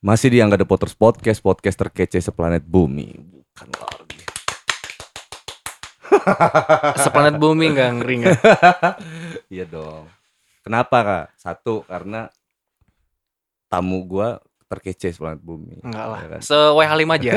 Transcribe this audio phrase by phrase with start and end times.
[0.00, 3.20] Masih di Angga The Potters Podcast, podcast terkece seplanet bumi.
[3.20, 4.20] Bukan lagi.
[7.04, 8.38] Seplanet bumi nggak ngeri nggak?
[9.54, 10.08] Iya dong.
[10.64, 11.26] Kenapa kak?
[11.36, 12.32] Satu karena
[13.68, 14.40] tamu gua
[14.72, 15.84] terkece seplanet bumi.
[15.84, 16.18] Enggak lah.
[16.24, 16.40] Ya kan?
[16.40, 17.32] Se WH5 aja.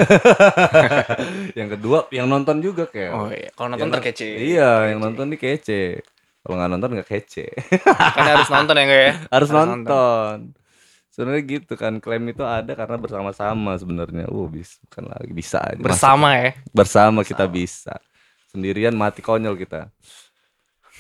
[1.60, 3.12] yang kedua yang nonton juga kayak.
[3.12, 4.28] Oh iya, kalau nonton Yang- terkece.
[4.40, 6.00] Iya, yang nonton nih kece.
[6.40, 7.46] Kalau nggak nonton nggak kece.
[7.92, 9.14] Kan harus nonton ya enggak ya?
[9.28, 10.36] Harus nonton.
[11.14, 14.26] Sebenarnya gitu kan klaim itu ada karena bersama-sama sebenarnya.
[14.26, 15.74] Uh, bisa bukan lagi bisa aja.
[15.74, 16.50] Masuk- Bersama ya.
[16.72, 17.94] bersama kita bisa.
[18.50, 19.88] Sendirian mati konyol kita.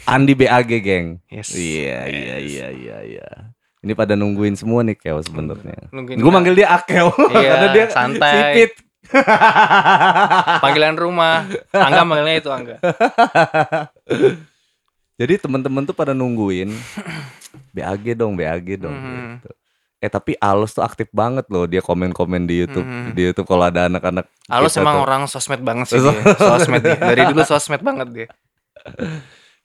[0.05, 1.17] Andi BAG, geng.
[1.27, 1.51] Yes.
[1.51, 2.47] Iya, iya, Yes.
[2.47, 3.27] iya, iya, iya.
[3.79, 5.89] Ini pada nungguin semua nih Keo sebenarnya.
[5.91, 8.33] Gue manggil dia Akel Iya, karena dia santai.
[8.53, 8.71] sipit.
[10.63, 11.45] Panggilan rumah.
[11.69, 12.77] Angga manggilnya itu Angga.
[15.13, 16.69] Jadi teman-teman tuh pada nungguin
[17.69, 19.39] BAG dong, BAG dong Mhm.
[19.39, 19.49] gitu.
[20.03, 22.83] Eh tapi Alus tuh aktif banget loh dia komen-komen di YouTube.
[22.83, 23.15] Mhm.
[23.15, 25.03] Di YouTube kalau ada anak-anak Alus emang tuh.
[25.07, 26.11] orang sosmed banget sih dia.
[26.51, 26.99] Sosmed dia.
[26.99, 28.27] Dari dulu sosmed banget dia.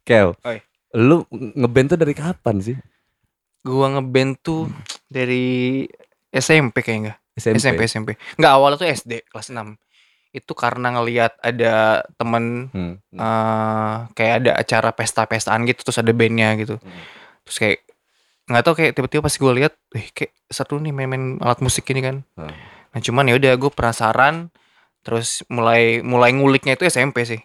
[0.06, 0.32] Kel.
[0.46, 0.62] Oi.
[0.94, 2.76] Lu ngeband tuh dari kapan sih?
[3.60, 4.70] Gua ngeband tuh
[5.04, 5.84] dari
[6.30, 7.58] SMP kayaknya SMP.
[7.58, 8.08] SMP SMP.
[8.38, 9.74] Enggak awalnya tuh SD kelas 6.
[10.30, 12.94] Itu karena ngelihat ada temen Hmm.
[13.10, 16.78] eh kayak ada acara pesta-pestaan gitu terus ada bandnya gitu.
[16.78, 17.02] Hmm.
[17.42, 17.78] Terus kayak
[18.48, 22.00] nggak tahu kayak tiba-tiba pas gue lihat, eh kayak seru nih main-main alat musik ini
[22.00, 22.16] kan.
[22.34, 22.52] Hmm.
[22.88, 24.48] Nah cuman ya udah gue penasaran
[24.98, 27.38] terus mulai mulai nguliknya itu SMP sih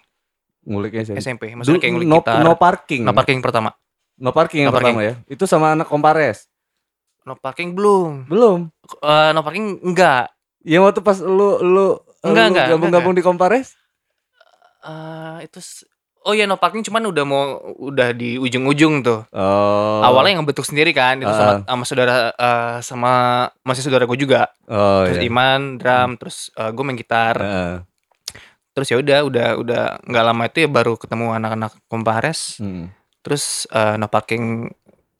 [0.63, 1.19] Nguliknya SMP.
[1.19, 3.01] SMP maksudnya kayak ngulik no, gitar no parking.
[3.03, 3.69] no parking pertama
[4.15, 4.95] No parking yang No parking.
[4.95, 5.15] pertama ya.
[5.27, 6.47] Itu sama anak Kompares.
[7.23, 8.67] no parking belum Belum.
[8.99, 10.31] Eh, no parking enggak
[10.61, 11.87] Yang waktu pas lu lu
[12.21, 13.75] Enggak, lu enggak, gabung-gabung di Kompares?
[14.81, 15.59] Eh itu
[16.23, 17.43] oh ya no parking cuman udah mau
[17.77, 19.99] udah di ujung-ujung tuh Oh.
[20.01, 23.11] awalnya yang bentuk sendiri kan itu sama, sama saudara eh, sama
[23.61, 25.25] masih saudara gue juga Oh terus iya.
[25.25, 27.73] Iman drum terus gue main gitar Heeh.
[28.71, 32.89] terus ya udah udah udah nggak lama itu ya baru ketemu anak-anak Kompares Hmm.
[33.19, 34.71] terus eh, no parking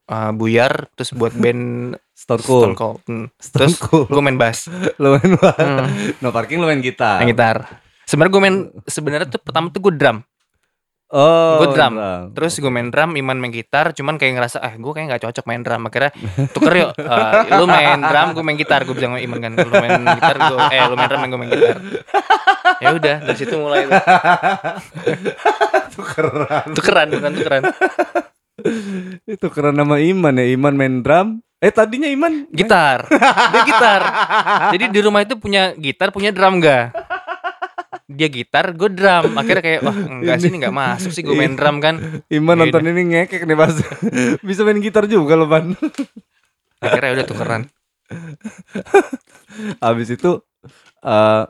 [0.05, 2.61] eh, buyar terus buat band Stone Cool.
[2.63, 3.27] Stone Cold Hmm.
[3.35, 4.07] Stone terus Cool.
[4.07, 5.59] gue main bass Lu main bass.
[5.59, 5.85] Hmm.
[6.19, 7.19] No parking lu main gitar.
[7.19, 7.67] main gitar
[8.03, 8.55] sebenarnya gue main
[8.85, 10.23] sebenarnya tuh pertama tuh gue drum
[11.13, 11.61] Oh.
[11.61, 11.93] Gue drum.
[11.93, 12.33] drum.
[12.33, 15.45] terus gue main drum Iman main gitar cuman kayak ngerasa ah gue kayak nggak cocok
[15.45, 16.09] main drum akhirnya
[16.49, 16.91] tuker yuk
[17.53, 20.35] Eh, lu main drum gue main gitar gue bilang sama Iman kan lu main gitar
[20.41, 21.77] gue eh lu main drum gue main gitar
[22.81, 23.93] ya udah dari situ mulai tuh.
[25.93, 26.73] Tukeran.
[26.73, 27.63] tukeran bukan tukeran
[29.29, 30.45] Itu keren nama Iman ya.
[30.49, 31.27] Iman main drum.
[31.61, 33.07] Eh tadinya Iman gitar
[33.55, 34.01] dia gitar
[34.75, 36.91] jadi di rumah itu punya gitar punya drum gak
[38.13, 41.53] dia gitar gue drum akhirnya kayak wah enggak sih ini nggak masuk sih gue main
[41.53, 41.97] drum kan
[42.27, 43.73] Iman Ya nonton ini ngekek nih pas
[44.47, 45.73] bisa main gitar juga loh Ban.
[46.77, 47.63] akhirnya udah tukeran
[49.79, 50.41] Habis itu
[50.99, 51.43] eh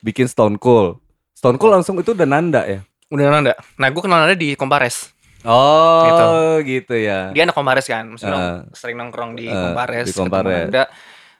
[0.00, 1.00] bikin Stone Cold.
[1.32, 2.80] Stone Cold langsung itu udah nanda ya.
[3.06, 5.12] udah nanda nah gue kenal nanda di Kompares
[5.44, 7.28] Oh, gitu, ya.
[7.30, 8.58] dia anak Kompares kan maksudnya Ah.
[8.72, 10.66] sering nongkrong di Ah, Kompares di Kompares.
[10.66, 10.84] Nanda.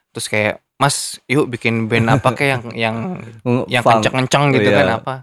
[0.09, 2.95] terus kayak Mas yuk bikin band apa kayak yang yang
[3.73, 4.77] yang kenceng-kenceng gitu Iya.
[4.77, 5.15] kan apa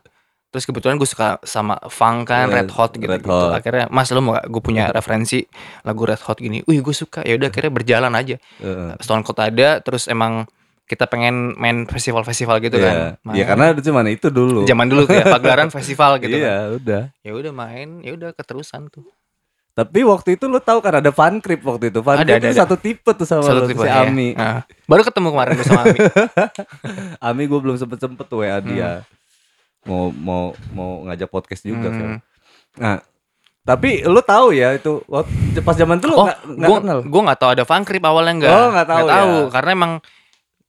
[0.48, 3.32] terus kebetulan gue suka sama funk kan Iya, Red Hot gitu, Red gitu.
[3.32, 3.52] Hot.
[3.54, 5.44] akhirnya Mas lu mau gak gue punya referensi
[5.82, 8.92] lagu Red Hot gini wih gue suka ya udah akhirnya berjalan aja Heeh.
[8.98, 10.44] Stone Cold ada terus emang
[10.82, 13.16] kita pengen main festival-festival gitu Iya.
[13.16, 14.64] kan Iya, karena itu cuman itu dulu.
[14.64, 17.02] zaman dulu kayak pagelaran festival gitu kan Iya, udah.
[17.18, 19.08] ya udah main ya udah keterusan tuh
[19.72, 21.98] Tapi waktu itu lu tahu kan ada fan crib waktu itu.
[21.98, 22.62] Fan Ada, crib ada, itu ada.
[22.62, 24.04] satu tipe tuh sama Satu lu, tipe, si ya.
[24.04, 24.28] Ami.
[24.36, 24.60] Ah.
[24.84, 25.98] baru ketemu kemarin gue sama Ami
[27.26, 29.08] Ami gue belum sempet sempet tuh WA dia.
[29.82, 31.98] Mau mau mau ngajak podcast juga Hmm.
[31.98, 32.10] kan.
[32.74, 32.96] Nah,
[33.62, 35.00] tapi lu tahu ya itu
[35.58, 36.98] pas zaman dulu Oh, nggak gue kenal.
[37.02, 38.52] gue nggak tahu ada fan crib awalnya nggak.
[38.52, 39.20] Oh, nggak tahu ya.
[39.50, 39.92] karena emang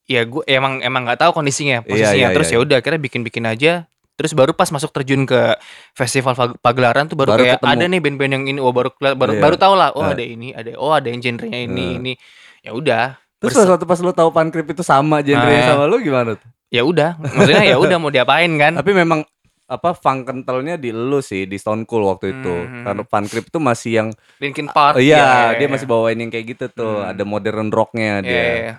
[0.03, 2.28] ya gue emang emang nggak tahu kondisinya iya, posisinya.
[2.31, 2.56] Terus iya.
[2.56, 3.84] ya udah akhirnya bikin bikin aja.
[4.13, 5.57] Terus baru pas masuk terjun ke
[5.91, 7.74] festival pag- pagelaran tuh baru, Baru kayak ketemu.
[7.74, 8.59] ada nih band-band yang ini.
[8.59, 9.41] Oh baru baru Iya.
[9.41, 9.90] baru tahu lah.
[9.91, 10.12] Oh Ah.
[10.12, 12.13] ada ini, ada oh ada yang genrenya ini ini.
[12.62, 13.18] Ya udah.
[13.38, 15.70] Terus pas waktu pas lu tahu fan crib itu sama genrenya Ah.
[15.73, 16.49] sama lu gimana tuh?
[16.70, 17.17] ya udah.
[17.17, 18.73] Maksudnya ya udah mau diapain kan?
[18.73, 19.22] Tapi memang
[19.64, 22.53] apa funk kentalnya di lu sih di Stone Cold waktu itu.
[22.53, 22.84] Hmm.
[22.84, 24.97] Karena fan crib itu masih yang Linkin Park.
[24.99, 25.17] iya,
[25.53, 25.70] ya, dia ya.
[25.70, 27.02] masih bawain yang kayak gitu tuh.
[27.02, 27.09] Hmm.
[27.09, 28.34] Ada modern rocknya Iya, dia.
[28.34, 28.73] iya, iya.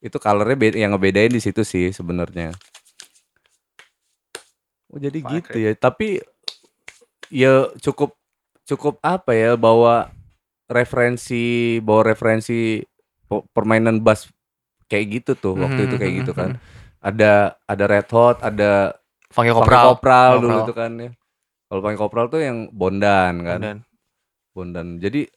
[0.00, 2.56] Itu colornya yang ngebedain di situ sih sebenarnya.
[4.90, 5.72] Oh jadi gitu ya.
[5.78, 6.18] Tapi
[7.30, 8.18] ya cukup
[8.66, 10.10] cukup apa ya bawa
[10.70, 12.82] referensi bawa referensi
[13.54, 14.26] permainan bass
[14.90, 16.58] kayak gitu tuh waktu itu kayak gitu kan.
[17.00, 18.98] Ada ada Red Hot, ada
[19.30, 19.94] Funky Kopral.
[19.94, 21.10] Kopral dulu tuh kan ya.
[21.70, 23.60] Kalau Funky Kopral tuh yang Bondan kan.
[23.62, 23.78] Dan
[24.50, 24.98] Bondan.
[24.98, 25.30] Jadi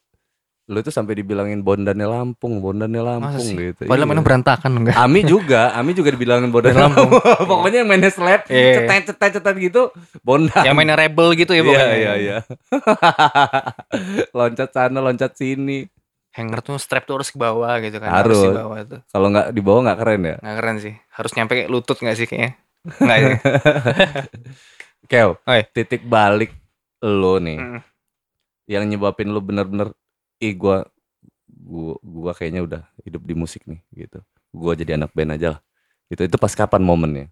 [0.64, 3.84] lu itu sampai dibilangin bondannya Lampung, bondannya Lampung gitu.
[3.84, 4.08] Padahal Iya.
[4.08, 4.96] mainnya berantakan enggak?
[4.96, 7.12] Ami juga, Ami juga dibilangin bondan Lampung.
[7.12, 7.48] Lampung.
[7.52, 8.80] Pokoknya yang mainnya slap, Iya.
[8.80, 9.82] cetet cetet cetet gitu,
[10.22, 10.64] bondan.
[10.64, 11.88] Yang mainnya rebel gitu ya Iya pokoknya.
[11.94, 12.38] iya iya.
[14.34, 15.88] loncat sana, loncat sini.
[16.34, 18.10] Hanger tuh strap tuh harus ke bawah gitu kan.
[18.10, 18.42] Harus.
[18.50, 19.00] bawah tuh.
[19.06, 20.36] Kalau nggak di bawah nggak keren ya.
[20.40, 20.94] Nggak keren sih.
[21.12, 22.52] Harus nyampe kayak lutut nggak sih kayaknya?
[22.98, 23.30] Nggak ya?
[25.12, 25.62] Kev, Oi.
[25.70, 26.50] titik balik
[27.00, 27.80] lo nih Mm.
[28.66, 29.92] yang nyebabin lo bener-bener
[30.44, 30.84] ih gua
[31.48, 34.20] gua gua kayaknya udah hidup di musik nih gitu.
[34.52, 35.60] Gua jadi anak band aja lah.
[36.12, 36.28] Gitu.
[36.28, 37.32] Itu pas kapan momennya?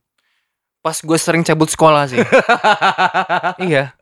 [0.81, 2.17] Pas gue sering cabut sekolah sih.
[3.69, 3.93] iya.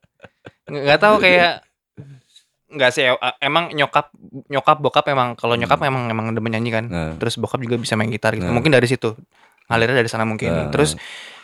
[0.64, 1.68] Nggak tahu kayak
[2.70, 4.14] nggak sih e- emang nyokap
[4.48, 6.86] nyokap bokap emang kalau nyokap emang emang demen nyanyi kan.
[6.88, 8.48] Nah, Terus bokap juga bisa main gitar gitu.
[8.48, 8.56] Nah.
[8.56, 9.12] Mungkin dari situ.
[9.68, 10.50] Ngalirnya dari sana mungkin.
[10.54, 10.68] Nah.
[10.72, 10.96] Terus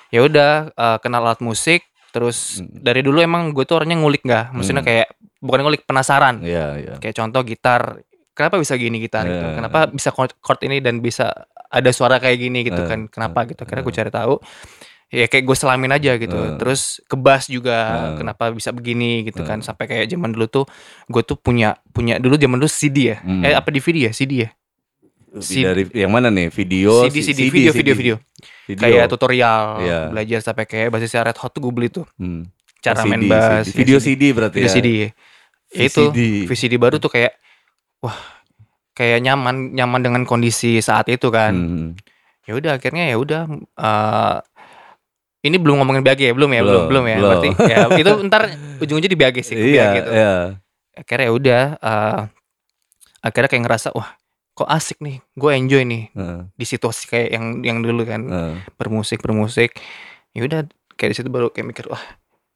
[0.08, 1.84] ya udah eh, kenal alat musik
[2.16, 2.80] terus Mm.
[2.80, 4.88] dari dulu emang gue tuh orangnya ngulik nggak maksudnya Mm.
[4.88, 5.08] kayak
[5.40, 6.94] bukan ngulik penasaran iya iya.
[6.98, 8.00] kayak contoh gitar
[8.32, 9.56] kenapa bisa gini gitar gitu Eh.
[9.56, 11.32] kenapa bisa chord, chord ini dan bisa
[11.68, 13.88] ada suara kayak gini gitu Eh, kan kenapa eh, gitu akhirnya eh.
[13.88, 14.36] gue cari tahu
[15.08, 16.56] ya kayak gue selamin aja gitu Eh.
[16.58, 17.78] terus ke bass juga
[18.12, 18.18] Eh.
[18.20, 19.64] kenapa bisa begini gitu kan Eh.
[19.64, 20.66] sampai kayak zaman dulu tuh
[21.06, 23.42] gue tuh punya punya dulu zaman dulu CD ya Hmm.
[23.42, 24.52] eh apa DVD ya CD ya
[25.36, 26.48] Si- Dari yang mana nih?
[26.48, 28.16] Video, CD, CD, video video video
[28.66, 28.80] Video.
[28.80, 30.00] kayak tutorial Iya.
[30.08, 32.48] belajar sampai kayak basisnya Red Hot tuh gue beli tuh Hmm.
[32.86, 33.76] Cara CD, main bass CD.
[33.76, 34.08] Video CD.
[34.12, 34.74] CD berarti video ya.
[34.74, 34.90] CD
[35.68, 36.04] Ya itu
[36.46, 36.74] VCD.
[36.78, 37.36] Baru tuh kayak
[38.00, 38.16] wah
[38.94, 41.90] kayak nyaman nyaman dengan kondisi saat itu kan Hmm.
[42.46, 43.42] ya udah akhirnya ya udah
[43.76, 44.38] eh,
[45.44, 47.28] ini belum ngomongin BAG ya belum ya belum Belum, belum ya belum.
[47.28, 48.42] berarti ya itu ntar
[48.78, 50.34] ujung-ujungnya di BAG sih Iya, iya.
[50.96, 52.20] akhirnya ya udah eh,
[53.20, 54.16] akhirnya kayak ngerasa wah
[54.54, 56.04] kok asik nih gue enjoy nih
[56.54, 58.22] di situasi kayak yang yang dulu kan
[58.74, 59.76] bermusik bermusik
[60.32, 62.00] ya udah kayak di situ baru kayak mikir wah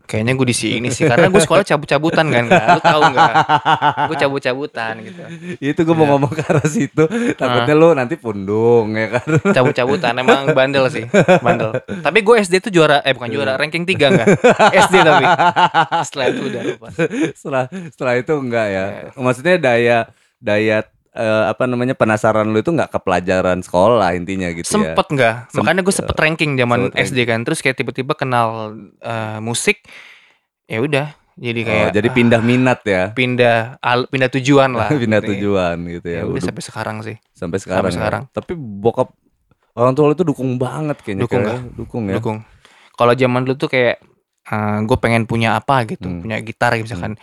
[0.09, 2.65] kayaknya gue di sini sih karena gue sekolah cabut-cabutan kan Kak.
[2.67, 3.33] lu tahu nggak
[4.09, 5.21] gue cabut-cabutan gitu
[5.61, 6.11] Itu gue mau Iya.
[6.11, 7.03] ngomong ke arah situ,
[7.35, 9.27] takutnya lu nanti pundung ya kan.
[9.53, 11.05] cabut-cabutan emang bandel sih
[11.39, 14.27] bandel tapi gue SD tuh juara eh bukan juara ranking 3 enggak
[14.81, 15.25] SD tapi
[16.03, 16.87] setelah itu udah lupa
[17.31, 18.85] setelah setelah itu enggak ya.
[18.89, 19.09] Iya.
[19.13, 19.97] Maksudnya daya
[20.35, 20.77] daya
[21.11, 24.73] eh, apa namanya penasaran lu itu enggak ke pelajaran sekolah intinya gitu ya.
[24.93, 28.73] sempet nggak Sem- makanya gue sempet ranking zaman sempet SD kan terus kayak tiba-tiba kenal
[28.97, 29.81] eh, musik
[30.65, 33.03] ya udah jadi kayak Oh, jadi ah, pindah minat ya.
[33.09, 35.29] pindah al- pindah tujuan lah pindah Gitu.
[35.33, 36.27] tujuan gitu ya ya.
[36.27, 37.87] udah sampai sekarang sih sampai sekarang.
[37.87, 37.95] ya.
[37.95, 38.23] sekarang.
[38.29, 39.09] Tapi bokap
[39.71, 41.23] orang tua lu itu dukung banget kayaknya.
[41.23, 41.61] Dukung kayak.
[41.73, 42.15] Dukung ya.
[42.15, 42.37] dukung
[42.93, 43.97] kalau zaman dulu tuh kayak
[44.83, 46.19] gue pengen punya apa gitu Hmm.
[46.19, 47.15] punya gitar gitu misalkan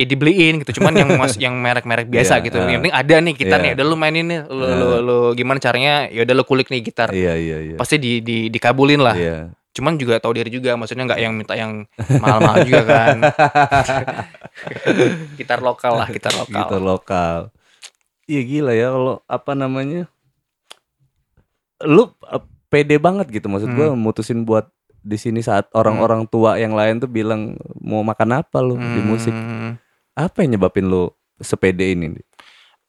[0.00, 2.64] ya dibeliin gitu cuman yang mas yang merek-merek biasa Iya, gitu ah.
[2.64, 3.76] yang penting ada nih gitarnya Iya.
[3.76, 4.72] udah lu mainin nih lu, Ah.
[4.72, 7.76] lu, lu gimana caranya ya udah lu kulik nih gitar Iya iya iya.
[7.76, 9.52] pasti di, di dikabulin lah Iya.
[9.70, 11.84] cuman juga tahu diri juga maksudnya nggak yang minta yang
[12.16, 13.16] mahal-mahal juga kan
[15.38, 17.38] gitar lokal lah gitar lokal Gitar lokal.
[18.24, 20.06] Iya gila ya kalau apa namanya?
[21.80, 23.98] Lu eh, pede banget gitu maksud gua Hmm.
[23.98, 24.70] mutusin buat
[25.00, 29.32] di sini saat orang-orang tua yang lain tuh bilang mau makan apa lu di musik.
[30.12, 30.26] Hmm.
[30.26, 32.12] Apa yang nyebabin lu sepede ini?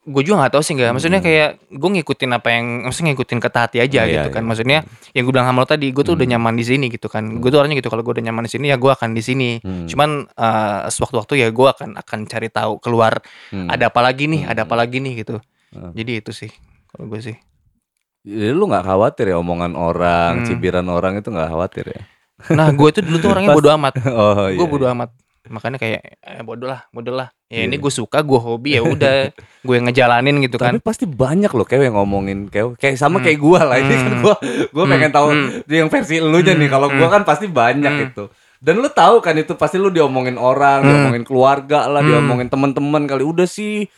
[0.01, 1.27] Gue juga nggak tahu sih nggak maksudnya Hmm.
[1.29, 4.49] kayak gue ngikutin apa yang maksudnya ngikutin kata hati aja Iya, gitu kan iya.
[4.49, 4.77] maksudnya
[5.13, 6.33] yang gue bilang sama lo tadi gue tuh udah Hmm.
[6.35, 8.65] nyaman di sini gitu kan gue tuh orangnya gitu kalau gue udah nyaman di sini
[8.67, 9.85] ya gue akan di sini Hmm.
[9.85, 13.69] cuman eh, sewaktu-waktu ya gue akan akan cari tahu keluar Hmm.
[13.69, 14.51] ada apa lagi nih Hmm.
[14.51, 15.37] ada apa lagi nih gitu
[15.69, 15.93] Hmm.
[15.93, 16.49] jadi itu sih
[16.87, 17.37] kalau gue sih
[18.21, 20.45] Jadi lu nggak khawatir ya omongan orang, Hmm.
[20.45, 22.01] cibiran orang itu nggak khawatir ya?
[22.49, 25.09] nah gue tuh dulu tuh orangnya Pas- bodo amat Oh gue bodo amat
[25.43, 27.81] makanya kayak eh, bodo lah bodo lah ya ini Iya.
[27.81, 29.33] gue suka gue hobi ya udah
[29.65, 33.17] gue yang ngejalanin gitu kan Tapi pasti banyak loh kayak yang ngomongin kayak kayak sama
[33.17, 33.25] Hmm.
[33.25, 34.21] kayak gua lah ini kan Hmm.
[34.21, 34.35] gua
[34.69, 34.93] gua Hmm.
[34.93, 35.47] pengen tahu Hmm.
[35.67, 36.69] yang versi elunya nih.
[36.69, 36.73] Hmm.
[36.73, 37.15] Kalau gua Hmm.
[37.15, 38.05] kan pasti banyak Hmm.
[38.07, 38.23] itu.
[38.61, 40.87] Dan lu tahu kan itu pasti lu diomongin orang, Hmm.
[40.87, 42.09] diomongin keluarga lah, Hmm.
[42.13, 43.89] diomongin teman-teman kali udah sih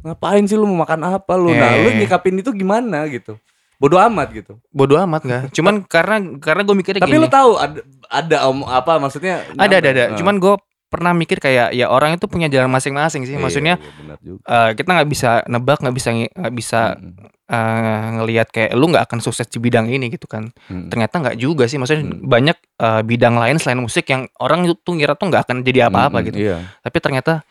[0.00, 1.50] ngapain sih lu mau makan apa lu?
[1.50, 1.84] Nah, Eh.
[1.84, 3.36] lu nyikapin itu gimana gitu.
[3.76, 4.58] Bodoh amat gitu.
[4.68, 7.78] bodo amat gak cuman karena karena gue mikirnya Tapi gini lu tahu ada
[8.10, 9.46] ada om apa maksudnya?
[9.54, 10.18] ada ada ada Nah.
[10.18, 10.54] cuman gue
[10.88, 13.36] pernah mikir kayak ya orang itu punya jalan masing-masing sih.
[13.36, 17.12] Iya, maksudnya iya, eh, kita nggak bisa nebak nggak bisa nggak bisa Mm,
[17.48, 20.48] eh, ngelihat kayak lu nggak akan sukses di bidang ini gitu kan.
[20.72, 21.76] Mm, ternyata nggak juga sih.
[21.76, 22.24] Maksudnya Hmm.
[22.24, 26.18] banyak eh, bidang lain selain musik yang orang tuh ngira tuh nggak akan jadi apa-apa
[26.20, 26.38] mm, gitu.
[26.40, 26.56] Iya.
[26.80, 27.44] tapi ternyata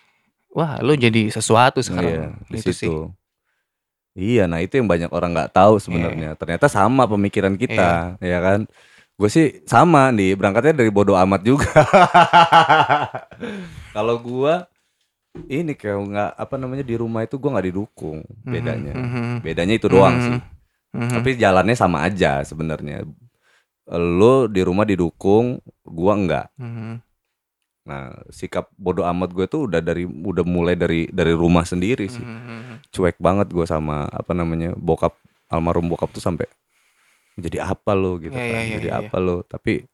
[0.50, 2.41] wah lu jadi sesuatu Iya, sekarang.
[2.50, 2.89] di itu sih.
[4.17, 6.34] Iya, nah itu yang banyak orang nggak tahu sebenarnya.
[6.34, 8.65] Ternyata sama pemikiran kita, ya kan?
[9.18, 11.66] Gue sih sama nih, berangkatnya dari bodoh amat juga.
[13.96, 14.70] Kalau gua
[15.46, 18.94] ini kayak nggak apa namanya di rumah itu gua nggak didukung bedanya.
[18.94, 20.24] Mhm, Bedanya itu doang Mhm.
[20.24, 20.38] sih.
[20.94, 21.10] mhm.
[21.14, 23.06] Tapi jalannya sama aja sebenarnya.
[23.90, 26.48] Lo di rumah didukung, gua enggak.
[26.58, 27.02] Mhm.
[27.88, 32.20] Nah, sikap bodoh amat gue tuh udah dari udah mulai dari dari rumah sendiri sih.
[32.20, 32.92] Mhm.
[32.92, 35.16] Cuek banget gue sama apa namanya bokap
[35.48, 36.46] almarhum bokap tuh sampai
[37.38, 38.50] jadi apa lo gitu Iya, kan.
[38.50, 39.36] iya, iya, jadi iya, apa lo?
[39.41, 39.86] Tapi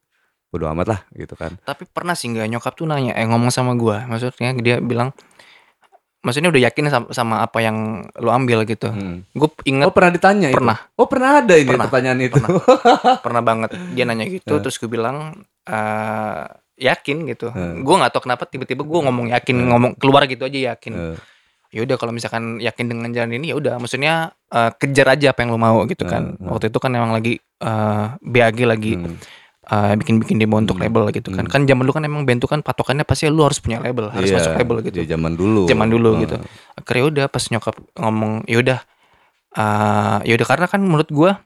[0.47, 1.51] bodoh amat lah gitu kan.
[1.59, 5.09] Tapi pernah sih nggak nyokap tuh nanya, eh ngomong sama gua, maksudnya dia bilang,
[6.19, 7.77] maksudnya udah yakin sama, sama apa yang
[8.15, 8.88] lu ambil gitu.
[8.88, 9.27] Hmm.
[9.29, 10.55] Gue inget Oh pernah ditanya itu?
[10.55, 12.39] pernah, Oh pernah ada ini Pernah, pertanyaan itu.
[13.19, 14.62] pernah banget dia nanya gitu, Eh.
[14.62, 16.43] terus gue bilang eh
[16.75, 17.50] yakin gitu.
[17.50, 17.81] Eh.
[17.81, 19.65] Gue nggak tahu kenapa tiba-tiba gue ngomong yakin, Eh.
[19.67, 20.93] ngomong keluar gitu aja yakin.
[20.93, 21.15] Eh,
[21.74, 25.42] Ya udah kalau misalkan yakin dengan jalan ini ya udah, maksudnya eh, kejar aja apa
[25.42, 26.38] yang lu mau gitu kan.
[26.38, 26.50] Eh, eh.
[26.53, 29.18] Waktu itu kan emang lagi eh, BAG lagi hmm.
[29.68, 30.86] eh, bikin-bikin demo untuk Hmm.
[30.86, 31.50] label gitu kan.
[31.50, 31.51] Hmm.
[31.51, 34.30] Kan zaman dulu kan emang band tuh kan patokannya pasti lu harus punya label, harus
[34.30, 34.96] Iya, masuk label gitu.
[35.01, 35.65] di zaman dulu.
[35.65, 36.36] Zaman dulu Eh, gitu.
[36.77, 38.80] Akhirnya udah pas nyokap ngomong ya udah
[39.53, 41.42] eh, ya udah karena kan menurut gua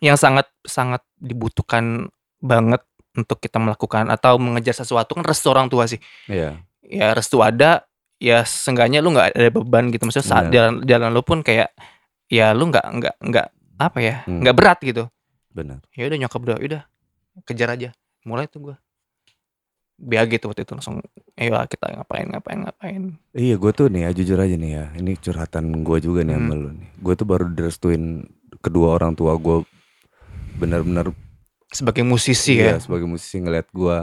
[0.00, 2.08] yang sangat sangat dibutuhkan
[2.40, 2.80] banget
[3.12, 6.00] untuk kita melakukan atau mengejar sesuatu kan restu orang tua sih.
[6.24, 6.56] Iya.
[6.80, 7.84] Ya restu ada
[8.20, 10.54] ya seenggaknya lu nggak ada beban gitu maksudnya saat Benar.
[10.54, 11.72] jalan jalan lu pun kayak
[12.28, 13.46] ya lu nggak nggak nggak
[13.76, 14.44] apa ya Hmm.
[14.44, 15.08] nggak berat gitu
[15.48, 15.80] Benar.
[15.90, 16.82] ya udah nyokap udah udah
[17.42, 17.90] kejar aja
[18.22, 18.76] mulai tuh gua
[19.96, 20.96] BAG tuh waktu itu langsung
[21.36, 25.12] ayo kita ngapain ngapain ngapain Iya gue tuh nih ya jujur aja nih ya Ini
[25.14, 26.56] curhatan gue juga nih sama Hmm.
[26.58, 28.24] lu nih Gue tuh baru direstuin
[28.58, 29.60] kedua orang tua gue
[30.56, 31.12] Bener-bener
[31.68, 33.96] sebagai musisi iya, ya sebagai musisi ngeliat gue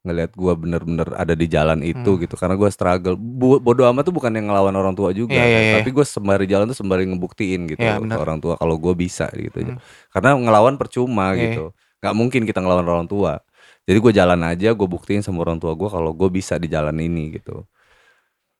[0.00, 2.20] Ngeliat gue bener-bener ada di jalan itu Hmm.
[2.20, 2.34] gitu.
[2.34, 3.14] Karena gue struggle.
[3.14, 5.36] Bu- Bodo amat tuh bukan yang ngelawan orang tua juga.
[5.36, 5.74] Iya, iya, iya.
[5.78, 9.28] Tapi gue sembari jalan tuh sembari ngebuktiin gitu Iya, ke orang tua Kalau gue bisa
[9.30, 9.76] gitu Hmm.
[10.08, 11.64] Karena ngelawan percuma Iya, gitu.
[12.00, 13.44] Gak mungkin kita ngelawan orang tua.
[13.84, 16.96] Jadi gue jalan aja gue buktiin sama orang tua gue Kalau gue bisa di jalan
[16.96, 17.68] ini gitu.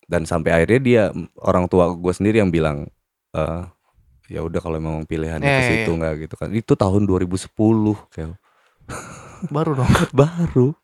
[0.05, 1.03] Dan sampai akhirnya dia
[1.39, 2.85] orang tua gue sendiri yang bilang
[3.31, 3.63] eh
[4.29, 6.49] ya udah kalau memang pilihannya Iya, ke iya, situ nggak gitu kan.
[6.51, 7.49] Itu tahun 2010
[8.11, 8.37] kayak
[9.47, 9.87] baru dong.
[10.13, 10.75] Baru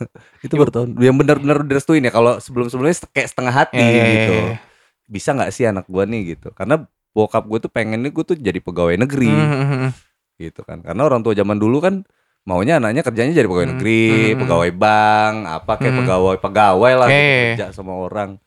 [0.46, 4.36] itu baru tahun yang benar-benar direstuin ya kalau sebelum-sebelumnya kayak setengah hati Iya, iya, gitu.
[4.36, 4.56] iya, iya.
[5.04, 6.48] bisa nggak sih anak gue nih gitu?
[6.52, 9.28] Karena bokap gue tuh pengennya gue tuh jadi pegawai negeri.
[9.28, 9.90] Hmm, hmm,
[10.38, 10.80] gitu kan.
[10.80, 12.06] Karena orang tua zaman dulu kan
[12.40, 16.00] maunya anaknya kerjanya jadi pegawai Hmm, negeri hmm, pegawai bank apa kayak Hmm.
[16.06, 18.38] pegawai pegawai lah Iya, gitu, iya, kerja sama orang.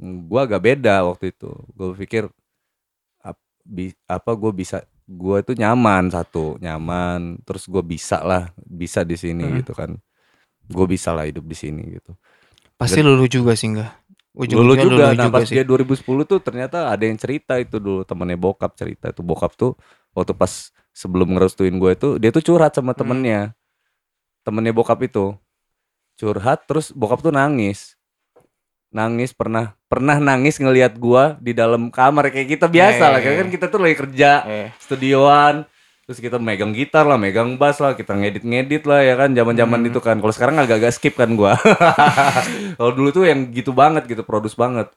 [0.00, 1.50] Gua agak beda waktu itu.
[1.72, 2.24] Gue pikir
[3.20, 9.02] ap- bi- apa gue bisa gue itu nyaman satu nyaman terus gue bisa lah bisa
[9.02, 9.58] di sini Hmm.
[9.58, 9.98] gitu kan
[10.70, 12.14] gue bisa lah hidup di sini gitu.
[12.78, 13.92] Pasti lulu juga sih enggak?
[14.30, 15.58] Lulu juga, nah pas sih.
[15.58, 19.74] dia 2010 tuh ternyata ada yang cerita itu dulu temennya bokap cerita itu bokap tuh
[20.14, 23.02] waktu pas sebelum ngerestuin gue itu dia tuh curhat sama Hmm.
[23.02, 23.40] temennya
[24.40, 25.34] temennya bokap itu
[26.14, 27.98] curhat terus bokap tuh nangis.
[28.90, 33.10] Nangis pernah pernah nangis ngelihat gua di dalam kamar kayak kita biasa Eh.
[33.10, 35.62] lah kan kita tuh lagi kerja eh, studioan
[36.10, 39.54] terus kita megang gitar lah megang bass lah kita ngedit ngedit lah ya kan zaman
[39.54, 39.88] zaman Hmm.
[39.94, 40.18] itu kan.
[40.18, 41.54] Kalau sekarang agak-agak skip kan gua.
[42.82, 44.90] Kalau dulu tuh yang gitu banget gitu produce banget.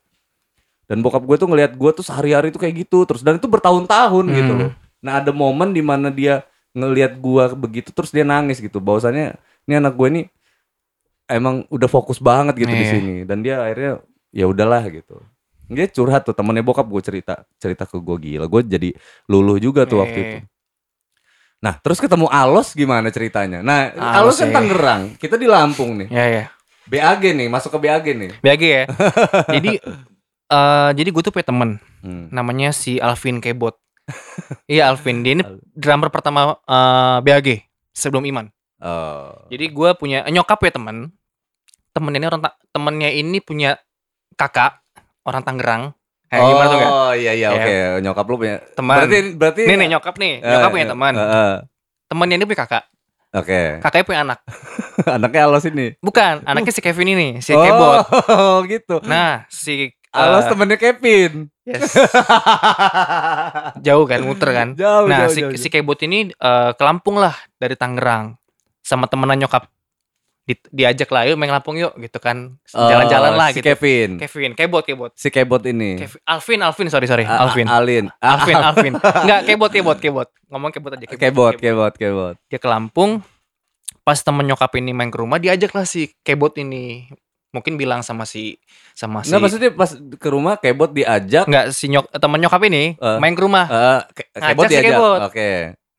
[0.89, 3.21] Dan bokap gue tuh ngelihat gue tuh sehari-hari tuh kayak gitu terus.
[3.21, 4.61] Dan itu bertahun-tahun gitu Hmm.
[4.65, 4.71] loh.
[5.05, 6.41] Nah ada momen di mana dia
[6.73, 8.81] ngelihat gua begitu terus dia nangis gitu.
[8.81, 9.37] Bahwasannya
[9.69, 10.21] ini anak gue ini
[11.29, 12.91] emang udah fokus banget gitu di Iya.
[12.91, 13.15] sini.
[13.23, 14.01] Dan dia akhirnya
[14.33, 15.21] ya udahlah gitu.
[15.69, 18.89] Dia curhat tuh temennya bokap gue cerita cerita ke gue gila gue jadi
[19.25, 20.25] luluh juga tuh waktu Eh.
[20.25, 20.37] itu
[21.63, 23.63] nah terus ketemu Alos gimana ceritanya?
[23.63, 24.55] Nah Alos, Alos, kan eh.
[24.59, 26.11] Tangerang kita di Lampung nih.
[26.11, 26.45] Ya ya
[26.87, 28.31] BAG nih masuk ke BAG nih.
[28.43, 28.83] BAG ya.
[29.55, 29.79] Jadi
[30.53, 31.79] eh jadi gue tuh punya temen.
[32.03, 32.27] Hmm.
[32.35, 33.79] namanya si Alvin Kebot.
[34.67, 35.23] Iya Alvin.
[35.23, 37.63] Dia ini drummer pertama eh, BAG
[37.95, 38.51] sebelum Iman.
[38.83, 39.47] Oh.
[39.47, 41.15] jadi gue punya nyokap ya temen.
[41.95, 42.41] Temennya ini orang
[42.75, 43.79] temennya ini punya
[44.35, 44.83] kakak
[45.23, 45.95] orang Tangerang
[46.33, 47.55] eh, gimana tuh gak Oh iya iya Ya.
[47.55, 47.75] oke.
[48.01, 48.95] Nyokap lu punya teman.
[48.97, 50.33] Berarti berarti nih nih nyokap nih.
[50.39, 51.13] Eh, nyokap punya eh, teman.
[51.13, 51.53] eh, eh.
[52.07, 52.83] temennya ini punya kakak.
[53.33, 53.61] Oke.
[53.81, 54.39] Kakaknya punya anak.
[55.17, 55.97] Anaknya Alos ini?
[55.99, 58.05] Bukan anaknya si Kevin ini si oh Kebot
[58.73, 58.95] gitu.
[59.03, 61.49] Nah si Alos temennya Kevin?
[61.65, 61.95] Yes.
[63.85, 64.67] jauh kan muter kan?
[64.75, 68.37] Jauh nah jauh, si, jauh, si Kebot ini eh, ke Lampung lah dari Tangerang.
[68.83, 69.72] Sama temenan nyokap
[70.43, 72.59] Di- diajak lah yuk main Lampung yuk gitu kan.
[72.69, 73.71] Oh, jalan-jalan lah si gitu.
[73.71, 74.19] Kevin.
[74.19, 75.95] Kevin Kebot Kebot si Kebot ini.
[75.95, 77.23] Kevin Alvin Alvin sorry sorry.
[77.23, 77.63] A- A- Alvin.
[77.65, 78.93] Alin A- Alvin Alvin.
[78.99, 83.23] Enggak Kebot Kebot Kebot ngomong Kebot aja Kebot Kebot Kebot dia ke Lampung
[84.03, 87.07] pas temen nyokap ini main ke rumah diajak lah si Kebot ini.
[87.49, 88.57] Mungkin bilang sama si
[88.91, 91.45] sama si Nggak maksudnya pas ke rumah Kebot diajak?
[91.45, 93.17] Enggak si nyok temen nyokap ini Eh.
[93.17, 93.63] main ke rumah.
[93.63, 94.91] Eh, Ke- Ngajak Kebot si diajak?
[94.91, 95.19] Kebot.
[95.23, 95.49] oke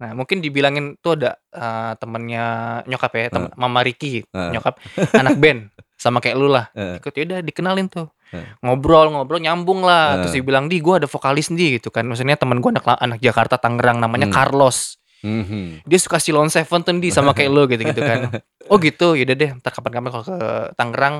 [0.04, 2.44] Nah, mungkin dibilangin tuh ada eh, temennya
[2.84, 4.50] nyokap ya, tem- Mama Riki, Eh.
[4.52, 4.76] nyokap
[5.14, 6.68] anak band sama kayak lu lah.
[6.72, 7.00] Eh.
[7.00, 8.12] Ikut ya udah dikenalin tuh.
[8.30, 8.44] Eh.
[8.60, 10.20] Ngobrol, ngobrol nyambung lah.
[10.20, 10.28] Eh.
[10.28, 12.04] Terus dibilang, "Di, gua ada vokalis nih." gitu kan.
[12.04, 14.36] Maksudnya temen gua anak anak Jakarta Tangerang namanya Hmm.
[14.36, 15.00] Carlos.
[15.24, 15.88] Mhm.
[15.88, 18.28] Dia suka Silon Seven tuh di sama kayak lu gitu-gitu kan.
[18.64, 20.36] oh gitu yaudah deh ntar kapan-kapan kalau ke
[20.72, 21.16] Tangerang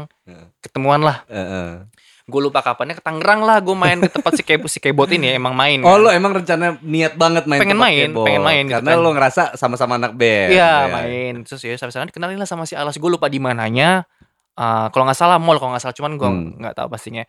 [0.59, 1.89] ketemuan lah Heeh.
[2.25, 5.29] Gue lupa kapannya ke Tangerang lah gue main ke tempat si kebot si kebot ini
[5.29, 5.99] ya, emang main Oh kan.
[5.99, 8.27] lo emang rencana niat banget main Pengen main, keyboard.
[8.27, 8.99] pengen main gitu Karena kan.
[8.99, 10.89] lo ngerasa sama-sama anak band Iya Ya.
[10.91, 14.09] main terus ya sampai sana dikenalin lah sama si Alas gue lupa di mananya
[14.55, 16.49] Eh, kalau nggak salah mall kalau nggak salah cuman gue Hmm.
[16.57, 17.27] nggak tahu pastinya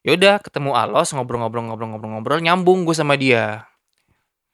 [0.00, 3.66] ya udah ketemu Alos ngobrol-ngobrol-ngobrol-ngobrol-ngobrol nyambung gue sama dia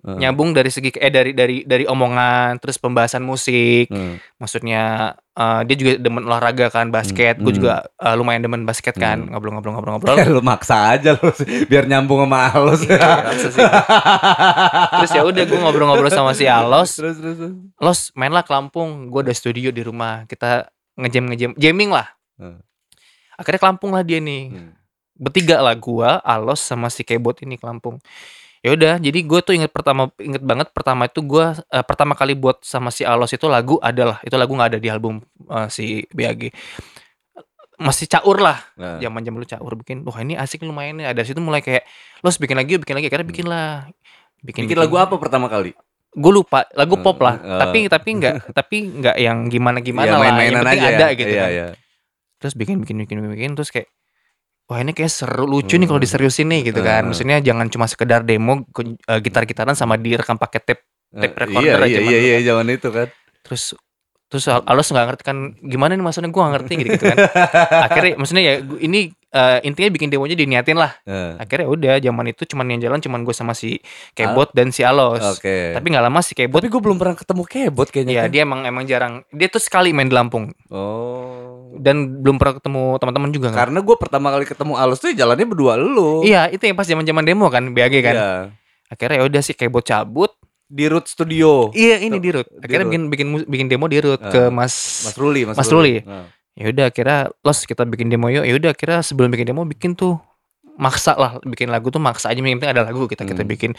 [0.04, 0.20] Heeh.
[0.20, 4.20] nyambung dari segi eh dari dari dari omongan terus pembahasan musik Heeh.
[4.36, 4.82] maksudnya
[5.32, 7.56] eh, dia juga demen olahraga kan basket gue Hmm.
[7.56, 9.32] juga eh, lumayan demen basket kan Hmm.
[9.32, 11.32] ngobrol-ngobrol-ngobrol-ngobrol lo maksa aja lo
[11.64, 12.84] biar nyambung sama Alos.
[12.84, 13.00] Iya,
[13.40, 13.64] sih.
[14.92, 17.36] terus ya udah gue ngobrol-ngobrol sama si Alos terus terus.
[17.38, 17.54] terus.
[17.76, 22.58] Los mainlah ke Lampung gue ada studio di rumah kita ngejam ngejam jamming lah Hmm.
[23.32, 24.74] akhirnya ke Lampung lah dia nih Hmm.
[25.14, 28.02] bertiga lah gua Alos sama si Kebot ini ke Lampung
[28.64, 32.32] ya udah jadi gue tuh inget pertama inget banget pertama itu gua eh, pertama kali
[32.32, 35.84] buat sama si Alos itu lagu adalah itu lagu nggak ada di album eh, si
[36.08, 36.48] BAG
[37.76, 38.96] masih caur lah Nah.
[38.98, 41.82] zaman zaman lu caur bikin wah ini asik lumayan nih ada situ mulai kayak
[42.22, 43.90] los bikin lagi bikin lagi akhirnya bikin lah
[44.40, 45.74] bikin, Bikin lagu apa pertama kali?
[46.10, 47.58] gue lupa lagu pop lah Eh, eh.
[47.58, 51.04] tapi tapi nggak tapi nggak yang gimana gimana Iya, lah yang main-mainan penting aja ada
[51.04, 51.18] ya.
[51.18, 51.66] gitu Iya, kan iya.
[52.38, 53.90] terus bikin bikin bikin bikin terus kayak
[54.64, 56.06] wah ini kayak seru lucu nih kalau Hmm.
[56.08, 57.12] diseriusin nih gitu kan Hmm.
[57.12, 58.64] maksudnya jangan cuma sekedar demo
[59.20, 62.44] gitar gitaran sama direkam pakai tape tape Eh, recorder iya, aja iya, iya, iya, kan.
[62.50, 63.08] zaman itu kan.
[63.44, 63.76] terus
[64.34, 67.18] terus Al- Alos nggak ngerti kan gimana nih maksudnya gue nggak ngerti gitu, gitu kan
[67.86, 69.00] akhirnya maksudnya ya ini
[69.30, 73.22] eh, intinya bikin demonya diniatin lah Eh, akhirnya udah zaman itu cuman yang jalan cuman
[73.22, 73.78] gue sama si
[74.10, 75.70] Kebot dan si Alos Oke.
[75.70, 78.12] tapi nggak lama si Kebot Tapi gue belum pernah ketemu keyboard kayaknya.
[78.12, 78.30] ya kan?
[78.30, 81.70] dia emang emang jarang dia tuh sekali main di Lampung Oh.
[81.76, 85.44] dan belum pernah ketemu teman-teman juga kan Karena gue pertama kali ketemu Alus tuh jalannya
[85.44, 86.22] berdua lu.
[86.22, 88.14] Iya, itu yang pas zaman-zaman demo kan, BAG kan.
[88.14, 88.30] Iya.
[88.86, 90.30] Akhirnya ya udah kayak buat cabut.
[90.64, 91.68] Di Root Studio.
[91.70, 92.48] Iya, ini di root.
[92.56, 94.32] Akhirnya bikin bikin bikin demo di root Ah.
[94.32, 95.04] ke Mas.
[95.04, 96.00] Mas Ruli, Mas, Mas Ruli.
[96.00, 96.26] Nah.
[96.54, 98.42] Ya udah akhirnya los kita bikin demo yuk.
[98.42, 100.16] Ya udah akhirnya sebelum bikin demo bikin tuh
[100.74, 103.50] maksa lah bikin lagu tuh maksa aja yang penting ada lagu kita kita Hmm.
[103.50, 103.70] bikin.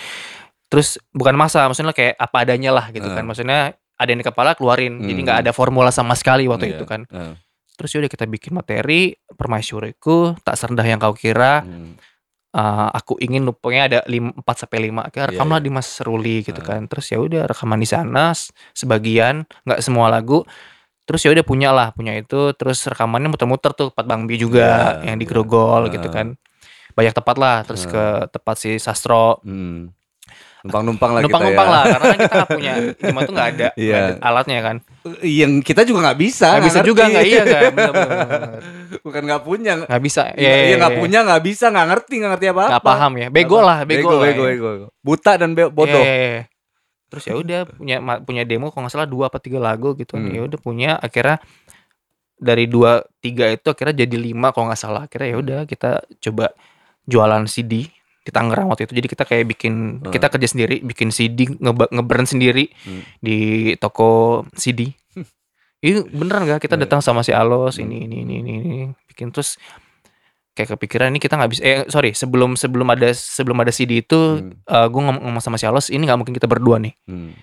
[0.65, 3.15] Terus bukan maksa, maksudnya kayak apa adanya lah gitu Ah.
[3.15, 3.23] kan.
[3.23, 3.59] Maksudnya
[3.95, 4.99] ada yang di kepala keluarin.
[4.99, 5.23] Jadi Hmm.
[5.23, 6.75] nggak ada formula sama sekali waktu Iya.
[6.75, 7.07] itu kan.
[7.07, 7.35] Nah.
[7.75, 11.61] Terus ya udah kita bikin materi permaisuriku tak serendah yang kau kira.
[11.61, 11.95] Hmm.
[12.55, 15.65] Uh, aku ingin pokoknya ada 4 sampai 5 akhirnya Iya, rekamlah iya.
[15.68, 16.68] di Mas Ruli gitu Ah.
[16.72, 16.87] kan.
[16.87, 18.31] Terus ya udah rekaman di sana
[18.72, 20.48] sebagian, nggak semua lagu.
[21.03, 24.98] Terus ya udah punya lah, punya itu terus rekamannya muter-muter tuh tempat Bang Bi juga
[25.03, 25.31] Iya, yang di iya.
[25.35, 25.91] Grogol Ah.
[25.91, 26.39] gitu kan.
[26.96, 27.91] Banyak tempat lah, terus Ah.
[27.91, 29.44] ke tempat si Sastro.
[29.44, 29.91] Hmm.
[30.65, 31.75] Numpang-numpang lah Numpang-numpang kita ya.
[31.77, 33.95] lah karena kan kita nggak punya cuma tuh nggak ada, nggak Iya.
[34.01, 34.75] ada alatnya kan.
[35.21, 36.47] Yang kita juga nggak bisa.
[36.49, 36.89] Nggak bisa ngerti.
[36.89, 37.61] juga nggak iya kan.
[37.69, 38.61] Bener, bener, bener.
[38.99, 39.71] Bukan nggak punya.
[39.85, 40.21] Nggak bisa.
[40.33, 42.71] Iya, iya nggak punya, nggak bisa, nggak ngerti, nggak ngerti apa-apa.
[42.73, 43.27] Nggak paham ya.
[43.29, 44.51] Bego lah, bego, lah bego, ya.
[44.51, 44.87] bego, bego.
[44.99, 46.01] Buta dan be- bodoh.
[46.01, 46.43] Iya, iya, iya.
[47.05, 50.17] Terus ya udah punya punya demo kalau nggak salah dua apa tiga lagu gitu.
[50.17, 50.33] Hmm.
[50.33, 51.37] Ya udah punya akhirnya
[52.35, 55.05] dari dua tiga itu akhirnya jadi lima kalau nggak salah.
[55.05, 56.51] Akhirnya ya udah kita coba
[57.05, 57.85] jualan CD
[58.25, 58.94] di Tangerang waktu itu.
[58.96, 60.09] Jadi kita kayak bikin Hmm.
[60.09, 61.72] kita kerja sendiri, bikin CD nge
[62.25, 63.05] sendiri Hmm.
[63.20, 63.38] di
[63.77, 64.09] toko
[64.51, 64.90] CD.
[65.77, 66.83] Ini beneran gak kita Iya.
[66.83, 67.85] datang sama si Alos Hmm.
[67.85, 68.77] ini ini ini ini, ini.
[69.07, 69.61] bikin terus
[70.51, 74.18] kayak kepikiran ini kita nggak bisa eh sorry sebelum sebelum ada sebelum ada CD itu
[74.42, 74.55] Hmm.
[74.66, 77.35] gue ngomong, ngomong sama si Alos ini nggak mungkin kita berdua nih Hmm.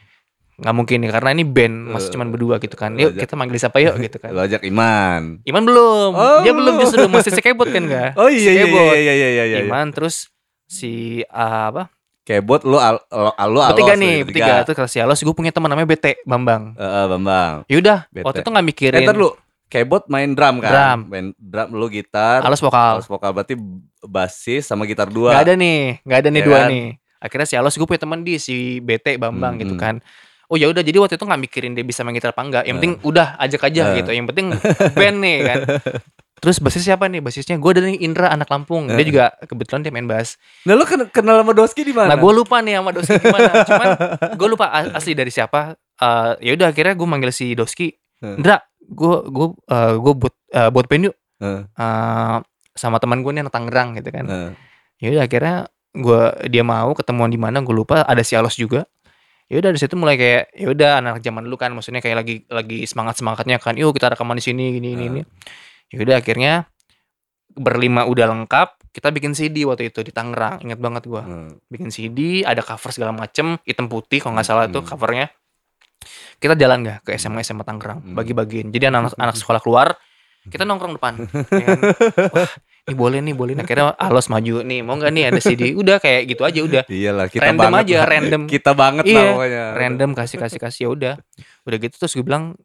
[0.55, 3.35] nggak mungkin nih karena ini band masih Eh, cuman berdua gitu kan yuk ajak- kita
[3.35, 5.39] manggil siapa yuk gitu kan Lo ajak Iman.
[5.45, 8.97] Iman belum Oh, dia belum justru masih sekebot kan gak Oh iya iya Skateboard.
[8.97, 9.59] iya iya iya iya.
[9.63, 10.29] Iman terus
[10.73, 10.93] si
[11.29, 11.85] ah, apa
[12.23, 15.19] Kebot lu al, al, al- lu Alos, bertiga lu nih bertiga terus kata si Alos
[15.19, 17.55] gue punya teman namanya BT Bambang Eh, eh, Bambang.
[17.67, 18.23] yaudah BT.
[18.23, 19.31] waktu itu nggak Eh, mikirin ntar lu
[19.67, 20.69] Kebot main drum kan?
[20.69, 21.01] Drum.
[21.09, 22.41] Main drum lu gitar.
[22.41, 23.57] Alos vokal Alos vokal berarti
[24.03, 25.33] basis sama gitar dua.
[25.33, 26.69] nggak ada nih nggak ada nih Ya dua kan?
[26.69, 26.85] nih
[27.19, 29.83] akhirnya si Alos gue punya teman di si BT Bambang Hmm, gitu hmm.
[29.83, 29.95] kan
[30.47, 32.77] oh ya udah jadi waktu itu nggak mikirin dia bisa main gitar apa enggak yang
[32.77, 33.95] penting udah ajak aja Eh.
[33.99, 34.47] gitu yang penting
[34.93, 35.59] band nih kan
[36.43, 37.23] terus basis siapa nih?
[37.23, 38.91] Basisnya gue dari Indra anak Lampung.
[38.91, 39.07] Dia Eh.
[39.07, 40.35] juga kebetulan dia main bass.
[40.63, 42.11] Nah lu ken- kenal sama Doski di mana?
[42.11, 43.89] nah gue lupa nih sama Doski gimana cuman
[44.35, 45.79] gue lupa asli dari siapa.
[45.97, 47.95] Eh, ya udah akhirnya gue manggil si Doski.
[48.19, 48.37] Eh.
[48.37, 49.47] Indra gue gue
[49.97, 51.17] gue buat eh, buat band yuk.
[51.39, 52.37] Eh, Eh,
[52.73, 54.25] sama teman gue nih anak Tangerang gitu kan.
[54.99, 55.57] Ya udah akhirnya
[55.93, 58.03] gua dia mau ketemuan di mana gue lupa.
[58.03, 58.83] Ada si Alos juga.
[59.47, 61.71] Ya udah dari situ mulai kayak ya udah anak zaman dulu kan.
[61.71, 63.77] Maksudnya kayak lagi lagi semangat semangatnya kan.
[63.77, 65.11] Yuk kita rekaman di sini gini ini Ah.
[65.13, 65.23] ini
[65.93, 66.53] ya udah akhirnya
[67.51, 71.57] berlima udah lengkap kita bikin CD waktu itu di Tangerang ingat banget gua Hmm.
[71.67, 74.91] bikin CD ada cover segala macem hitam putih kalau nggak salah tuh Hmm.
[74.91, 75.27] covernya
[76.37, 78.15] kita jalan nggak ke SMA SMA Tangerang Hmm.
[78.15, 79.95] bagi-bagiin jadi anak anak sekolah keluar
[80.45, 81.15] kita nongkrong depan
[81.55, 81.79] ya kan?
[82.29, 82.51] wah
[82.83, 85.97] ini boleh nih boleh nih akhirnya alos maju nih mau nggak nih ada CD udah
[85.97, 87.85] kayak gitu aja udah Iyalah kita Random banget.
[87.87, 88.09] aja, lah.
[88.11, 88.43] random.
[88.45, 89.65] Kita banget Iya, pokoknya.
[89.73, 91.15] random kasih kasih kasih ya udah
[91.63, 92.59] udah gitu terus gue bilang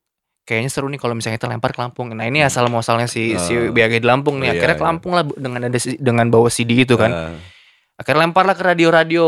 [0.47, 2.07] kayaknya seru nih kalau misalnya kita lempar ke Lampung.
[2.09, 3.69] Nah ini asal muasalnya si si Oh.
[3.69, 4.47] BAG di Lampung nih.
[4.47, 4.89] Iya, Akhirnya ke iya.
[4.89, 7.11] Lampung lah dengan ada si- dengan bawa CD gitu kan.
[7.11, 7.35] Ah,
[7.97, 9.25] Akhirnya lempar lah ke radio-radio,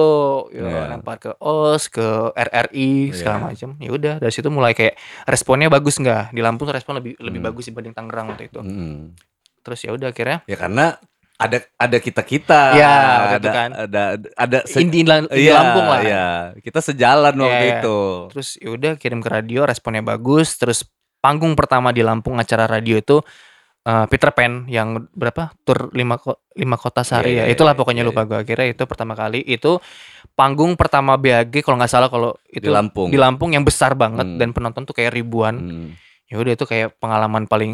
[0.47, 0.81] ya, Iya.
[0.91, 3.45] lempar ke OS, ke RRI segala Iya.
[3.49, 3.69] macam.
[3.75, 4.93] Ya udah dari situ mulai kayak
[5.25, 6.29] responnya bagus nggak?
[6.29, 7.49] Di Lampung respon lebih lebih Hmm.
[7.49, 8.61] bagus dibanding Tangerang waktu itu.
[8.61, 9.17] mm.
[9.59, 10.95] Terus ya udah akhirnya Ya karena
[11.35, 12.61] ada ada kita kita.
[12.75, 12.93] Ya,
[13.31, 13.69] ada, itu kan.
[13.73, 14.03] ada
[14.37, 16.01] ada se- Indi, Indi Iya, Lampung lah.
[16.01, 16.25] Iya,
[16.59, 17.73] kita sejalan Iya, waktu iya.
[17.75, 17.97] itu.
[18.29, 20.53] Terus ya udah kirim ke radio, responnya bagus.
[20.53, 20.83] Terus
[21.19, 23.19] panggung pertama di Lampung acara radio itu
[23.81, 27.73] eh, Peter Pan yang berapa tur lima ko- lima kota sehari Iya, ya iya, itulah
[27.73, 29.79] iya, pokoknya iya, lupa gue akhirnya itu pertama kali itu
[30.33, 33.07] panggung pertama BAG kalau nggak salah kalau itu Di Lampung.
[33.07, 34.37] di Lampung yang besar banget Hmm.
[34.37, 35.89] dan penonton tuh kayak ribuan Hmm.
[36.27, 37.73] ya udah itu kayak pengalaman paling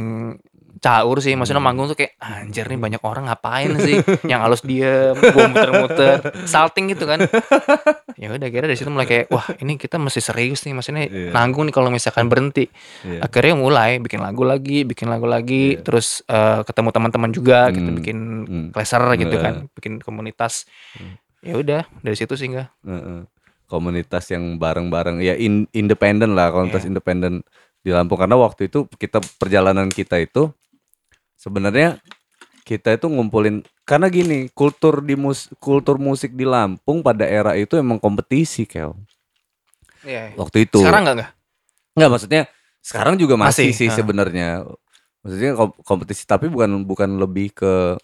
[0.77, 1.67] caur sih maksudnya Hmm.
[1.67, 6.89] manggung tuh kayak anjir nih banyak orang ngapain sih yang halus diem gua muter-muter salting
[6.89, 7.23] gitu kan
[8.21, 11.31] ya udah akhirnya dari situ mulai kayak wah ini kita mesti serius nih maksudnya Iya.
[11.31, 12.67] nanggung nih kalau misalkan berhenti
[13.01, 13.23] Iya.
[13.23, 15.81] akhirnya mulai bikin lagu lagi bikin lagu lagi Iya.
[15.81, 17.97] terus eh, ketemu teman-teman juga kita Hmm.
[17.97, 18.67] bikin Hmm.
[18.71, 19.41] kleser gitu Iya.
[19.41, 21.15] kan bikin komunitas Hmm.
[21.39, 23.27] ya udah dari situ sih enggak Heeh.
[23.65, 26.91] komunitas yang bareng-bareng ya in- independen lah komunitas Iya.
[26.91, 27.41] independen
[27.79, 30.49] di Lampung karena waktu itu kita perjalanan kita itu
[31.45, 32.01] sebenarnya
[32.65, 37.77] kita itu ngumpulin karena gini kultur di mus kultur musik di Lampung pada era itu
[37.77, 38.97] emang kompetisi kel.
[40.01, 40.33] Iya.
[40.33, 40.81] waktu itu.
[40.81, 41.31] Sekarang enggak enggak
[41.93, 42.41] nggak maksudnya
[42.81, 44.65] sekarang juga masih, Masih, sih sebenarnya.
[45.21, 47.97] Maksudnya kom- kompetisi tapi bukan bukan lebih ke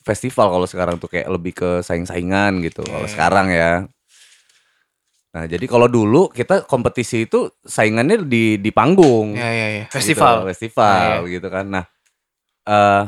[0.00, 3.12] festival kalau sekarang tuh kayak lebih ke saing-saingan gitu kalau Iya.
[3.12, 3.72] sekarang ya.
[5.30, 9.36] Nah jadi kalau dulu kita kompetisi itu saingannya di di panggung.
[9.36, 10.48] Ya ya ya gitu, festival.
[10.48, 11.68] festival gitu kan.
[11.68, 11.84] Nah
[12.70, 13.04] eh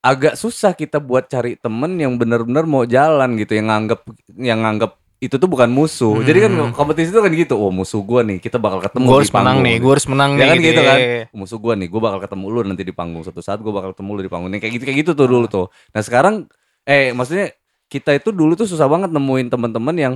[0.00, 4.00] agak susah kita buat cari temen yang benar-benar mau jalan gitu yang nganggap
[4.38, 6.72] yang nganggap itu tuh bukan musuh jadi kan Hmm.
[6.76, 9.64] kompetisi itu kan gitu oh musuh gua nih kita bakal ketemu di harus menang panggung
[9.64, 10.98] nih gue harus menang Ya nih kan gitu kan.
[11.00, 11.24] ya, ya.
[11.32, 14.10] musuh gua nih gua bakal ketemu lu nanti di panggung suatu saat gua bakal ketemu
[14.12, 16.46] lu di panggung Nih, kayak gitu kayak gitu tuh dulu tuh nah sekarang
[16.84, 17.50] eh maksudnya
[17.88, 20.14] kita itu dulu tuh susah banget nemuin teman-teman yang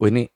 [0.00, 0.26] wah ini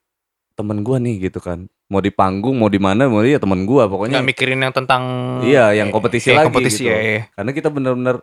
[0.53, 3.85] temen gua nih gitu kan mau di panggung mau di mana mau dia temen gua
[3.85, 5.03] pokoknya nggak mikirin yang tentang
[5.41, 6.89] Iya, yang eh, kompetisi kayak lagi kompetisi gitu.
[6.89, 7.19] ya, ya.
[7.33, 8.15] karena kita bener-bener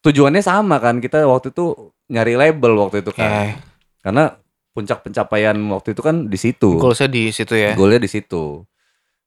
[0.00, 1.64] tujuannya sama kan kita waktu itu
[2.08, 3.44] nyari label waktu itu kan Ya,
[4.00, 4.24] karena
[4.70, 7.74] puncak pencapaian waktu itu kan di situ goalsnya di situ ya.
[7.74, 8.64] golnya di situ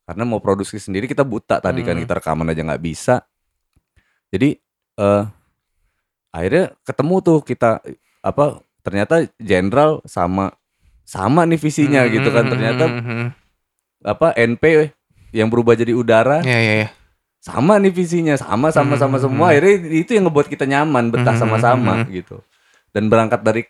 [0.01, 2.01] karena mau produksi sendiri kita buta tadi kan Hmm.
[2.01, 3.21] kita rekaman aja nggak bisa
[4.27, 4.57] jadi
[4.95, 5.23] eh
[6.31, 7.83] akhirnya ketemu tuh kita
[8.21, 8.43] apa
[8.79, 10.55] ternyata jenderal sama
[11.03, 13.29] sama nih visinya gitu kan Hmm, ternyata hmm, hmm, hmm.
[14.01, 14.91] Apa NP
[15.31, 16.89] yang berubah jadi udara Ya ya ya.
[17.39, 19.53] sama nih visinya sama sama sama Hmm, semua hmm.
[19.53, 22.37] akhirnya itu yang ngebuat kita nyaman betah Hmm, sama-sama hmm, gitu
[22.91, 23.63] dan berangkat dari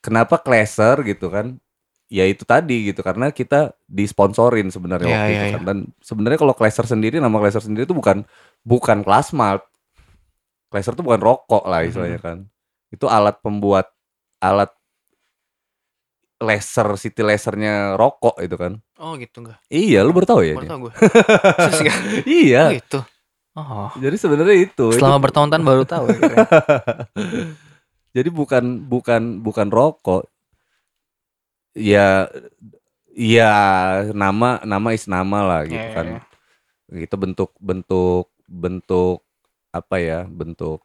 [0.00, 1.58] kenapa Clasher gitu kan
[2.06, 5.54] ya itu tadi gitu karena kita disponsorin sebenarnya Iya, waktu iya, itu iya.
[5.58, 8.22] kan dan sebenarnya kalau Clasher sendiri nama Clasher sendiri itu bukan
[8.62, 9.66] bukan kelas malt
[10.70, 11.88] Clasher itu bukan rokok lah Hmm.
[11.90, 12.38] istilahnya kan
[12.90, 13.90] itu alat pembuat
[14.38, 14.70] alat
[16.36, 19.60] laser city lasernya rokok itu kan Oh gitu enggak.
[19.68, 20.92] iya lu baru tahu ya Baru gue.
[22.28, 23.00] Iya Oh gitu.
[23.56, 23.88] Oh.
[23.96, 26.04] jadi sebenarnya itu itu Selama bertahun-tahun baru tahu.
[26.06, 26.44] akhirnya.
[28.16, 30.24] Jadi bukan bukan bukan rokok.
[31.72, 32.28] Ya
[33.12, 33.52] ya
[34.12, 36.06] nama nama is nama lah gitu Iya, iya, kan.
[36.08, 36.20] iya.
[37.04, 39.20] Kita bentuk bentuk bentuk
[39.68, 40.24] apa ya?
[40.24, 40.80] Bentuk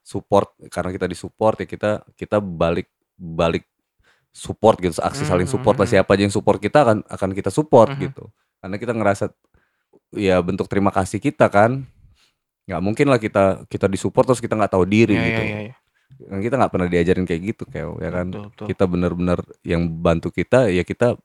[0.00, 3.66] support karena kita disupport ya kita kita balik balik
[4.32, 5.92] support gitu aksi saling support lah Mhm.
[5.94, 9.24] siapa aja yang support kita akan akan kita support gitu karena kita ngerasa
[10.10, 11.84] ya bentuk terima kasih kita kan
[12.64, 15.74] nggak mungkin lah kita kita disupport terus kita nggak tahu diri Iya, gitu iya, iya.
[16.22, 18.66] Kan kita nggak pernah diajarin kayak gitu kayak ya kan Betul, betul.
[18.70, 21.16] kita benar-benar yang bantu kita ya kita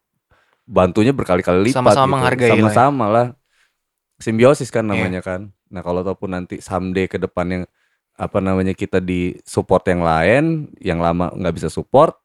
[0.66, 2.14] bantunya berkali-kali lipat Sama-sama gitu.
[2.14, 2.60] menghargai lah ya.
[2.60, 3.28] sama-sama lah
[4.18, 4.92] simbiosis kan Iya.
[4.92, 7.64] namanya kan nah kalau ataupun nanti someday ke depan yang
[8.18, 10.44] apa namanya kita di support yang lain
[10.80, 12.18] yang lama nggak bisa support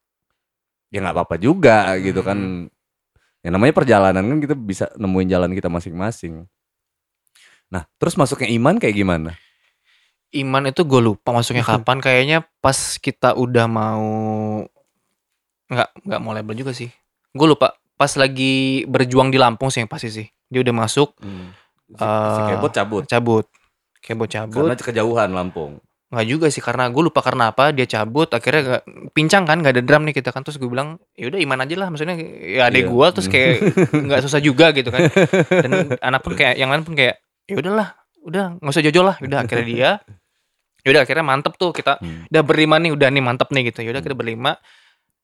[0.93, 2.65] ya nggak apa-apa juga gitu kan Hmm.
[3.41, 6.45] yang namanya perjalanan kan kita bisa nemuin jalan kita masing-masing
[7.67, 9.33] nah terus masuknya iman kayak gimana
[10.33, 12.01] Iman itu gue lupa masuknya kapan.
[12.01, 14.09] Kayaknya pas kita udah mau
[15.69, 16.89] nggak nggak mau label juga sih.
[17.31, 17.77] Gue lupa.
[17.95, 20.25] Pas lagi berjuang di Lampung sih yang pasti sih.
[20.49, 21.29] Dia udah masuk si,
[21.93, 23.45] si Eh, kebot cabut cabut.
[24.01, 24.57] Kebo cabut.
[24.57, 28.83] karena kejauhan Lampung Nggak juga sih karena gue lupa karena apa dia cabut akhirnya gak,
[29.11, 31.75] pincang kan nggak ada drum nih kita kan terus gue bilang ya udah iman aja
[31.75, 32.93] lah maksudnya ya adek Iya.
[32.93, 33.53] gue terus kayak
[34.07, 35.09] nggak susah juga gitu kan
[35.49, 39.17] dan anak pun kayak yang lain pun kayak ya udahlah udah nggak usah jojo lah
[39.19, 39.91] udah akhirnya dia
[40.79, 42.29] ya udah akhirnya mantep tuh kita Hmm.
[42.29, 44.61] udah berlima nih udah nih mantep nih gitu ya udah kita berlima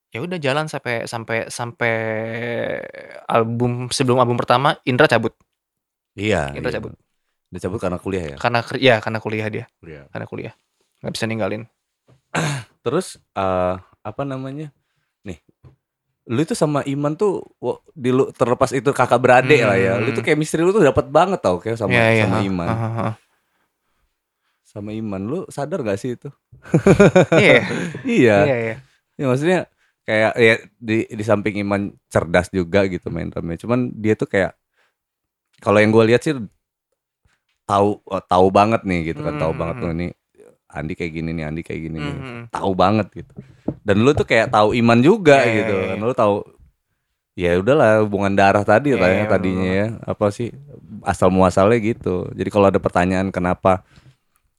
[0.09, 1.95] ya udah jalan sampai sampai sampai
[3.25, 5.37] album sebelum album pertama Indra cabut
[6.15, 6.51] Iya.
[6.53, 6.81] Indra iya.
[6.81, 6.97] cabut
[7.49, 8.37] Dia cabut karena kuliah ya.
[8.37, 10.05] karena ya karena kuliah dia Kuliah.
[10.09, 10.55] karena kuliah
[11.03, 11.63] nggak bisa ninggalin
[12.85, 14.73] Terus eh apa namanya?
[15.27, 15.39] Nih.
[16.29, 17.41] Lu itu sama Iman tuh
[17.97, 19.93] di lu terlepas itu kakak beradik lah ya.
[20.01, 20.17] Lu Hmm.
[20.17, 22.69] tuh chemistry lu tuh dapat banget tau kayak sama Iya, iya, sama Iman.
[22.69, 23.09] ha, ha.
[24.65, 26.29] Sama Iman lu sadar gak sih itu?
[27.41, 27.55] iya
[28.05, 28.37] iya.
[28.45, 28.77] iya iya
[29.19, 29.61] Ya maksudnya
[30.05, 33.57] kayak ya di di samping Iman cerdas juga gitu main drumnya.
[33.61, 34.53] Cuman dia tuh kayak
[35.59, 36.35] kalau yang gue lihat sih
[37.69, 40.07] tahu oh, tahu banget nih gitu kan, tahu Hmm, banget hmm, tuh ini
[40.79, 42.15] Andi kayak gini nih, Andi kayak gini nih.
[42.15, 42.41] Mhm.
[42.49, 43.33] Tahu banget gitu.
[43.83, 45.75] Dan lu tuh kayak tahu Iman juga Iya, iya, gitu.
[45.75, 46.05] iya, Kan iya.
[46.05, 46.37] lu tahu
[47.35, 49.87] ya udahlah hubungan darah tadi Iya, lah ya iya, tadinya ya.
[50.03, 50.51] Apa sih
[51.03, 52.31] asal muasalnya gitu.
[52.31, 53.83] Jadi kalau ada pertanyaan kenapa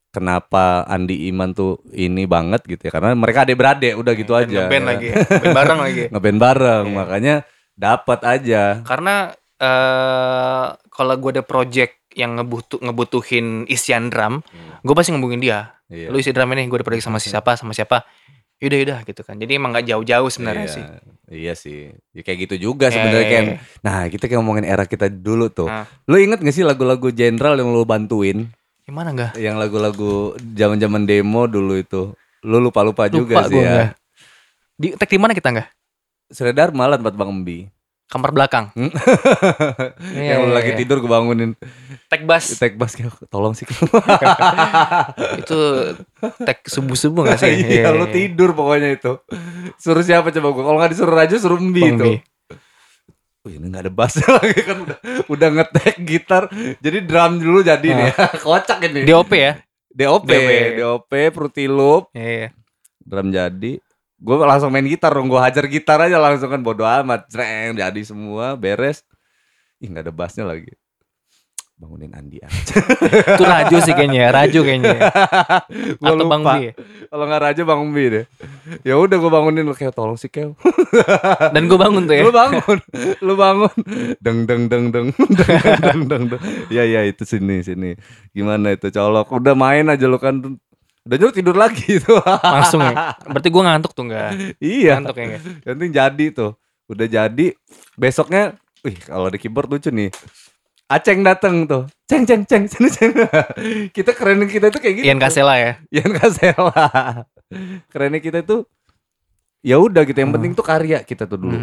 [0.10, 4.41] kenapa Andi Iman tuh ini banget gitu ya karena mereka adik beradik udah gitu Dan
[4.41, 4.89] aja ngeband ya.
[4.89, 6.95] lagi ngeband bareng lagi ngeband bareng Iya.
[6.97, 7.36] makanya
[7.77, 9.15] dapat aja karena
[9.60, 14.43] eh kalau gue ada project yang ngebutuh ngebutuhin isian drum
[14.84, 15.79] gue pasti ngubungin dia.
[15.88, 16.12] Iya.
[16.12, 18.03] lu isi drum ini gue ada project sama si siapa sama siapa.
[18.60, 19.39] Yaudah yaudah gitu kan.
[19.39, 20.75] Jadi emang gak jauh-jauh sebenarnya Iya.
[20.75, 20.84] sih.
[21.32, 21.79] Iya sih.
[22.12, 23.58] Ya, kayak gitu juga Iya, sebenarnya iya, iya.
[23.79, 25.71] nah kita kayak ngomongin era kita dulu tuh.
[25.71, 25.88] Ah.
[26.05, 28.51] lu inget gak sih lagu-lagu general yang lu bantuin?
[28.84, 32.12] Gimana enggak yang lagu-lagu zaman-zaman demo dulu itu.
[32.43, 33.71] Lu lupa-lupa juga sih gua ya.
[33.71, 33.89] nggak.
[34.75, 35.69] di tag di mana kita enggak
[36.29, 37.67] Sredar malah tempat Bang Embi
[38.10, 38.89] kamar belakang Hmm.
[40.19, 40.78] Iya, yang iya, lagi iya.
[40.82, 41.54] tidur gue bangunin
[42.10, 43.69] tag bass Tek bas kayak tolong sih
[45.41, 45.60] itu
[46.43, 49.22] tag subuh subuh gak sih Iya, lu tidur pokoknya itu.
[49.78, 50.63] Suruh siapa coba gua?
[50.65, 52.04] Kalau nggak disuruh Raja suruh Mbi Bang itu.
[52.04, 52.15] Bi.
[53.45, 54.98] Wih, ini nggak ada bass lagi kan udah
[55.30, 56.43] udah ngetek gitar.
[56.82, 58.12] Jadi drum dulu jadi nih.
[58.43, 59.06] Kocak ini.
[59.06, 59.54] DOP ya
[59.89, 61.12] DOP, DOP.
[61.12, 62.50] DOP, Loop, iya iya.
[63.02, 63.82] drum jadi
[64.19, 68.01] gue langsung main gitar dong gue hajar gitar aja langsung kan bodo amat cereng jadi
[68.03, 69.08] semua beres
[69.79, 70.75] ih nggak ada bassnya lagi
[71.79, 72.75] bangunin Andi aja.
[73.39, 74.89] itu Raju sih kayaknya, ya, Raju kayaknya.
[74.99, 75.01] Ya.
[76.03, 76.32] gua Atau lupa.
[76.36, 76.60] Bang Bi.
[76.67, 76.71] Ya?
[77.08, 78.25] Kalau nggak Raju Bang Bi deh.
[78.84, 80.60] Ya udah gue bangunin lu kayak tolong sih Kew.
[81.55, 82.23] Dan gue bangun tuh ya.
[82.27, 82.79] Lu bangun.
[83.23, 83.75] Lu bangun.
[84.19, 86.23] Deng deng deng deng deng deng deng.
[86.36, 86.41] deng.
[86.67, 87.95] Ya ya itu sini sini.
[88.36, 89.32] Gimana itu colok.
[89.39, 90.60] Udah main aja lu kan
[91.07, 92.12] udah nyuruh tidur lagi itu
[92.43, 93.15] langsung ya?
[93.23, 94.99] Berarti gue ngantuk tuh enggak iya.
[94.99, 96.51] Ngantuk ya enggak yang penting jadi tuh.
[96.89, 97.47] Udah jadi.
[97.95, 100.09] Besoknya wih kalau di keyboard lucu nih.
[100.89, 101.85] Aceng dateng tuh.
[102.09, 103.13] Ceng ceng ceng sini ceng.
[103.95, 105.77] Kita keren kita tuh kayak gitu Ian Kasela ya?
[105.93, 107.29] Ian Kasela
[107.89, 108.69] kerennya kita tuh
[109.65, 110.17] ya udah gitu.
[110.17, 111.57] Yang penting tuh karya kita tuh dulu.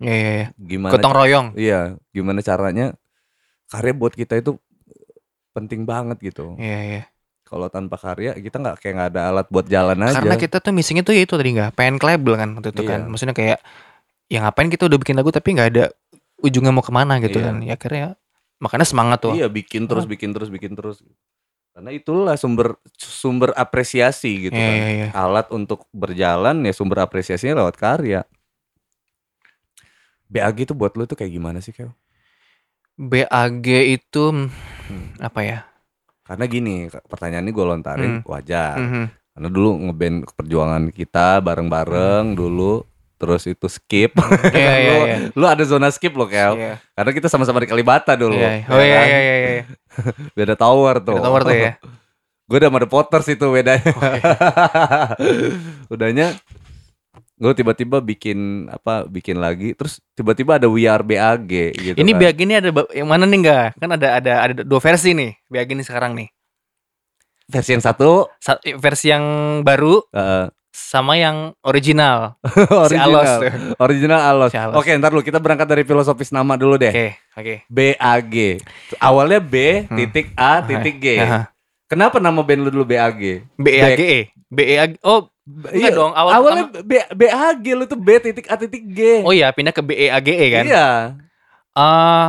[0.00, 0.46] Iya iya iya.
[0.56, 1.46] gimana Gotong royong.
[1.56, 1.80] Iya,
[2.12, 2.94] gimana caranya?
[3.70, 4.58] Karya buat kita itu
[5.56, 6.54] penting banget gitu.
[6.60, 7.02] Iya iya.
[7.50, 10.22] Kalau tanpa karya kita nggak kayak nggak ada alat buat jalan aja.
[10.22, 13.00] Karena kita tuh missingnya tuh ya itu tadi nggak pengen label kan waktu itu kan.
[13.02, 13.10] Iya.
[13.10, 13.58] Maksudnya kayak
[14.30, 15.84] ya ngapain kita udah bikin lagu tapi nggak ada
[16.38, 17.46] ujungnya mau ke mana gitu Iya.
[17.50, 17.54] kan.
[17.66, 18.06] Ya akhirnya
[18.62, 19.34] makanya semangat tuh.
[19.34, 21.02] Iya, bikin terus, bikin terus, bikin terus.
[21.74, 24.74] Karena itulah sumber sumber apresiasi gitu Iya kan.
[24.78, 25.08] iya iya.
[25.10, 28.22] Alat untuk berjalan ya sumber apresiasinya lewat karya.
[30.30, 31.90] BAG itu buat lu tuh kayak gimana sih, Kel?
[32.94, 34.46] BAG itu hmm,
[34.86, 35.08] Hmm.
[35.18, 35.58] apa ya?
[36.30, 38.30] Karena gini, pertanyaan ini gue lontarin Hmm.
[38.30, 38.78] wajar.
[38.78, 39.04] Mhm.
[39.34, 42.86] Karena dulu ngeband perjuangan kita bareng-bareng dulu
[43.18, 44.14] terus itu skip.
[44.48, 45.16] Iya iya lu, iya.
[45.34, 46.54] lu ada zona skip lo, Kel.
[46.54, 46.78] Iya.
[46.94, 48.38] Karena kita sama-sama di Kalibata dulu.
[48.38, 48.62] Iya.
[48.62, 49.06] ya Oh iya kan?
[49.06, 49.64] iya iya iya.
[50.38, 51.18] Beda tower tuh.
[51.18, 51.74] Kita tower tuh ya.
[52.46, 53.90] gue udah sama The Potters itu bedanya.
[55.86, 56.26] Udahnya
[57.40, 62.20] gue tiba-tiba bikin apa bikin lagi terus tiba-tiba ada We Are BAG gitu Ini kan.
[62.20, 63.66] BAG ini ada yang mana nih enggak?
[63.74, 65.32] Kan ada ada ada dua versi nih.
[65.46, 66.28] BAG ini sekarang nih.
[67.46, 69.24] versi yang satu Sa- versi yang
[69.60, 72.38] baru eh, sama yang original.
[72.86, 73.50] Si original Alos tuh.
[73.80, 74.50] original Alos.
[74.50, 74.76] Si Alos.
[74.76, 76.92] Oke, ntar lu kita berangkat dari filosofis nama dulu deh.
[76.92, 77.54] Oke, oke.
[77.66, 78.34] BAG.
[78.98, 79.96] Awalnya B Hmm.
[79.96, 81.18] titik A titik G.
[81.90, 83.42] Kenapa nama band lu dulu BAG?
[83.58, 84.30] BEAGE.
[84.46, 85.02] BEAG.
[85.02, 85.26] Oh,
[85.66, 89.18] Iya Enggak dong, awal awalnya B, BAG lu tuh B titik A titik G.
[89.20, 90.14] oh iya pindah ke BEAGE
[90.48, 90.62] kan?
[90.64, 90.88] Iya.
[91.72, 92.26] Eh,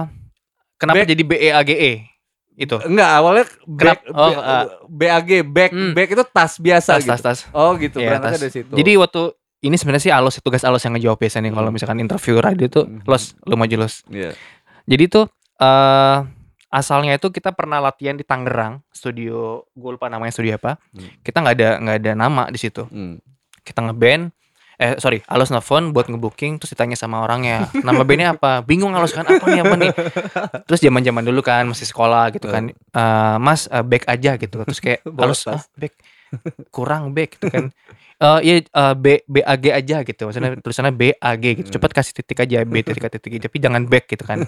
[0.75, 1.91] kenapa Back- jadi BEAGE?
[2.57, 2.81] Itu.
[2.81, 4.65] Enggak, awalnya back, oh, B- ah.
[4.83, 5.93] BAG back Hmm.
[5.93, 7.11] back itu tas biasa Tas, gitu.
[7.11, 7.39] tas, tas.
[7.51, 8.73] Oh gitu, Iya, berangkatnya dari situ.
[8.73, 9.21] Jadi waktu
[9.61, 11.77] ini sebenarnya sih Alos tugas Alos yang ngejawab biasanya kalau Hmm.
[11.77, 13.05] misalkan interview radio tuh Hmm.
[13.05, 14.01] los lu maju los.
[14.07, 14.33] Iya.
[14.83, 15.25] Jadi tuh
[15.57, 16.17] eh
[16.71, 20.79] asalnya itu kita pernah latihan di Tangerang, studio gue lupa namanya studio apa.
[20.95, 21.11] Hmm.
[21.21, 22.87] Kita nggak ada nggak ada nama di situ.
[22.87, 23.19] Hmm.
[23.61, 24.31] Kita ngeband
[24.81, 29.13] eh sorry, Alos nelfon buat ngebooking terus ditanya sama orangnya nama bandnya apa bingung Alos
[29.13, 29.91] kan apa nih apa nih
[30.65, 34.65] terus zaman zaman dulu kan masih sekolah gitu kan Eh, Mas eh, back aja gitu
[34.65, 35.45] terus kayak tas.
[35.45, 35.93] "Ah, back
[36.75, 37.65] kurang back gitu kan.
[38.21, 40.29] Eh iya eh, B BAG aja gitu.
[40.29, 41.65] Maksudnya tulisannya BAG gitu.
[41.65, 41.73] Hmm.
[41.73, 44.45] Cepet kasih titik aja B titik titik tapi jangan back gitu kan.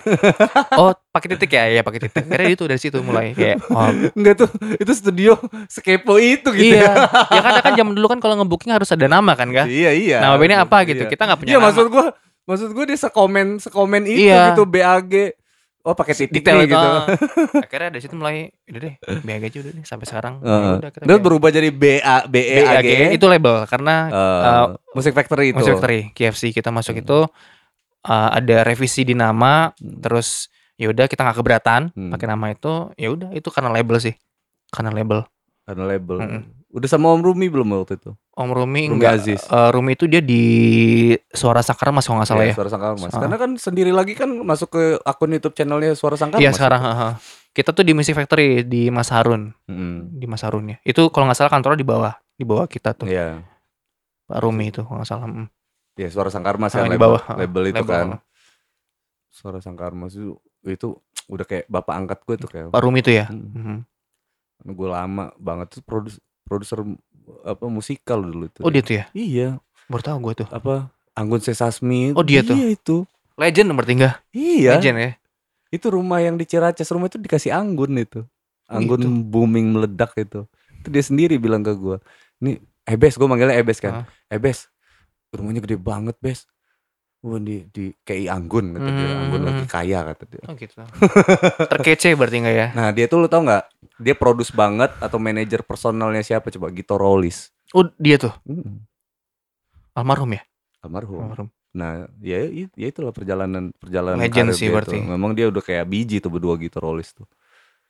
[0.77, 1.73] Oh, pakai titik ya?
[1.73, 2.21] Ya pakai titik.
[2.21, 6.85] Akhirnya itu dari situ mulai kayak oh, Enggak tuh, itu studio sekepo itu gitu iya.
[6.85, 6.93] ya.
[7.33, 9.65] Ya kan kan zaman dulu kan kalau ngebooking harus ada nama kan, Kak?
[9.65, 10.17] Iya, iya.
[10.21, 11.03] Nama bandnya apa gitu.
[11.05, 11.09] Iya.
[11.09, 11.65] Kita nggak punya Iya, nama.
[11.73, 12.05] maksud gua
[12.45, 14.53] maksud gua dia sekomen sekomen itu Iya.
[14.53, 15.13] gitu BAG.
[15.83, 16.89] Oh, pakai titik nih gitu.
[17.67, 20.33] Akhirnya dari situ mulai udah deh, BAG aja udah deh sampai sekarang.
[20.39, 20.73] Ya Heeh.
[20.79, 21.19] udah Terus BAG.
[21.21, 22.65] berubah jadi BA BEAG.
[22.65, 25.59] BAG itu label karena Eh, eh, Music Factory itu.
[25.59, 27.03] Music Factory KFC kita masuk Hmm.
[27.03, 27.19] itu
[28.01, 29.99] uh, ada revisi di nama Hmm.
[29.99, 32.09] terus ya udah kita nggak keberatan Hmm.
[32.09, 34.15] pakai nama itu ya udah itu karena label sih
[34.69, 35.27] karena label
[35.63, 36.17] Karena label.
[36.17, 36.41] Mm-mm.
[36.73, 38.17] Udah sama Om Rumi belum waktu itu?
[38.33, 39.41] Om Rumi, Rumi enggak Aziz.
[39.43, 40.41] eh, Rumi itu dia di
[41.29, 43.05] Suara Sakar mas kalau nggak salah Iya, ya Suara Sangkar Mas.
[43.07, 43.21] Ah.
[43.21, 46.57] Karena kan sendiri lagi kan masuk ke akun YouTube channelnya Suara Sangkar iya Mas.
[46.57, 47.13] sekarang heeh.
[47.51, 50.17] kita tuh di Music Factory di Mas Harun Mm.
[50.17, 53.05] di Mas Harun ya itu kalau nggak salah kantornya di bawah di bawah kita tuh
[53.05, 53.45] Iya.
[54.25, 55.45] Pak Rumi itu kalau nggak salah mm.
[55.93, 57.93] Iya, Suara Sangkar Mas Ah, yang di label, bawah, ah, label itu label.
[57.93, 58.07] kan.
[59.29, 60.33] Suara Sangkar Mas itu,
[60.63, 62.65] itu udah kayak bapak angkat gue tuh kayak.
[62.69, 63.53] Pak Rumi itu ya Mm.
[63.53, 63.77] Mhm.
[64.71, 66.79] Gue lama banget tuh produs produser
[67.43, 68.59] apa musikal dulu itu.
[68.61, 69.47] oh dia tuh ya Iya,
[69.87, 72.17] baru tahu gue tuh apa Anggun Sesasmi.
[72.17, 72.57] Oh, dia tuh?
[72.57, 73.05] Iya itu.
[73.37, 74.77] legend nomor tiga Iya.
[74.77, 75.11] legend ya
[75.69, 78.21] Itu rumah yang di Ciracas, rumah itu dikasih Anggun itu.
[78.69, 79.09] Oh, Anggun gitu.
[79.25, 80.45] booming meledak itu.
[80.81, 81.97] Itu dia sendiri bilang ke gua.
[82.37, 84.05] Ini Ebes, gue manggilnya Ebes kan.
[84.29, 84.69] Ebes,
[85.33, 86.45] rumahnya gede banget, Bes.
[87.23, 89.07] Wah, di di KI Anggun kata dia.
[89.07, 89.21] Hmm.
[89.23, 90.43] Anggun lagi kaya kata dia.
[90.43, 90.75] oh gitu
[91.65, 93.63] terkece berarti nggak ya Nah, dia tuh lu tau nggak?
[93.95, 96.67] Dia produce banget atau manajer personalnya siapa coba?
[96.69, 97.47] Gito Rollis.
[97.71, 98.83] oh dia tuh Hmm,
[99.93, 100.43] almarhum ya
[100.79, 101.23] almarhum.
[101.23, 104.93] almarhum Nah, ya i- ya itulah perjalanan perjalanan Legend karir sih dia berarti.
[104.93, 105.09] tuh.
[105.09, 107.25] Memang dia udah kayak biji tuh berdua Gito Rollis tuh.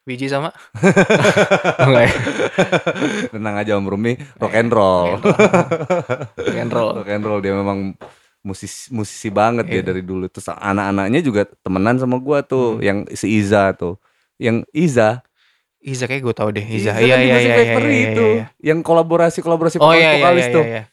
[0.04, 0.52] biji sama
[1.80, 2.16] Oh, enggak ya
[3.28, 5.20] Tenang aja Om Rumi, rock and roll.
[5.20, 6.92] Rock and roll.
[7.00, 7.96] rock and roll dia memang
[8.44, 9.88] musisi musisi banget dia Iya.
[9.90, 10.28] dari dulu.
[10.28, 12.84] Terus anak-anaknya juga temenan sama gua tuh, Hmm.
[12.84, 13.96] yang si Iza tuh.
[14.36, 15.24] Yang Iza,
[15.80, 18.28] Iza kayak gue tau deh Iza, Iza iya kan di iya iya iya iya, itu,
[18.34, 18.46] iya.
[18.64, 20.64] yang kolaborasi-kolaborasi oh iya iya iya tuh.
[20.64, 20.84] iya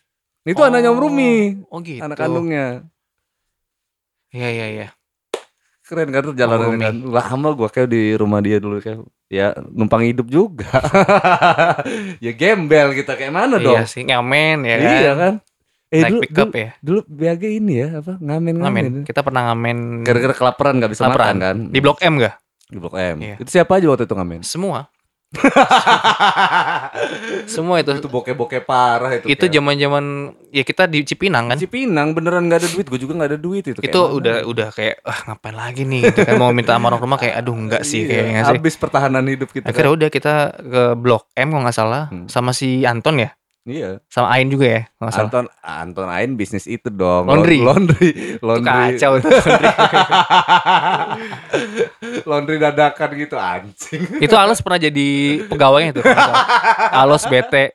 [0.43, 1.35] Itu anaknya Om Rumi,
[1.67, 2.83] oh gitu anak kandungnya.
[4.31, 4.89] iya iya iya
[5.83, 6.95] Keren kan perjalanan kan.
[7.03, 10.71] Lama gua kayak di rumah dia dulu kayak ya numpang hidup juga.
[12.25, 13.75] ya gembel kita kayak mana dong?
[13.75, 15.35] iya sih ngamen ya kan Iya kan?
[15.91, 19.03] Eh naik dulu, pick up dulu, ya dulu BAG ini ya apa ngamen ngamen ngamen.
[19.03, 21.27] kita pernah ngamen Gara-gara kelaparan nggak bisa Kelaparan.
[21.29, 21.57] makan kan?
[21.69, 23.17] di blok M gak Di Blok M.
[23.19, 23.35] Iya.
[23.37, 24.41] Itu siapa aja waktu itu ngamen?
[24.41, 24.87] semua
[27.47, 29.27] semua itu itu bokeh-bokeh parah itu.
[29.27, 30.05] itu zaman-zaman
[30.49, 33.63] ya kita di Cipinang kan Cipinang beneran nggak ada duit, gue juga nggak ada duit
[33.65, 33.79] itu.
[33.79, 34.11] kayak itu mana?
[34.13, 37.35] udah udah kayak ah ngapain lagi nih gitu kan mau minta sama orang rumah kayak
[37.37, 39.67] aduh enggak sih Iya, kayaknya sih Habis pertahanan hidup kita.
[39.67, 42.27] akhirnya udah kita ke blok M kalau nggak salah Hmm.
[42.27, 43.31] sama si Anton ya
[43.71, 44.03] Iya.
[44.11, 47.31] sama Ain juga ya kalau nggak salah Anton Anton Ain bisnis itu dong.
[47.31, 47.63] Laundry.
[47.63, 48.11] Laundry.
[48.11, 48.99] Itu Laundry.
[48.99, 49.31] kacau tuh.
[52.27, 54.03] laundry dadakan gitu anjing.
[54.19, 55.09] itu Alos pernah jadi
[55.47, 56.05] pegawainya tuh.
[56.93, 57.71] Alos bete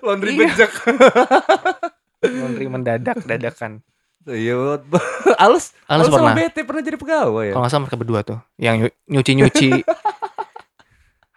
[0.00, 0.40] laundry Iya.
[0.46, 0.70] bejek.
[2.24, 3.80] laundry mendadak dadakan
[4.24, 4.80] Iya,
[5.36, 7.52] Alus, Alus sama pernah BT pernah jadi pegawai ya.
[7.52, 9.36] kalau nggak salah mereka berdua tuh yang nyuci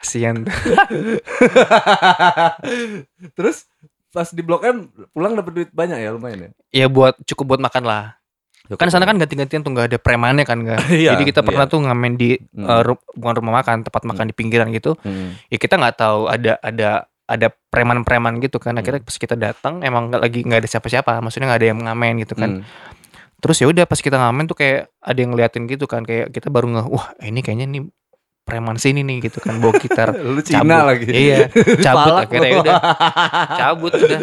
[0.07, 0.47] tuh.
[3.33, 3.67] Terus
[4.09, 4.77] pas di Blok M
[5.11, 6.49] pulang dapat duit banyak ya lumayan ya.
[6.73, 8.17] ya buat cukup buat makan lah
[8.69, 11.71] kan sana kan ganti-gantian tuh nggak ada premannya kan nggak Iya, jadi kita pernah iya.
[11.71, 12.65] tuh ngamen di Hmm.
[12.65, 15.37] eh, ru- bukan rumah makan tempat makan di pinggiran gitu Hmm.
[15.47, 16.89] ya kita nggak tahu ada ada
[17.23, 19.07] ada preman-preman gitu kan akhirnya Hmm.
[19.07, 22.33] pas kita datang emang nggak lagi nggak ada siapa-siapa maksudnya nggak ada yang ngamen gitu
[22.33, 22.63] kan Hmm.
[23.37, 26.49] terus ya udah pas kita ngamen tuh kayak ada yang ngeliatin gitu kan kayak kita
[26.49, 27.81] baru nge wah ini kayaknya nih
[28.47, 31.05] preman sini nih gitu kan bawa gitar Lu cabut Cina lagi.
[31.05, 32.79] iya cabut Palak akhirnya ya udah
[33.53, 34.21] cabut udah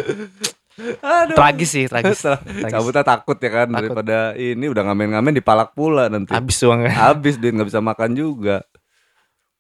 [0.75, 1.37] Aduh.
[1.39, 2.67] tragis sih tragis, tragis.
[2.67, 3.95] Cabutnya takut ya kan Takut.
[3.95, 6.35] daripada ini udah ngamen-ngamen dipalak pula nanti.
[6.35, 8.67] habis uangnya Habis duit nggak bisa makan juga.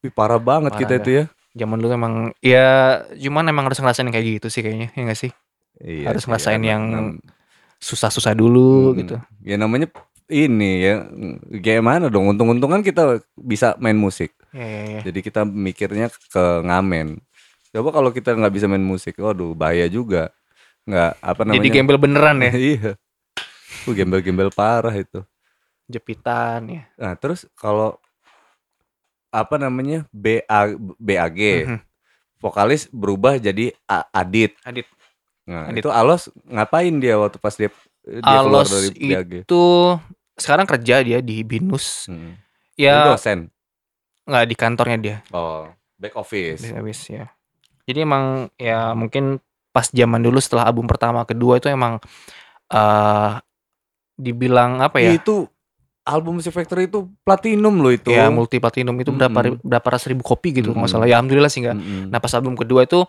[0.00, 1.24] Wih, parah banget Parah kita itu ya.
[1.54, 2.66] zaman dulu emang ya
[3.14, 5.30] cuman emang harus ngerasain kayak gitu sih kayaknya ya nggak sih
[5.76, 6.82] Iya Harus ngerasain anak- yang
[7.76, 8.98] susah-susah dulu Hmm.
[8.98, 9.86] gitu Ya namanya
[10.26, 10.94] ini ya
[11.54, 14.34] gimana dong untung-untungan kita bisa main musik.
[14.54, 17.18] Ya ya ya Jadi kita mikirnya ke ngamen.
[17.74, 20.30] Coba kalau kita nggak bisa main musik, waduh bahaya juga.
[20.86, 21.58] Nggak apa namanya?
[21.58, 22.92] jadi gembel beneran ya iya.
[23.84, 25.20] Uh, gembel-gembel parah itu.
[25.84, 27.98] jepitan ya Nah, terus kalau
[29.28, 30.06] apa namanya?
[30.08, 31.78] BA BAG, Mhm.
[32.38, 34.54] vokalis berubah jadi A- Adit.
[34.62, 34.86] Adit
[35.44, 35.84] Nah, Adit.
[35.84, 37.68] itu Alos ngapain dia waktu pas dia
[38.00, 39.32] dia keluar Alos dari BAG?
[39.44, 39.62] itu
[40.34, 42.38] sekarang kerja dia di binus Hmm.
[42.74, 43.52] Dia ya dosen.
[44.24, 46.64] Nggak di kantornya dia Oh, back office.
[46.72, 47.28] habis ya
[47.84, 49.36] Jadi emang ya mungkin
[49.68, 52.00] pas zaman dulu setelah album pertama kedua itu emang
[52.72, 53.32] eh
[54.14, 55.12] dibilang apa ya?
[55.18, 55.50] Itu
[56.04, 58.08] album Music Factory itu platinum loh itu.
[58.12, 59.56] Ya multi platinum itu berapa Mm-mm.
[59.58, 61.04] ri- berapa ratus ribu kopi gitu kalau nggak Mm-mm.
[61.04, 61.08] salah.
[61.10, 61.76] Ya alhamdulillah sih enggak.
[61.76, 62.08] Mm-mm.
[62.12, 63.04] Nah pas album kedua itu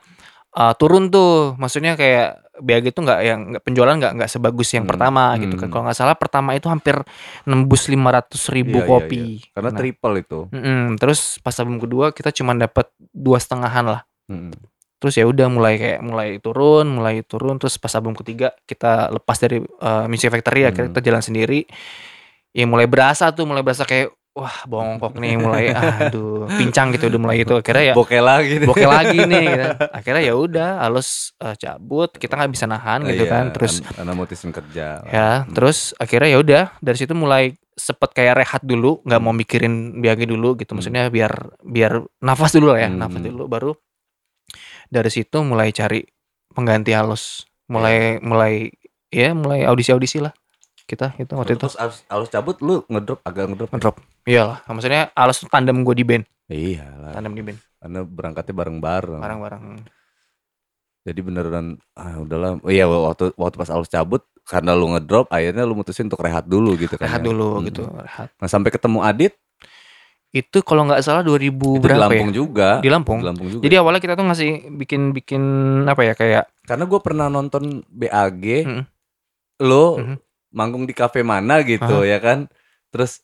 [0.55, 4.83] uh, turun tuh, maksudnya kayak BAG itu nggak yang nggak penjualan nggak nggak sebagus yang
[4.83, 5.67] Hmm, pertama gitu kan.
[5.67, 5.71] hmm.
[5.71, 6.95] Kalau nggak salah pertama itu hampir
[7.43, 9.23] nembus 500 ribu Iya, iya, kopi.
[9.51, 10.39] Karena Nah, triple itu.
[10.49, 10.95] mm-mm.
[10.95, 14.01] terus pas album kedua kita cuma dapat dua setengahan lah.
[14.25, 14.55] Mm-mm.
[14.95, 17.59] Terus ya udah mulai kayak mulai turun, mulai turun.
[17.59, 20.95] Terus pas album ketiga kita lepas dari uh, Music Factory akhirnya Hmm.
[20.95, 21.67] kita jalan sendiri.
[22.51, 27.17] Ya mulai berasa tuh, mulai berasa kayak wah bongkok nih, mulai aduh pincang gitu udah
[27.17, 27.55] mulai itu.
[27.55, 28.67] Akhirnya ya Bokeh lagi deh.
[28.67, 29.67] bokeh lagi nih gitu.
[29.97, 33.95] akhirnya ya udah halus eh, cabut kita nggak bisa nahan gitu Iya, kan terus an-
[33.95, 34.87] karena mutusin kerja.
[35.05, 39.73] ya terus akhirnya ya udah dari situ mulai sempet kayak rehat dulu nggak mau mikirin
[39.97, 40.79] biagi dulu gitu Hmm.
[40.79, 41.31] maksudnya biar
[41.61, 42.99] biar nafas dulu lah ya Hmm.
[42.99, 43.71] nafas dulu baru
[44.87, 46.03] dari situ mulai cari
[46.51, 48.71] pengganti halus mulai mulai
[49.09, 50.31] ya mulai audisi audisi lah
[50.85, 53.69] kita itu waktu itu Terus alus, alus cabut lu ngedrop agak ngedrop.
[53.69, 57.11] ngedrop iyalah maksudnya halus tuh tandem gue di band Iya lah.
[57.11, 59.17] tandem di band Karena berangkatnya bareng-bareng.
[59.19, 59.63] bareng-bareng
[61.03, 62.57] Jadi beneran ah udahlah.
[62.59, 66.45] Oh iya waktu waktu pas alus cabut karena lu ngedrop akhirnya lu mutusin untuk rehat
[66.45, 67.05] dulu gitu kan.
[67.05, 67.25] rehat ya.
[67.25, 67.63] dulu Mm.
[67.63, 69.33] gitu rehat Nah, sampai ketemu Adit
[70.31, 72.35] itu kalau nggak salah 2000 itu di berapa Lampung ya?
[72.35, 72.69] juga.
[72.77, 73.17] Di Lampung.
[73.17, 73.63] Di Lampung juga.
[73.63, 75.43] Jadi awalnya kita tuh ngasih bikin-bikin
[75.85, 78.83] apa ya kayak karena gue pernah nonton BAG Mm.
[79.61, 80.15] lo Mhm.
[80.55, 82.07] Manggung di kafe mana gitu Aha.
[82.07, 82.47] ya kan
[82.89, 83.19] terus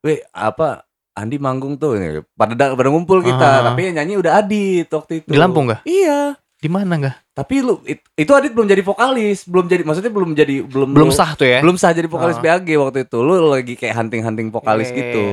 [0.00, 3.64] weh apa Andi manggung tuh Ini, pada da- pada ngumpul kita Aha.
[3.66, 5.82] tapi yang nyanyi udah Adit waktu itu Di Lampung nggak?
[5.82, 7.16] iya di mana nggak?
[7.32, 11.08] tapi lu it- itu Adit belum jadi vokalis belum jadi maksudnya belum jadi belum Belum
[11.08, 11.60] lu- sah tuh ya?
[11.60, 12.42] belum sah jadi vokalis Ah.
[12.54, 15.24] BAG waktu itu lu lagi kayak hunting-hunting vokalis Iya, iya, gitu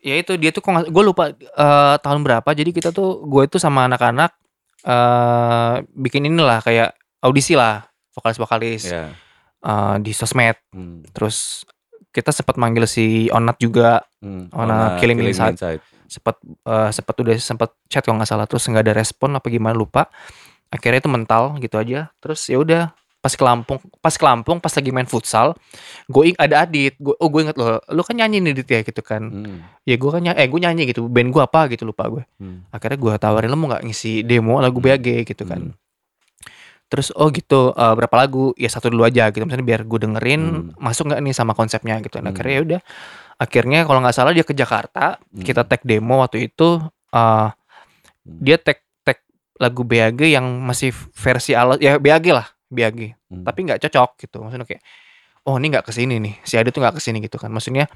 [0.00, 2.48] Ya itu dia tuh gue lupa eh, tahun berapa.
[2.50, 4.32] Jadi kita tuh gue itu sama anak-anak
[4.80, 9.12] eh bikin inilah kayak audisi lah vokalis-vokalis ya
[9.60, 10.56] eh, di sosmed.
[10.70, 11.12] hmm.
[11.12, 11.62] Terus
[12.10, 14.52] kita sempat manggil si Onat juga, Hmm.
[14.52, 15.56] Warna Warna Killing Me Inside.
[16.04, 19.72] sempat eh, sempat udah sempat chat kalau nggak salah terus nggak ada respon apa gimana
[19.72, 20.10] lupa.
[20.68, 22.12] Akhirnya itu mental gitu aja.
[22.18, 22.82] Terus ya udah
[23.20, 25.52] pas ke Lampung, pas ke Lampung pas lagi main futsal,
[26.08, 29.04] gue ada Adit, gue oh gue inget loh, lu kan nyanyi nih Dit ya gitu
[29.04, 29.60] kan, Hmm.
[29.84, 32.64] ya gue kan nyanyi, eh gue nyanyi gitu, band gue apa gitu lupa gue, Hmm.
[32.72, 34.80] akhirnya gue tawarin lo mau nggak ngisi demo lagu.
[34.80, 35.76] BAG gitu kan, Hmm.
[36.90, 40.42] Terus oh gitu eh, berapa lagu, ya satu dulu aja gitu, misalnya biar gue dengerin
[40.42, 40.74] Hmm.
[40.76, 42.34] masuk nggak nih sama konsepnya gitu, nah, Hmm.
[42.34, 42.80] akhirnya ya udah,
[43.38, 45.40] akhirnya kalau nggak salah dia ke Jakarta, Hmm.
[45.40, 46.82] kita tag demo waktu itu,
[47.14, 47.48] eh
[48.26, 49.22] dia tag tag
[49.56, 53.42] lagu BAG yang masih versi alat ya BAG lah BAG Hmm.
[53.42, 54.82] tapi nggak cocok gitu maksudnya kayak
[55.48, 57.88] oh ini nggak ke sini nih si Adit tuh nggak ke sini gitu kan maksudnya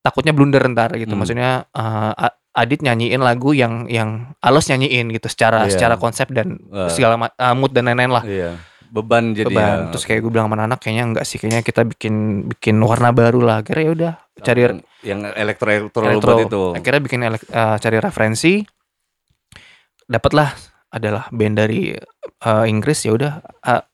[0.00, 1.20] takutnya blunder ntar gitu Hmm.
[1.20, 5.70] maksudnya eh, A- Adit nyanyiin lagu yang yang Alus nyanyiin gitu secara Iya.
[5.70, 6.88] secara konsep dan Wah.
[6.88, 8.58] segala eh, mood dan lain-lain lah Iya.
[8.90, 9.90] Beban jadi beban ya.
[9.94, 12.14] terus kayak gue bilang sama anak kayaknya enggak sih kayaknya kita bikin
[12.48, 16.62] bikin warna baru lah akhirnya ya udah cari yang, yang elektro elektro, elektro itu.
[16.74, 18.52] akhirnya bikin elek- eh, cari referensi
[20.04, 20.50] dapatlah
[20.90, 21.94] adalah band dari
[22.40, 23.32] eh, Inggris ya udah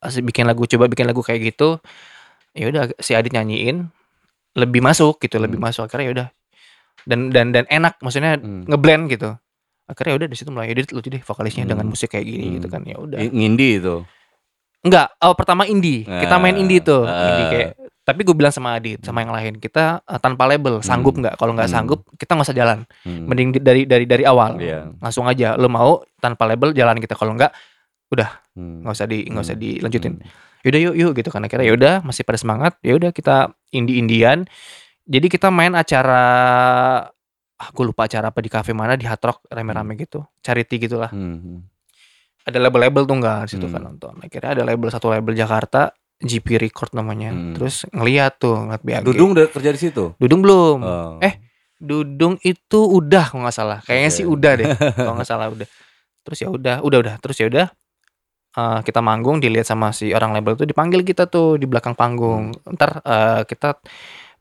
[0.00, 1.76] asik bikin lagu coba bikin lagu kayak gitu
[2.56, 3.84] ya udah si Adit nyanyiin
[4.56, 5.68] lebih masuk gitu lebih Hmm.
[5.68, 6.28] masuk akhirnya ya udah
[7.04, 8.64] dan dan dan enak maksudnya Hmm.
[8.64, 9.36] ngeblend gitu
[9.86, 11.72] akhirnya ya udah di situ mulai edit lucu deh vokalisnya Hmm.
[11.76, 12.54] dengan musik kayak gini Hmm.
[12.58, 13.96] gitu kan ya udah I- Ngindi itu.
[14.82, 17.26] enggak oh pertama indie kita main Ah, indie tuh ah.
[17.28, 17.70] indie kayak
[18.06, 21.26] tapi gue bilang sama Adit sama yang lain kita eh, tanpa label sanggup Hmm.
[21.26, 21.74] nggak kalau nggak Hmm.
[21.74, 23.26] sanggup kita nggak usah jalan Hmm.
[23.26, 24.94] mending di- dari dari dari awal Iya.
[24.96, 27.50] langsung aja lo mau tanpa label jalan kita kalau enggak
[28.54, 28.86] Hmm.
[28.86, 29.64] nggak usah di nggak usah Hmm.
[29.66, 30.62] dilanjutin Hmm.
[30.62, 34.46] yaudah yuk yuk gitu kan akhirnya yaudah masih pada semangat yaudah kita indie indian
[35.06, 36.22] jadi kita main acara
[37.56, 41.08] ah gue lupa acara apa di cafe mana di Hard Rock rame-rame gitu charity gitulah
[41.08, 41.64] Hmm.
[42.42, 43.72] ada label-label tuh enggak di situ Hmm.
[43.72, 47.52] kan nonton akhirnya ada label satu label Jakarta GP Record namanya Hmm.
[47.52, 50.04] terus ngeliat tuh ngeliat BAG Dudung udah kerja di situ.
[50.16, 51.16] Dudung belum Oh.
[51.18, 51.36] Eh,
[51.76, 53.78] Dudung itu udah kalau nggak salah.
[53.84, 54.16] Kayaknya Oke.
[54.16, 54.66] sih udah deh.
[54.96, 55.68] kalau nggak salah udah.
[56.24, 57.14] Terus ya udah, udah udah.
[57.20, 57.66] Terus ya udah.
[58.54, 62.56] eh, kita manggung dilihat sama si orang label tuh dipanggil kita tuh di belakang panggung.
[62.64, 63.76] Ntar eh, kita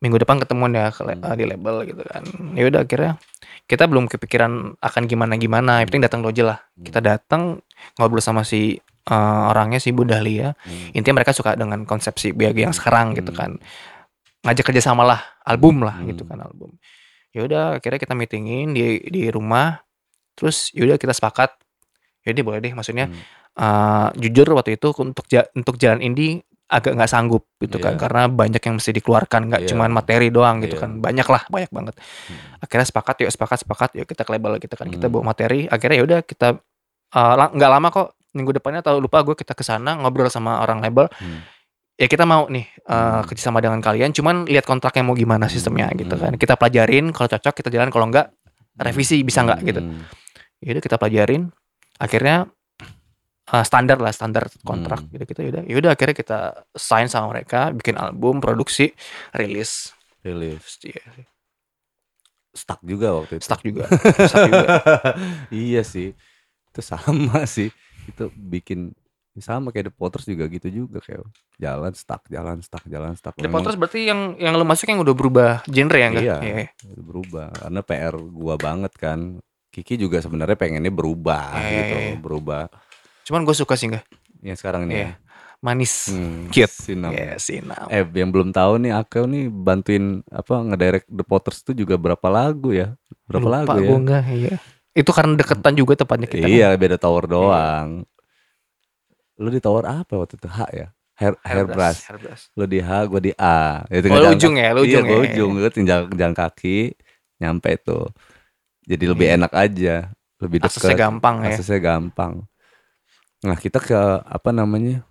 [0.05, 1.17] minggu depan ketemuan ya Hmm.
[1.17, 2.21] eh, di label gitu kan.
[2.53, 3.17] Ya udah akhirnya
[3.65, 5.81] kita belum kepikiran akan gimana gimana.
[5.81, 6.59] Yang penting datang dulu aja lah.
[6.77, 7.57] Kita datang
[7.97, 9.13] ngobrol sama si eh,
[9.45, 10.53] orangnya si Bu Dahlia.
[10.55, 10.93] Hmm.
[10.93, 13.37] Intinya mereka suka dengan konsep si BAG yang sekarang gitu Hmm.
[13.37, 13.51] kan.
[14.41, 16.09] Ngajak kerjasama lah, album lah Hmm.
[16.09, 16.77] gitu kan album.
[17.29, 19.81] Ya udah akhirnya kita meetingin di di rumah.
[20.33, 21.53] Terus ya udah kita sepakat.
[22.21, 23.21] Ya boleh deh maksudnya Hmm.
[23.55, 28.01] eh, jujur waktu itu untuk ja- untuk jalan indie agak nggak sanggup gitu kan Iya.
[28.01, 29.69] karena banyak yang mesti dikeluarkan nggak Iya.
[29.69, 30.81] cuman materi doang gitu Iya.
[30.81, 32.57] kan banyak lah banyak banget Hmm.
[32.57, 35.13] akhirnya sepakat yuk sepakat sepakat yuk kita ke label gitu kan kita Hmm.
[35.13, 36.47] bawa materi akhirnya ya udah kita
[37.13, 40.57] uh, lang- nggak lama kok minggu depannya atau lupa gue kita ke sana ngobrol sama
[40.57, 41.45] orang label Hmm.
[41.95, 43.29] ya kita mau nih uh, Hmm.
[43.29, 46.01] kerjasama dengan kalian cuman lihat kontraknya mau gimana sistemnya Hmm.
[46.01, 48.33] gitu kan kita pelajarin kalau cocok kita jalan kalau enggak
[48.75, 50.01] revisi bisa nggak gitu Hmm.
[50.59, 51.53] ya udah kita pelajarin
[51.95, 52.49] akhirnya
[53.47, 55.11] uh, standar lah standar kontrak Hmm.
[55.11, 56.39] gitu gitu yaudah yaudah akhirnya kita
[56.71, 58.93] sign sama mereka bikin album produksi
[59.31, 59.91] rilis
[60.21, 60.65] Relief.
[60.81, 61.05] Iya,
[62.49, 63.43] Stuck juga waktu itu.
[63.43, 63.85] stuck juga
[64.31, 64.67] stuck juga
[65.51, 66.15] iya sih.
[66.71, 67.69] Itu sama sih.
[68.07, 68.95] Itu bikin
[69.35, 71.27] sama kayak The Potters juga gitu juga kayak
[71.59, 73.35] jalan stuck, jalan stuck, jalan stuck.
[73.35, 76.23] The Memang Potters berarti yang yang lo masuk yang udah berubah genre ya enggak?
[76.23, 76.65] Iya.
[76.95, 79.19] berubah karena PR gua banget kan.
[79.69, 82.15] Kiki juga sebenarnya pengennya berubah Iya, gitu, iya, iya.
[82.15, 82.63] berubah.
[83.25, 84.05] Cuman gue suka sih enggak?
[84.39, 85.03] Yang sekarang ini Iya.
[85.03, 85.11] ya.
[85.59, 86.13] Manis.
[86.13, 86.69] Hmm, Cute.
[86.69, 87.09] Sinam.
[87.09, 87.89] Iya, Sinam.
[87.89, 92.27] Eh yang belum tahu nih Akeo nih bantuin apa ngedirect The Potters itu juga berapa
[92.27, 92.93] lagu ya?
[93.25, 93.87] Berapa Lupa lagu ya?
[93.87, 94.55] gue enggak, iya.
[94.93, 96.45] Itu karena deketan juga tepatnya kita.
[96.45, 96.53] kan.
[96.53, 98.05] Iya, beda tower doang.
[99.35, 100.47] Lu di tower apa waktu itu?
[100.47, 100.87] H ya?
[101.15, 101.99] Hair, hairbrush.
[102.05, 102.43] Hairbrush.
[102.53, 103.83] Lu di H, gua di A.
[103.89, 105.23] Itu Oh, lu ujung ya, lu iya, ujung gua ya.
[105.25, 105.51] ujung.
[105.57, 106.93] Gua tinggal jalan kaki
[107.39, 108.11] nyampe tuh.
[108.85, 109.35] Jadi lebih Iya.
[109.35, 109.95] enak aja,
[110.37, 110.77] lebih dekat.
[110.77, 111.47] Aksesnya gampang ya.
[111.49, 112.45] Aksesnya gampang.
[113.45, 115.05] Nah, kita ke apa namanya?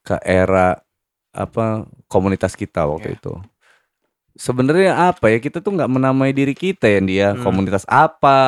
[0.00, 0.84] Ke era
[1.32, 3.18] apa komunitas kita waktu Iya.
[3.18, 3.32] itu.
[4.34, 5.38] Sebenarnya apa ya?
[5.38, 7.42] Kita tuh nggak menamai diri kita ya dia Hmm.
[7.42, 8.38] komunitas apa,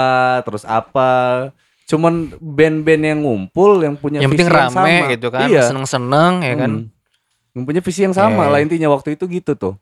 [0.42, 1.48] terus apa.
[1.86, 5.10] Cuman band-band yang ngumpul yang punya Yang penting visi yang rame sama.
[5.14, 5.62] gitu kan, Iya.
[5.70, 6.72] seneng-seneng ya kan.
[6.82, 7.54] Hmm.
[7.54, 9.74] Yang punya visi yang sama Iya, lah intinya waktu itu gitu tuh.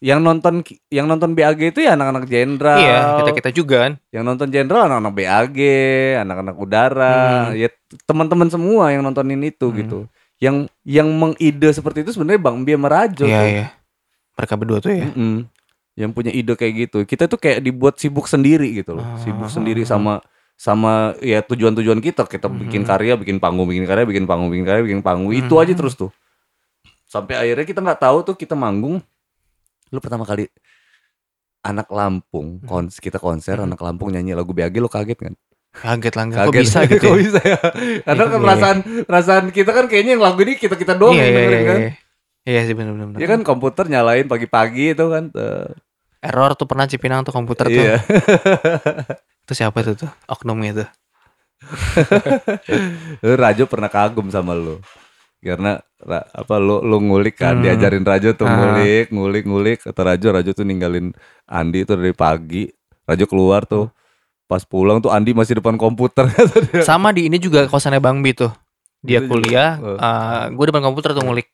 [0.00, 0.54] Yang nonton
[0.88, 2.80] yang nonton BAG itu ya anak-anak jenderal.
[2.80, 3.92] Iya, kita-kita juga kan.
[4.08, 5.58] Yang nonton jenderal anak-anak BAG,
[6.16, 7.16] anak-anak udara,
[7.52, 7.60] Hmm.
[7.60, 7.68] ya
[8.08, 9.76] teman-teman semua yang nontonin itu Hmm.
[9.76, 9.98] gitu.
[10.40, 10.56] Yang
[10.88, 13.66] yang mengide seperti itu sebenarnya Bang Bia Merajo Iya, iya.
[14.40, 15.04] Mereka berdua tuh ya.
[15.12, 15.44] Mm-mm.
[16.00, 16.98] Yang punya ide kayak gitu.
[17.04, 19.04] Kita tuh kayak dibuat sibuk sendiri gitu loh.
[19.04, 19.20] Ah.
[19.20, 20.24] Sibuk sendiri sama
[20.56, 22.24] sama ya tujuan-tujuan kita.
[22.24, 22.88] Kita bikin Mhm.
[22.88, 25.28] karya, bikin panggung, bikin karya, bikin panggung, bikin karya, bikin panggung.
[25.36, 25.62] Itu Mhm.
[25.68, 26.08] aja terus tuh.
[27.04, 29.04] Sampai akhirnya kita nggak tahu tuh kita manggung.
[29.90, 30.46] Lu pertama kali
[31.60, 33.66] anak Lampung, kons kita konser Mhm.
[33.68, 35.34] anak Lampung nyanyi lagu BAG lo kaget kan?
[35.70, 36.62] Kaget lah, kok Kaget.
[36.62, 37.20] bisa gitu Kok ya.
[37.20, 37.58] bisa ya?
[38.02, 38.42] Karena Iya, kan iya.
[38.42, 41.78] perasaan perasaan kita kan kayaknya yang lagu ini kita kita doang Iya, iya, iya, kan.
[41.78, 41.90] iya.
[42.40, 43.20] Iya sih benar-benar.
[43.20, 45.28] Ya kan komputer nyalain pagi-pagi itu kan.
[45.30, 45.68] eh,
[46.20, 47.76] Error tuh pernah Cipinang tuh komputer tuh.
[47.76, 47.96] Iya.
[49.44, 50.10] Itu siapa tuh tuh?
[50.26, 50.88] Oknumnya tuh.
[53.20, 54.80] Lu Rajo pernah kagum sama lu.
[55.40, 55.80] Karena
[56.30, 57.64] apa lu lu ngulik kan Hmm.
[57.64, 58.52] diajarin Rajo tuh Ah.
[58.52, 62.68] ngulik, ngulik, ngulik kata Rajo, Rajo tuh ninggalin Andi tuh dari pagi.
[63.04, 63.88] Rajo keluar tuh.
[64.44, 66.28] Pas pulang tuh Andi masih depan komputer.
[66.82, 68.52] Sama di ini juga kosannya Bang Bi tuh.
[69.00, 69.32] Dia Itu juga.
[69.32, 69.96] kuliah, Oh.
[70.50, 71.48] gue depan komputer tuh ngulik.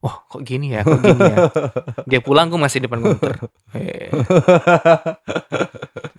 [0.00, 0.80] Wah, kok gini ya?
[0.80, 1.36] Kok gini ya?
[2.10, 3.36] Dia pulang gue masih depan komputer.
[3.74, 4.08] Eh.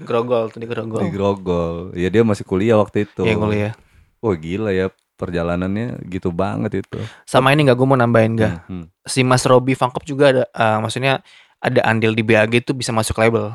[0.01, 1.01] Grogol tuh di grogol.
[1.01, 1.75] Di Grogol.
[1.93, 3.21] Ya dia masih kuliah waktu itu.
[3.21, 3.73] Iya kuliah.
[4.17, 4.89] Wah gila ya
[5.22, 6.97] perjalanannya gitu banget itu.
[7.30, 8.65] Sama ini gak gue mau nambahin gak?
[8.65, 8.89] Hmm.
[9.05, 11.22] Si Mas Robi Fangkop juga ada, eh, maksudnya
[11.61, 13.53] ada andil di BAG tuh bisa masuk label.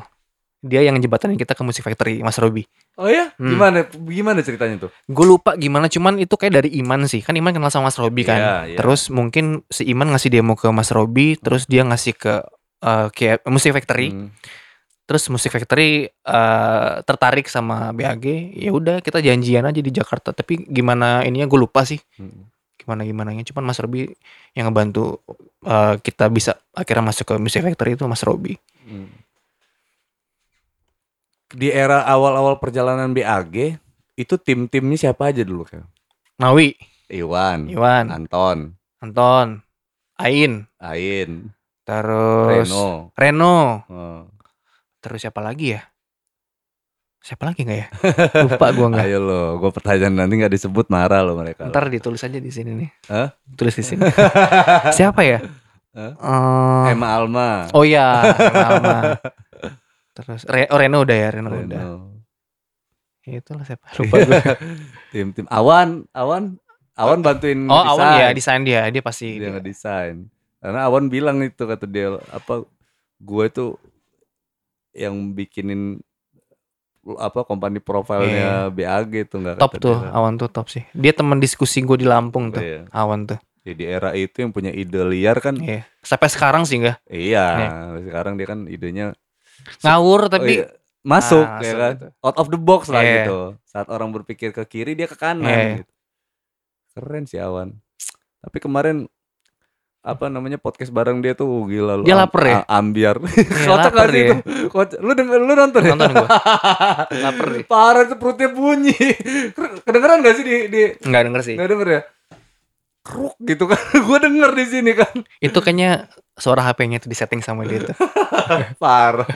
[0.63, 2.65] Dia yang jembatanin kita ke Music Factory, Mas Robi.
[2.97, 3.29] Oh ya?
[3.37, 3.53] Hmm.
[3.53, 4.91] Gimana gimana ceritanya tuh?
[5.05, 7.21] Gue lupa gimana, cuman itu kayak dari Iman sih.
[7.21, 8.39] Kan Iman kenal sama Mas Robi kan.
[8.39, 8.77] Iya, iya.
[8.79, 12.41] Terus mungkin si Iman ngasih demo ke Mas Robi, terus dia ngasih ke
[12.81, 14.09] eh, kayak Music Factory.
[14.15, 14.33] Hmm.
[15.07, 18.27] Terus Music Factory eh, tertarik sama BAG.
[18.53, 20.35] Ya udah kita janjian aja di Jakarta.
[20.35, 21.97] Tapi gimana ininya gue lupa sih.
[22.19, 22.51] Hmm.
[22.75, 24.11] Gimana gimana Cuman Mas Robi
[24.51, 25.23] yang ngebantu
[25.63, 28.59] eh, kita bisa akhirnya masuk ke Music Factory itu Mas Robi.
[28.83, 29.07] Hmm.
[31.47, 33.79] Di era awal-awal perjalanan BAG
[34.19, 35.87] itu tim-timnya siapa aja dulu kan?
[36.35, 36.75] Nawi,
[37.07, 39.63] Iwan, Iwan, Anton, Anton,
[40.19, 41.55] Ain, Ain,
[41.87, 43.15] terus Reno.
[43.15, 43.57] Reno.
[43.87, 44.36] Oh.
[45.07, 45.81] Terus siapa lagi ya?
[47.23, 47.87] Siapa lagi nggak ya?
[48.43, 49.07] Lupa gua nggak.
[49.07, 51.71] Ayo lo, gue pertanyaan nanti nggak disebut marah lo mereka.
[51.71, 52.89] Ntar ditulis aja di sini nih.
[53.07, 53.31] Hah?
[53.55, 54.03] Tulis di sini.
[54.99, 55.39] siapa ya?
[55.95, 56.13] Hah?
[56.87, 57.71] Eh, Emma Alma.
[57.71, 59.15] oh ya, Alma.
[60.11, 61.65] Terus Re oh, Reno udah ya, Reno, Reno.
[61.67, 61.81] udah.
[63.27, 63.87] Ya, itulah siapa?
[63.99, 64.39] Lupa gue.
[65.11, 66.59] Tim-tim Awan, Awan,
[66.95, 68.19] Awan bantuin oh, Awan desain.
[68.19, 69.39] ya, desain dia, dia pasti.
[69.39, 70.27] dia ngedesain
[70.57, 72.65] karena Awan bilang itu kata dia apa
[73.21, 73.77] gue tuh
[74.97, 76.01] yang bikinin
[77.07, 80.11] apa company profilnya BAG tuh nggak top tuh, dia.
[80.11, 80.83] Awan tuh top sih.
[80.91, 82.59] Dia teman diskusi gue di Lampung tuh.
[82.59, 82.83] Iya.
[82.91, 83.39] Awan tuh.
[83.63, 85.83] Ya, di era itu yang punya ide liar kan Iya.
[85.99, 87.71] Sampai sekarang sih enggak iya Iya.
[88.07, 89.11] sekarang dia kan idenya
[89.83, 90.71] ngawur oh tapi iya,
[91.03, 92.07] masuk Ah, ya kan gitu.
[92.23, 93.27] out of the box lah Iya.
[93.27, 95.75] gitu saat orang berpikir ke kiri dia ke kanan Iya.
[95.83, 95.91] gitu.
[96.95, 97.75] keren sih Awan
[98.39, 99.11] tapi kemarin
[100.07, 102.03] apa namanya podcast bareng dia tuh uh, gila lu.
[102.07, 102.57] Dia lapar ya?
[102.63, 103.19] ambiar.
[103.27, 104.23] Iya, Kocak sih dia.
[104.23, 104.35] itu?
[104.71, 104.99] Kocak.
[105.03, 105.91] Lu denger, lu nonton ya?
[105.91, 106.29] Nonton gua.
[107.27, 107.47] Lapar.
[107.67, 108.95] Parah itu perutnya bunyi.
[109.85, 111.55] Kedengeran gak sih di di Nggak denger sih.
[111.59, 112.01] Nggak denger ya?
[113.03, 113.79] Kruk gitu kan.
[114.07, 115.15] Gua denger di sini kan.
[115.43, 116.07] Itu kayaknya
[116.39, 117.97] suara HP-nya itu disetting sama dia tuh.
[118.79, 119.27] Parah.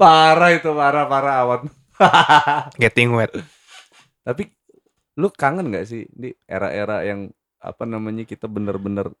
[0.00, 1.60] Parah itu parah parah awan.
[2.80, 3.36] Getting wet.
[4.24, 4.48] Tapi
[5.20, 7.28] lu kangen gak sih di era-era yang
[7.60, 9.12] apa namanya kita bener-bener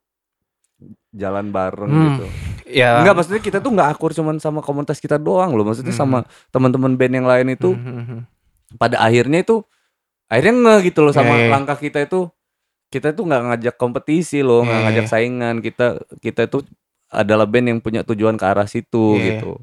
[1.12, 2.04] jalan bareng Hmm.
[2.08, 2.24] gitu.
[2.72, 3.00] Ya.
[3.00, 5.62] Enggak maksudnya kita tuh nggak akur cuman sama komunitas kita doang loh.
[5.62, 6.02] Maksudnya Hmm.
[6.02, 6.18] sama
[6.48, 8.18] teman-teman band yang lain itu Mhm, mhm.
[8.76, 9.60] pada akhirnya itu
[10.26, 11.50] akhirnya nge gitu loh sama Iya, iya.
[11.50, 12.32] langkah kita itu
[12.88, 15.54] kita tuh nggak ngajak kompetisi loh, nggak Iya, ngajak saingan.
[15.60, 15.86] Kita
[16.20, 16.60] kita itu
[17.08, 19.40] adalah band yang punya tujuan ke arah situ Iya.
[19.40, 19.60] gitu.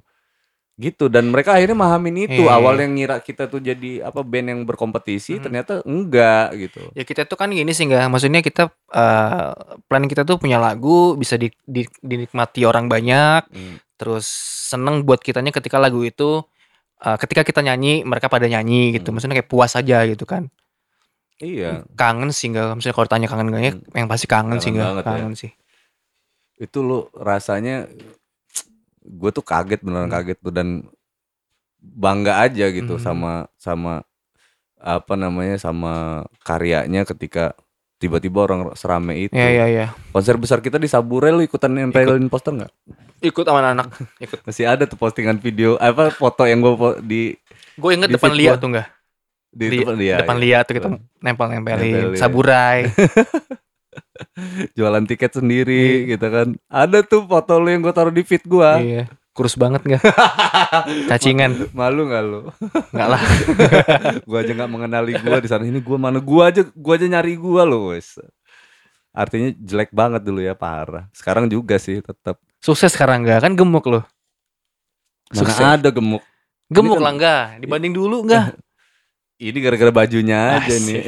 [0.80, 2.40] Gitu dan mereka akhirnya mahamin itu.
[2.40, 2.82] Iya, Awal iya.
[2.88, 5.44] yang ngira kita tuh jadi apa band yang berkompetisi Mhm.
[5.44, 6.80] ternyata enggak gitu.
[6.96, 9.52] Ya kita tuh kan gini sih nggak, maksudnya kita eh
[9.86, 13.76] plan kita tuh punya lagu bisa di, di- dinikmati orang banyak, Hmm.
[14.00, 14.24] terus
[14.72, 16.48] seneng buat kitanya ketika lagu itu
[17.00, 19.20] eh, ketika kita nyanyi mereka pada nyanyi gitu, Hmm.
[19.20, 20.48] maksudnya kayak puas aja gitu kan.
[21.40, 21.88] Iya.
[21.96, 24.90] Kangen sih nggak, maksudnya kalau tanya kangen nggak ya, yang pasti kangen, sih Kangen nggak,
[24.92, 25.12] banget ya.
[25.12, 25.52] kangen sih.
[26.56, 27.88] Itu lu rasanya
[29.02, 30.16] gue tuh kaget beneran Hmm.
[30.16, 30.68] kaget tuh dan
[31.78, 33.02] bangga aja gitu Mhm.
[33.02, 34.04] sama sama
[34.76, 35.92] apa namanya sama
[36.40, 37.52] karyanya ketika
[37.96, 39.34] tiba-tiba orang serame itu.
[39.34, 39.86] Iya iya iya.
[40.10, 42.72] Konser besar kita di Sabure lu ikutan nempelin poster nggak?
[43.22, 44.40] Ikut sama anak, ikut.
[44.42, 46.72] Masih ada tuh postingan video apa foto yang gue
[47.02, 47.22] di
[47.76, 48.88] Gue inget Di depan Lia tuh nggak?
[49.50, 50.42] di, Di depan dia depan ya.
[50.42, 50.88] Lia tuh kita
[51.18, 52.16] nempel-nempelin Nempelin.
[52.16, 52.80] saburai.
[54.78, 56.48] jualan tiket sendiri gitu kan.
[56.66, 58.78] Ada tuh foto lu yang gue taruh di feed gua.
[58.78, 59.06] iya.
[59.30, 60.04] Kurus banget nggak?
[61.10, 61.72] Cacingan.
[61.72, 62.40] Malu nggak lu?
[62.92, 63.22] Nggak lah.
[64.28, 67.34] gua aja nggak mengenali gua di sana ini gua mana gua aja gua aja nyari
[67.34, 68.20] gua loh wes
[69.10, 73.42] artinya jelek banget dulu ya parah sekarang juga sih tetap Sukses sekarang nggak?
[73.42, 74.04] Kan gemuk loh.
[75.28, 75.60] mana Sukses.
[75.60, 76.22] ada gemuk
[76.68, 77.42] Gemuk kan- lah enggak?
[77.60, 78.54] Dibanding dulu enggak?
[79.40, 80.84] Ini gara-gara bajunya aja Asik.
[80.88, 81.02] nih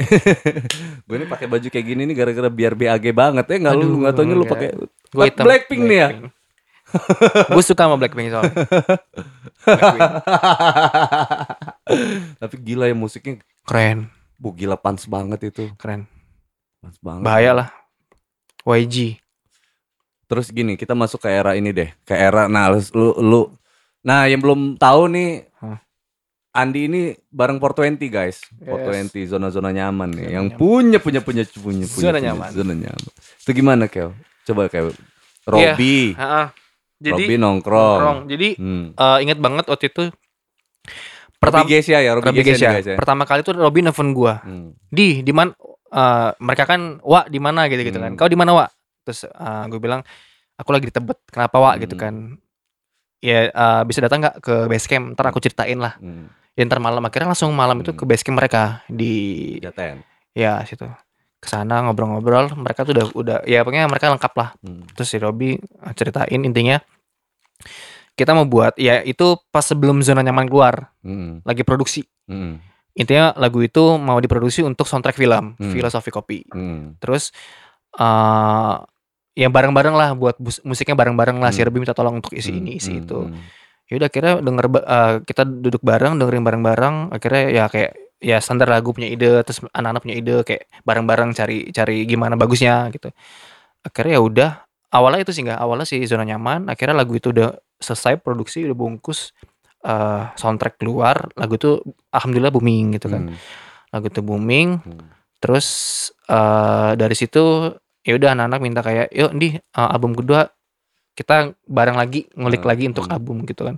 [1.03, 4.13] gue ini pakai baju kayak gini nih gara-gara biar BAG banget ya nggak lu nggak
[4.15, 4.69] taunya lu pakai
[5.11, 5.43] Gue hitam.
[5.43, 6.09] Blackpink nih ya
[7.47, 8.55] Gue suka sama Blackpink soalnya.
[9.63, 10.09] Blackpink.
[12.41, 16.07] tapi gila ya musiknya Keren, bu gila pans banget itu keren.
[16.82, 17.67] pans banget Bahaya lah.
[18.63, 19.19] YG.
[20.25, 23.41] Terus gini, kita masuk ke era ini deh, ke era nah lu lu,
[23.99, 25.79] nah yang belum tahu nih Hah.
[26.52, 28.43] Andi ini bareng 420 guys.
[28.60, 28.68] Yes.
[29.12, 30.28] 420 zona-zona nyaman nih.
[30.28, 30.60] Zona yang nyaman.
[30.60, 32.49] punya punya punya punya punya Zona punya, nyaman.
[32.52, 33.10] Zona nyaman.
[33.39, 34.12] Itu gimana, Kel?
[34.43, 34.91] Coba Kel.
[35.47, 36.12] Robi.
[36.12, 36.45] Heeh.
[37.02, 37.97] Jadi Robi nongkrong.
[37.97, 38.20] nongkrong.
[38.28, 38.86] Jadi Hmm.
[38.93, 40.04] eh, inget banget waktu itu
[41.41, 42.97] Pertama Robi Gesia ya, Robi, Robi Gesia, nih, guys ya.
[43.02, 44.45] Pertama kali tuh Robin nelfon gua.
[44.45, 44.78] Hmm.
[44.91, 45.49] Di di mana
[45.89, 48.14] eh, mereka kan wa di mana gitu gitu kan.
[48.14, 48.20] Hmm.
[48.20, 48.66] Kau di mana wa?
[49.02, 50.06] Terus eh, gue bilang
[50.54, 51.18] aku lagi di Tebet.
[51.26, 52.04] Kenapa wa gitu Hmm.
[52.04, 52.14] kan.
[53.22, 55.13] Ya eh, bisa datang nggak ke base camp?
[55.13, 55.95] Ntar aku ceritain lah.
[55.97, 56.28] Hmm.
[56.51, 57.99] Ya ntar malam akhirnya langsung malam itu Hmm.
[57.99, 59.13] ke base camp mereka di
[59.57, 60.01] Jaten.
[60.32, 60.88] ya situ.
[61.38, 64.49] Ke sana ngobrol-ngobrol, mereka tuh udah udah ya pokoknya mereka lengkap lah.
[64.59, 64.84] Hmm.
[64.91, 66.82] Terus si Robi eh, ceritain intinya
[68.11, 71.39] kita mau buat ya itu pas sebelum zona nyaman keluar Hmm.
[71.43, 72.03] lagi produksi.
[72.26, 72.59] Hmm.
[72.91, 75.72] Intinya lagu itu mau diproduksi untuk soundtrack film, Hmm.
[75.72, 76.39] Filosofi Kopi.
[76.51, 76.97] Hmm.
[76.97, 77.32] Terus
[77.93, 78.76] eh
[79.32, 80.36] ya bareng-bareng lah buat
[80.67, 81.49] musiknya bareng-bareng lah.
[81.51, 81.67] Si Hmm.
[81.71, 83.01] Robi minta tolong untuk isi ini, isi Hmm.
[83.03, 83.19] itu.
[83.32, 83.39] Hmm.
[83.88, 86.95] Ya udah akhirnya denger eh, kita duduk bareng, dengerin bareng-bareng.
[87.11, 91.57] Akhirnya ya kayak ya standar lagu punya ide, terus anak-anak punya ide kayak bareng-bareng cari
[91.73, 93.09] cari gimana bagusnya gitu.
[93.84, 94.49] Akhirnya ya udah
[94.93, 96.69] awalnya itu sih nggak awalnya sih zona nyaman.
[96.69, 99.34] Akhirnya lagu itu udah selesai produksi, udah bungkus
[99.82, 101.82] eh soundtrack keluar, lagu itu
[102.13, 103.34] alhamdulillah booming gitu kan.
[103.34, 103.38] Hmm.
[103.91, 105.01] Lagu itu booming, Hmm.
[105.41, 105.67] Terus
[106.29, 110.49] eh dari situ ya udah anak-anak minta kayak yuk di eh, album kedua
[111.12, 113.14] kita bareng lagi ngulik Hmm, lagi untuk hmm.
[113.14, 113.76] album gitu kan.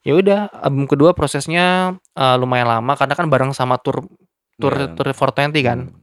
[0.00, 4.06] Ya udah album kedua prosesnya eh, lumayan lama karena kan bareng sama tour
[4.56, 4.92] tour Iya.
[4.92, 5.78] tour 420 kan.
[5.86, 5.98] Hmm.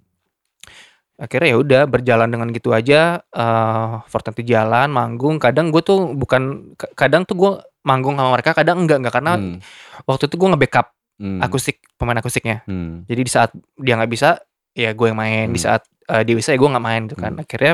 [1.17, 5.41] Akhirnya ya udah berjalan dengan gitu aja eh 420 jalan manggung.
[5.41, 7.51] Kadang gue tuh bukan ka- kadang tuh gue
[7.81, 9.57] manggung sama mereka, kadang enggak enggak karena Hmm.
[10.05, 10.87] waktu itu gue nge-backup
[11.17, 11.41] Hmm.
[11.41, 12.61] akustik pemain akustiknya.
[12.69, 13.01] Hmm.
[13.09, 14.37] Jadi di saat dia nggak bisa,
[14.71, 15.49] ya gue yang main.
[15.49, 15.65] Di Hmm.
[15.65, 17.33] saat eh, dia bisa, ya gue nggak main gitu kan.
[17.35, 17.43] Hmm.
[17.43, 17.73] Akhirnya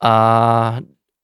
[0.00, 0.70] eh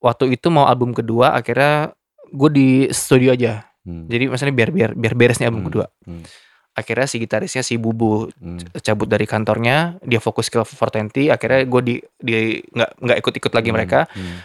[0.01, 1.93] waktu itu mau album kedua, akhirnya
[2.27, 3.67] gue di studio aja.
[3.83, 4.07] Hmm.
[4.07, 5.69] Jadi maksudnya biar biar biar beres nih album Hmm.
[5.69, 5.87] kedua.
[6.07, 6.23] Hmm.
[6.71, 8.63] Akhirnya si gitarisnya si Bubu Hmm.
[8.81, 11.29] cabut dari kantornya, dia fokus ke 420.
[11.29, 13.77] Akhirnya gue di di nggak nggak ikut-ikut lagi Hmm.
[13.77, 14.01] mereka.
[14.15, 14.39] Hmm.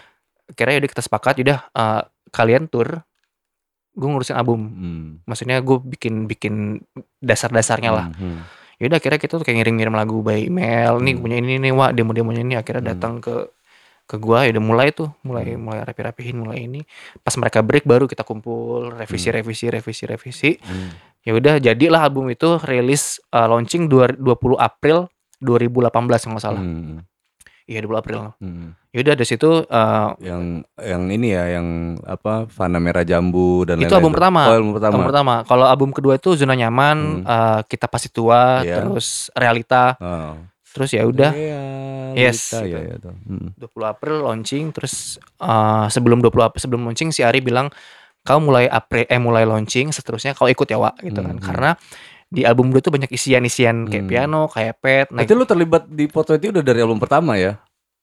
[0.45, 2.01] Akhirnya udah kita sepakat, udah eh,
[2.33, 3.05] kalian tour,
[3.93, 4.59] gue ngurusin album.
[4.67, 5.07] Hmm.
[5.23, 6.83] Maksudnya gue bikin bikin
[7.21, 8.07] dasar-dasarnya lah.
[8.11, 8.43] Hmm.
[8.77, 11.21] Yaudah akhirnya kita tuh kayak ngirim-ngirim lagu by email nih Hmm.
[11.21, 12.91] punya ini nih wah demo-demonya ini akhirnya Hmm.
[12.91, 13.35] datang ke
[14.05, 16.85] ke gua ya udah mulai tuh mulai mulai rapi-rapihin mulai ini
[17.19, 20.93] pas mereka break baru kita kumpul revisi revisi revisi revisi Hmm.
[21.25, 25.09] ya udah jadilah album itu rilis uh, launching dua- 20 April
[25.39, 25.89] 2018
[26.21, 27.01] kalau nggak salah Hmm.
[27.65, 28.73] Iya 20 April Hmm.
[28.89, 30.43] ya udah dari situ uh, Yang
[30.77, 31.67] yang ini ya yang
[32.01, 34.41] apa Fana Merah Jambu dan Itu lain-lain album pertama.
[34.43, 34.91] Oh, album pertama.
[34.91, 37.25] album pertama kalau album kedua itu zona nyaman Hmm.
[37.25, 38.79] uh, kita pasti tua Iya.
[38.79, 40.37] terus realita Oh.
[40.67, 41.31] terus ya udah
[42.15, 42.63] Yes, Yes.
[42.63, 42.71] gitu.
[42.71, 43.11] Ya, ya.
[43.25, 43.51] Hmm.
[43.55, 44.93] 20 April launching terus
[45.37, 47.67] uh, sebelum 20 April sebelum launching si Ari bilang
[48.21, 51.43] kau mulai April eh mulai launching seterusnya kau ikut ya Wak gitu kan Hmm.
[51.43, 51.69] karena
[52.35, 54.11] di album dua itu banyak isian-isian kayak Hmm.
[54.11, 57.55] piano kayak pet nah, Berarti lu terlibat di Porto itu udah dari album pertama ya?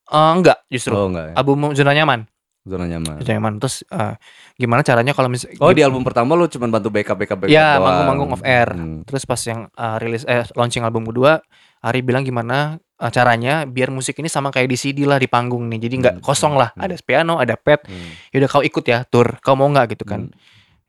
[0.05, 1.35] eh, enggak justru Oh enggak ya.
[1.37, 2.21] album zona nyaman
[2.63, 3.19] Zona nyaman.
[3.19, 4.15] zona nyaman terus eh,
[4.55, 7.75] gimana caranya kalau misalnya Oh di album pertama lu cuma bantu backup backup backup Ya,
[7.75, 7.83] doang.
[7.83, 8.71] manggung-manggung off air.
[8.71, 9.03] Hmm.
[9.03, 11.43] Terus pas yang uh, rilis eh launching album kedua,
[11.81, 15.67] Ari bilang gimana uh, caranya biar musik ini sama kayak di CD lah di panggung
[15.67, 15.81] nih.
[15.81, 16.71] Jadi nggak Hmm, kosong lah.
[16.71, 16.83] hmm.
[16.85, 17.83] Ada piano, ada pad.
[17.83, 18.15] Hmm.
[18.31, 19.27] Yaudah kau ikut ya tour.
[19.39, 20.21] Kau mau nggak gitu kan?
[20.25, 20.39] Hmm.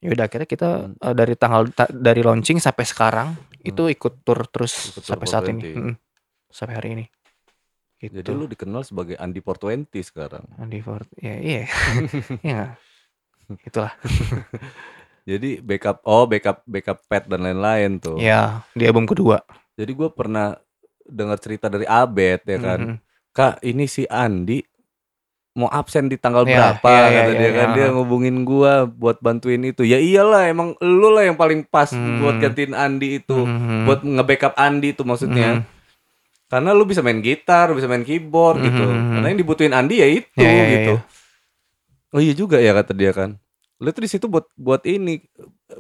[0.04, 1.00] Yaudah akhirnya kita Hmm.
[1.00, 3.30] uh, dari tanggal ta- dari launching sampai sekarang
[3.60, 5.62] itu ikut tour terus Ikut tour sampai saat ini.
[5.64, 5.78] 420.
[5.80, 5.96] Mm-mm.
[6.48, 7.06] Sampai hari ini.
[7.98, 8.20] Gitu.
[8.20, 10.44] Jadi lu dikenal sebagai Andi Portwenty sekarang.
[10.60, 11.08] Andy Ford.
[11.16, 11.64] Ya iya.
[12.44, 12.72] Iya nggak?
[13.64, 13.94] Itulah.
[15.24, 18.20] Jadi backup oh backup backup pad dan lain-lain tuh.
[18.20, 19.40] Ya, di album kedua.
[19.74, 20.60] Jadi gua pernah
[21.02, 22.80] dengar cerita dari Abed ya kan.
[22.84, 22.98] Mhm.
[23.32, 24.60] Kak, ini si Andi
[25.54, 27.76] mau absen di tanggal Iya, berapa iya, kata iya, dia iya, kan iya.
[27.78, 29.86] dia ngubungin gua buat bantuin itu.
[29.86, 32.26] Ya iyalah emang lu lah yang paling pas Hmm.
[32.26, 33.38] buat gantiin Andi itu.
[33.38, 33.86] Mhm.
[33.86, 35.62] Buat nge-backup Andi itu maksudnya.
[35.62, 35.70] Mhm.
[36.50, 38.82] Karena lu bisa main gitar, bisa main keyboard gitu.
[38.82, 39.10] Mhm.
[39.18, 40.94] Karena yang dibutuhin Andi ya itu Iya, iya, iya, gitu.
[42.14, 43.38] Oh iya juga ya kata dia kan.
[43.78, 45.22] Lu tuh di situ buat buat ini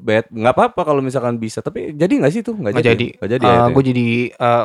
[0.01, 3.29] bet nggak apa-apa kalau misalkan bisa tapi jadi nggak sih tuh nggak nggak jadi, nggak
[3.37, 3.69] jadi ya, itu ya?
[3.69, 4.07] gue jadi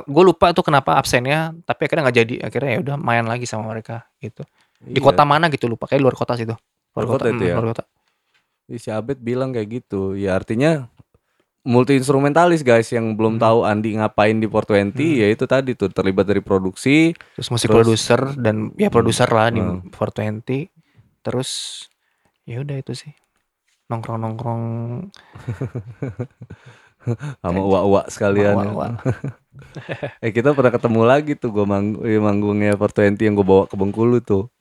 [0.09, 3.69] gue lupa tuh kenapa absennya tapi akhirnya nggak jadi akhirnya ya udah main lagi sama
[3.69, 4.41] mereka gitu
[4.79, 5.05] di Iya.
[5.05, 6.59] kota mana gitu lupa kayak luar kota sih tuh
[6.95, 7.55] Luar kota itu mm, ya?
[7.55, 7.85] luar kota
[8.71, 10.87] si Abed bilang kayak gitu ya artinya
[11.63, 13.43] multi instrumentalis guys yang belum Hmm.
[13.43, 17.77] tahu Andi ngapain di 420 ya itu tadi tuh terlibat dari produksi terus musik Terus-
[17.83, 19.83] produser dan ya produser lah di Hmm.
[19.89, 20.71] 420
[21.21, 21.85] terus
[22.45, 23.13] ya udah itu sih
[23.89, 24.63] nongkrong nongkrong
[27.41, 28.57] sama uak-uak sekalian ya.
[28.59, 28.93] Uak-uak.
[30.25, 33.75] eh kita pernah ketemu lagi tuh gua mang eh, manggungnya 420 yang gua bawa ke
[33.75, 34.53] Bengkulu tuh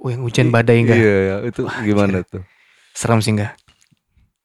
[0.00, 2.40] Wih, hujan badai enggak iya ya, itu gimana tuh?
[2.92, 3.52] Serem sih enggak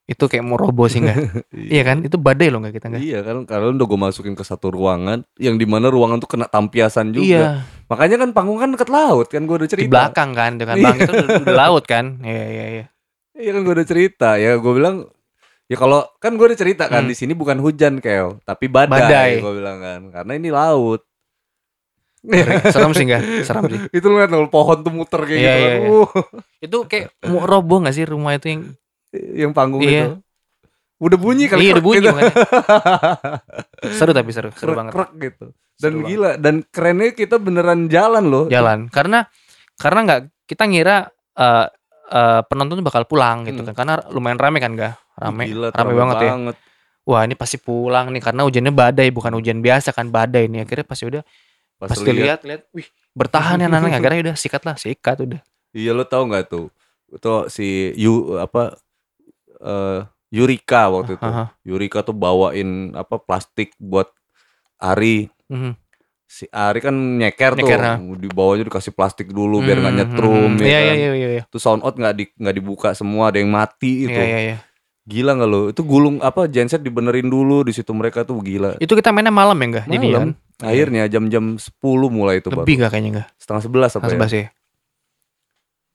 [0.05, 1.17] itu kayak mau roboh sih enggak
[1.73, 1.81] iya.
[1.81, 2.05] Kan?
[2.05, 3.35] Itu badai loh enggak kita enggak Iya kan?
[3.43, 7.25] Karena udah gue masukin ke satu ruangan yang di mana ruangan tuh kena tampiasan juga.
[7.25, 7.45] iya.
[7.89, 9.81] Makanya kan panggung kan deket laut kan gue udah cerita.
[9.81, 12.05] di belakang kan dengan bang itu udah, udah laut kan?
[12.21, 12.85] Iya iya iya.
[13.33, 14.29] Iya kan gue udah cerita.
[14.37, 15.09] Ya gue bilang
[15.65, 17.09] ya kalau kan gue udah cerita kan Hmm.
[17.09, 19.31] di sini bukan hujan keo tapi badai, Badai.
[19.41, 20.01] gue bilang kan.
[20.13, 21.01] Karena ini laut.
[22.67, 25.59] Serem sih enggak serem sih itu lu loh, pohon tuh muter kayak Iya, gitu.
[25.59, 25.77] iya, kan.
[25.77, 25.89] iya.
[25.91, 26.07] Uh,
[26.59, 28.61] itu kayak mau roboh gak sih rumah itu yang
[29.13, 30.03] yang panggung Iya.
[30.05, 30.11] itu.
[30.95, 32.15] Udah bunyi kali iya udah bunyi gitu.
[33.93, 35.45] seru tapi seru seru Krek, banget krek gitu.
[35.75, 36.09] Dan Seru banget.
[36.09, 38.45] gila dan kerennya kita beneran jalan loh.
[38.47, 39.27] jalan karena
[39.75, 40.97] karena nggak kita ngira
[41.35, 41.65] eh,
[42.07, 43.67] eh, penonton bakal pulang gitu Hmm.
[43.67, 46.55] kan karena lumayan rame kan gak rame Gila, rame banget ya banget.
[47.03, 50.83] wah ini pasti pulang nih karena hujannya badai bukan hujan biasa kan badai nih akhirnya
[50.83, 51.23] pas udah
[51.75, 55.91] Pas, pas lihat lihat wih bertahan ya anak akhirnya udah sikat lah sikat udah Iya
[55.91, 56.71] lo tau nggak tuh?
[57.11, 58.79] Itu si Yu apa
[59.59, 61.23] eh Yurika waktu itu.
[61.23, 61.51] Aha.
[61.63, 64.07] Yurika tuh bawain apa plastik buat
[64.75, 65.27] Ari.
[65.47, 65.75] Mhm.
[66.25, 68.15] Si Ari kan nyeker, Nyeker, tuh.
[68.17, 70.59] Di bawahnya dikasih plastik dulu biar nggak Mhm, nyetrum mhm.
[70.59, 70.95] ya iya iya kan.
[70.97, 74.11] iya iya iya Tuh sound out nggak di nggak dibuka semua, ada yang mati itu.
[74.11, 74.57] iya iya iya.
[75.05, 75.61] Gila nggak lo?
[75.69, 78.73] Itu gulung apa genset dibenerin dulu di situ mereka tuh gila.
[78.77, 80.43] itu kita mainnya malam ya enggak jadi kan Malam.
[80.57, 81.69] Akhirnya jam-jam 10
[82.07, 84.09] mulai itu lebih gak kayaknya enggak Setengah sebelas apa ya?
[84.09, 84.47] sebelas ya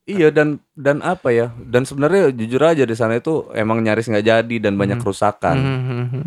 [0.05, 1.51] Iya dan dan apa ya?
[1.57, 5.05] Dan sebenarnya jujur aja di sana itu emang nyaris nggak jadi dan banyak Mhm.
[5.05, 5.57] kerusakan.
[5.57, 6.23] Mhm, mhm.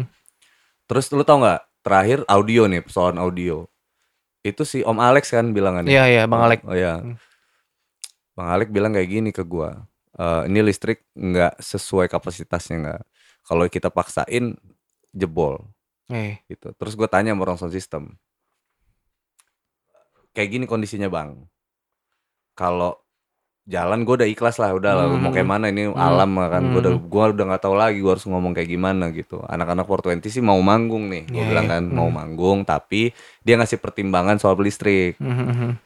[0.86, 1.62] Terus lu tau nggak?
[1.84, 3.68] Terakhir audio nih persoalan audio.
[4.40, 5.88] Itu si Om Alex kan bilangannya.
[5.90, 7.00] iya iya bang Alek Oh ya.
[7.00, 7.20] Hmm.
[8.34, 9.84] Bang Alex bilang kayak gini ke gua.
[10.14, 13.02] "Eh, ini listrik nggak sesuai kapasitasnya nggak.
[13.44, 14.54] Kalau kita paksain
[15.12, 15.62] jebol
[16.08, 16.74] eh gitu.
[16.74, 18.16] Terus gue tanya sama orang sound system.
[20.34, 21.46] Kayak gini kondisinya bang.
[22.54, 22.98] Kalau
[23.64, 25.56] jalan gue udah ikhlas lah, udah lah, mau kayak Hmm.
[25.56, 25.96] mana ini Hmm.
[25.96, 26.62] alam lah kan.
[26.74, 27.08] Gue udah Hmm.
[27.08, 29.40] gua udah nggak tahu lagi gue harus ngomong kayak gimana gitu.
[29.46, 31.24] Anak-anak 420 sih mau manggung nih.
[31.30, 31.74] Gue Iya, bilang iya.
[31.80, 32.18] kan mau Hmm.
[32.18, 35.16] manggung, tapi dia ngasih pertimbangan soal listrik.
[35.18, 35.80] Mhm.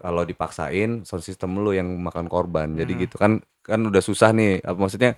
[0.00, 2.72] Kalau dipaksain, sound system lu yang makan korban.
[2.72, 3.00] Jadi Hmm.
[3.04, 4.64] gitu kan, kan udah susah nih.
[4.64, 5.12] Apa maksudnya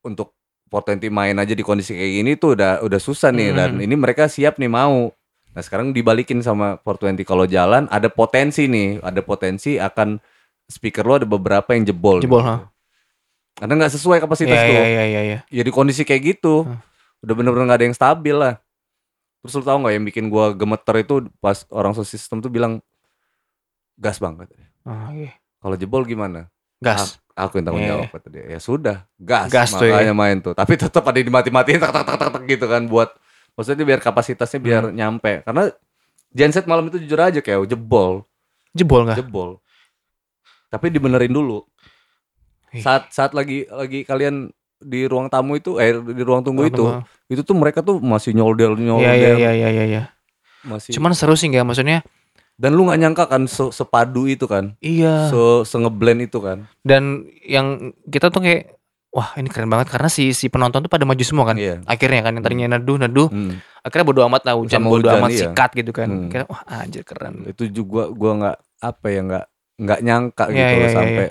[0.00, 0.32] untuk
[0.72, 3.52] 420 main aja di kondisi kayak gini tuh udah udah susah nih.
[3.52, 3.84] Dan Hmm.
[3.84, 5.12] ini mereka siap nih mau
[5.54, 10.18] Nah sekarang dibalikin sama 420 kalau jalan ada potensi nih, ada potensi akan
[10.66, 12.18] speaker lo ada beberapa yang jebol.
[12.18, 12.50] Jebol, gitu.
[12.50, 12.66] ha.
[13.54, 14.74] Karena nggak sesuai kapasitas Iya tuh.
[14.74, 15.38] iya iya iya iya.
[15.46, 16.82] Ya di kondisi kayak gitu, Hmm.
[17.22, 18.58] udah bener-bener nggak ada yang stabil lah.
[19.46, 22.82] Terus lo tau nggak yang bikin gua gemeter itu pas orang sound system tuh bilang
[23.94, 24.50] gas banget.
[24.82, 25.32] Oh, iya.
[25.58, 26.50] Kalau jebol gimana?
[26.78, 27.18] Gas.
[27.32, 28.44] Aku yang tanggung Iya, jawab kata dia.
[28.46, 29.50] Ya sudah, gas.
[29.50, 30.54] Gas tuh, makanya main tuh.
[30.54, 33.10] Tapi tetap ada dimati-matiin tak tak tak tak tak gitu kan buat
[33.54, 34.94] maksudnya biar kapasitasnya biar Hmm.
[34.94, 35.42] nyampe.
[35.42, 35.66] Karena
[36.30, 38.22] genset malam itu jujur aja kayak jebol,
[38.70, 39.18] Jebol nggak?
[39.18, 39.58] jebol.
[40.68, 41.66] Tapi dibenerin dulu.
[42.74, 46.84] Saat saat lagi lagi kalian di ruang tamu itu eh di ruang tunggu Ruang itu,
[46.84, 47.30] tunggu.
[47.30, 49.06] itu tuh mereka tuh masih nyoldel nyoldel.
[49.06, 49.84] Iya iya iya iya iya.
[49.86, 50.02] iya.
[50.62, 50.90] Masih.
[50.92, 52.02] Cuman seru sih nggak maksudnya?
[52.54, 55.28] Dan lu nggak nyangka kan se- sepadu itu kan, Iya.
[55.28, 56.66] se sengeblend itu kan.
[56.80, 57.66] Dan yang
[58.04, 58.74] kita tuh kayak
[59.10, 61.54] wah ini keren banget karena si si penonton tuh pada maju semua kan.
[61.54, 61.82] Iya.
[61.84, 63.58] Akhirnya kan yang tadinya neduh neduh Hmm.
[63.80, 65.40] akhirnya bodo amat lah hujan bodo hujan, amat iya.
[65.44, 66.08] sikat gitu kan.
[66.08, 66.28] Hmm.
[66.28, 67.42] Kira wah anjir keren.
[67.44, 69.44] itu juga gua nggak apa ya nggak
[69.74, 71.26] nggak nyangka Iya, gitu iya, loh iya, sampai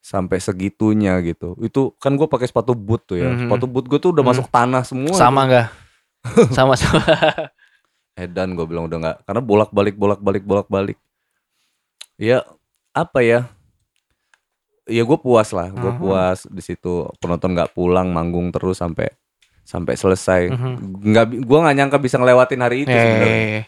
[0.00, 3.46] sampai segitunya gitu itu kan gua pakai sepatu boot tuh ya Mhm.
[3.46, 4.30] sepatu boot gua tuh udah Mhm.
[4.32, 5.66] masuk tanah semua Sama nggak?
[6.56, 7.00] sama sama.
[8.20, 10.98] Edan gua bilang udah nggak karena bolak balik bolak balik bolak balik
[12.16, 12.44] ya
[12.90, 13.40] apa ya
[14.84, 15.98] ya gue puas lah gue Mhm.
[15.98, 19.06] puas di situ penonton nggak pulang manggung terus sampai
[19.62, 20.72] sampai selesai Mhm.
[21.06, 23.62] nggak bi- gua nggak nyangka bisa ngelewatin hari itu iya, sebenarnya iya, iya.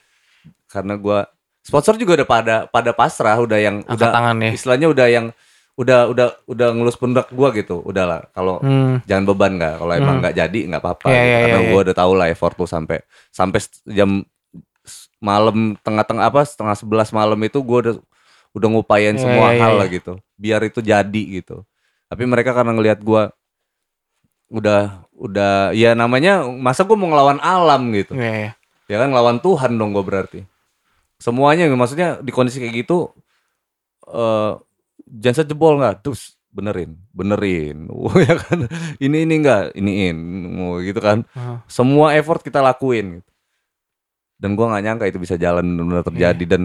[0.67, 1.19] karena gua
[1.63, 4.51] sponsor juga udah pada pada pasrah udah yang Angkat udah tangan ya.
[4.51, 5.27] istilahnya udah yang
[5.73, 8.99] udah udah udah ngelus pundak gua gitu udahlah kalau Hmm.
[9.05, 10.21] jangan beban nggak kalau emang Hmm.
[10.21, 11.23] nggak jadi nggak apa-apa Iya, gitu.
[11.25, 12.99] iya, karena iya, gua udah tahu lah effort tuh sampai
[13.31, 14.11] sampai jam
[15.23, 17.95] malam tengah-tengah apa setengah sebelas malam itu gua udah
[18.53, 19.81] udah ngupayain Iya, semua iya, iya, hal iya.
[19.81, 20.13] lah gitu.
[20.37, 21.65] Biar itu jadi gitu.
[22.11, 23.33] Tapi mereka karena ngelihat gua
[24.53, 28.13] udah udah ya namanya masa gua mau ngelawan alam gitu.
[28.19, 28.53] Iya, iya.
[28.91, 30.41] ya kan ngelawan Tuhan dong gue berarti.
[31.17, 33.15] Semuanya maksudnya di kondisi kayak gitu
[34.13, 34.53] eh
[35.09, 36.05] jangan jebol nggak?
[36.05, 37.89] Terus benerin benerin.
[37.95, 38.69] Oh, ya kan?
[39.01, 40.19] Ini ini enggak iniin
[40.85, 41.25] gitu kan?
[41.33, 41.57] Heeh.
[41.71, 43.32] semua effort kita lakuin gitu.
[44.43, 46.63] Dan gua nggak nyangka itu bisa jalan benar terjadi dan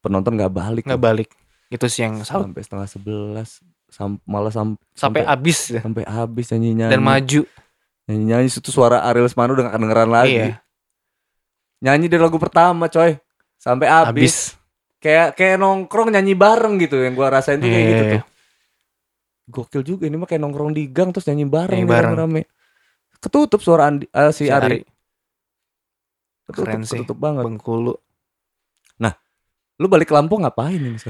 [0.00, 1.28] penonton nggak balik Nggak balik.
[1.66, 2.46] Itu sih yang salut.
[2.46, 5.82] sampai setengah sebelas sam malah sam Sampai habis ya.
[5.82, 7.42] sampai habis nyanyi nyanyi dan maju.
[8.06, 10.54] nyanyi nyanyi itu suara Ariel Semano udah gak kedengeran lagi Iya.
[11.80, 13.18] nyanyi dari lagu pertama coy
[13.56, 14.54] sampai habis
[14.98, 18.22] kayak kayak nongkrong nyanyi bareng gitu yang gua rasain tuh kayak Iya, gitu iya, tuh
[19.48, 22.14] gokil juga ini mah kayak nongkrong di gang terus nyanyi bareng, Nyanyi bareng.
[22.16, 22.42] rame
[23.16, 24.78] ketutup suara Andi, eh, si, Si Ari, Ari.
[26.50, 26.98] Ketutup, Keren sih.
[26.98, 27.94] ketutup banget Bengkulu.
[29.80, 31.00] lu balik ke Lampung ngapain ini?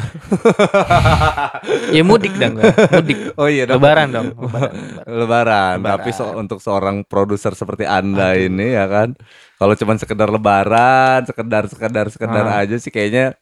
[1.90, 2.54] Ya mudik dong.
[2.54, 3.34] Mudik.
[3.34, 3.82] oh iya dong.
[3.82, 4.28] Lebaran dong.
[4.30, 4.70] Lebaran.
[5.10, 5.10] lebaran.
[5.10, 5.90] lebaran, Lebaran.
[5.90, 9.18] tapi so- untuk seorang produser seperti anda ini ya kan
[9.56, 12.62] kalau cuman sekedar lebaran sekedar sekedar sekedar Ah.
[12.62, 13.34] aja sih kayaknya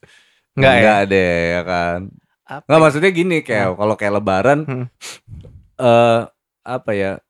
[0.57, 0.97] Enggak ya?
[1.05, 1.99] deh ya kan
[2.43, 2.83] Apa Nggak ya?
[2.83, 4.85] maksudnya gini kayak kalau kayak lebaran Hmm.
[5.77, 6.21] eh
[6.65, 7.21] apa ya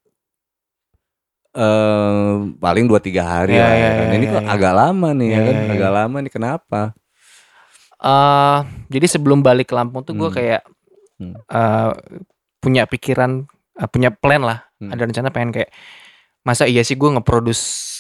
[1.59, 3.99] eh paling dua tiga hari Iya, lah ya iya, kan.
[4.01, 4.51] iya, Ini iya, kok iya.
[4.51, 5.73] agak lama nih ya Iya, kan, iya, iya.
[5.75, 6.81] agak lama nih kenapa?
[7.99, 10.37] Eh, jadi sebelum balik ke Lampung tuh gue Hmm.
[10.37, 10.63] kayak
[11.19, 11.35] Hmm.
[11.35, 11.91] eh,
[12.59, 13.43] punya pikiran,
[13.75, 14.63] eh, punya plan lah.
[14.79, 14.95] Hmm.
[14.95, 15.71] Ada rencana pengen kayak
[16.41, 17.99] masa iya sih gue nge-produce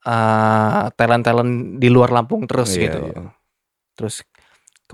[0.00, 3.00] eh, talent-talent di luar Lampung terus Iya, gitu.
[3.06, 3.30] iya.
[3.94, 4.24] Terus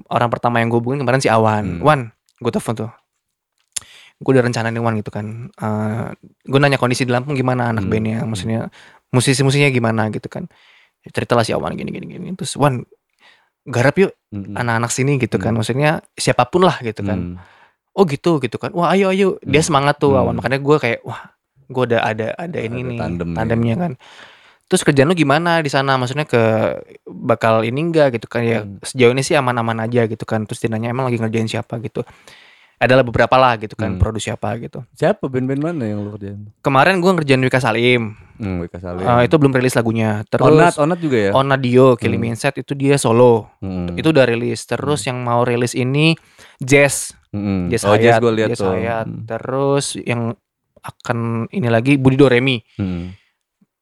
[0.07, 1.79] orang pertama yang gue hubungin kemarin si Awan.
[1.79, 1.81] Hmm.
[1.81, 2.01] Wan,
[2.37, 2.91] gue telepon tuh.
[4.17, 5.53] Gue udah rencana nih Wan gitu kan.
[6.43, 7.93] gue nanya kondisi di Lampung gimana anak Hmm.
[7.93, 8.61] bandnya, maksudnya
[9.11, 10.49] musisi-musinya gimana gitu kan.
[11.07, 12.29] Cerita lah si Awan gini gini gini.
[12.35, 12.83] Terus Wan
[13.67, 14.55] garap yuk Mm-mm.
[14.55, 15.59] anak-anak sini gitu kan Hmm.
[15.59, 17.43] maksudnya siapa pun lah gitu kan Hmm.
[17.93, 19.67] oh gitu gitu kan wah ayo ayo dia Hmm.
[19.67, 20.23] semangat tuh Hmm.
[20.23, 21.35] awan makanya gue kayak wah
[21.67, 23.37] gue ada ada ada ini Ada nih tandemnya.
[23.37, 23.93] tandemnya kan
[24.67, 26.39] terus kerjaan lu gimana di sana maksudnya ke
[27.05, 28.79] bakal ini enggak gitu kan ya Hmm.
[28.79, 32.07] sejauh ini sih aman-aman aja gitu kan terus dia nanya emang lagi ngerjain siapa gitu
[32.77, 33.99] adalah beberapa lah gitu kan Hmm.
[33.99, 36.53] produksi apa gitu Siapa band-band mana yang lu kerjain?
[36.59, 39.01] kemarin gue ngerjain Wika Salim Hmm, Wika Salim.
[39.01, 41.31] Eh, itu belum rilis lagunya terus Onat, Onat juga ya?
[41.33, 42.31] Onadio Killing Hmm.
[42.31, 43.95] Inside itu dia solo Hmm.
[43.95, 46.13] itu udah rilis terus yang mau rilis ini
[46.59, 47.69] Jazz Hmm.
[47.69, 48.61] Jazz oh, Jazz Hayat, gue lihat Jazz.
[48.63, 49.07] Hayat.
[49.07, 49.25] Hmm.
[49.27, 50.33] Terus yang
[50.79, 51.19] akan
[51.51, 52.57] ini lagi Budi Doremi.
[52.77, 53.13] Hmm.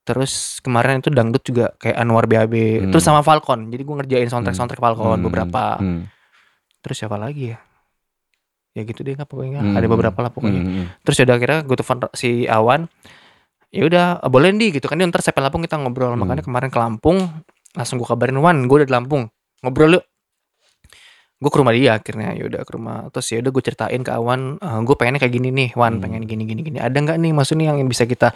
[0.03, 2.51] Terus kemarin itu dangdut juga kayak Anwar BAB.
[2.51, 2.91] Hmm.
[2.91, 3.67] Terus sama Falcon.
[3.67, 5.23] Jadi gue ngerjain soundtrack soundtrack Falcon Hmm.
[5.23, 5.77] beberapa.
[5.77, 6.05] Hmm.
[6.79, 7.59] Terus siapa lagi ya?
[8.75, 9.63] Ya gitu deh nggak pokoknya.
[9.63, 9.73] Hmm.
[9.73, 10.61] Ada beberapa lah pokoknya.
[10.61, 10.85] Hmm.
[11.01, 12.81] Terus ya udah akhirnya gue telepon si Awan.
[13.71, 16.11] Ya udah eh, boleh di gitu kan dia ntar sampai Lampung kita ngobrol.
[16.11, 16.21] Hmm.
[16.21, 17.17] Makanya kemarin ke Lampung
[17.71, 20.05] langsung gue kabarin Wan gue udah di Lampung ngobrol yuk.
[21.35, 24.11] Gue ke rumah dia akhirnya ya udah ke rumah terus ya udah gue ceritain ke
[24.11, 26.01] Awan gue pengennya kayak gini nih Wan Hmm.
[26.01, 28.31] pengen gini gini gini ada nggak nih maksudnya yang bisa kita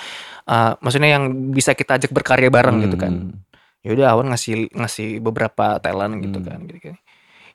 [0.45, 3.39] eh, maksudnya yang bisa kita ajak berkarya bareng gitu kan Hmm.
[3.79, 6.47] ya udah Awan ngasih ngasih beberapa talent gitu Hmm.
[6.47, 6.95] kan gitu kan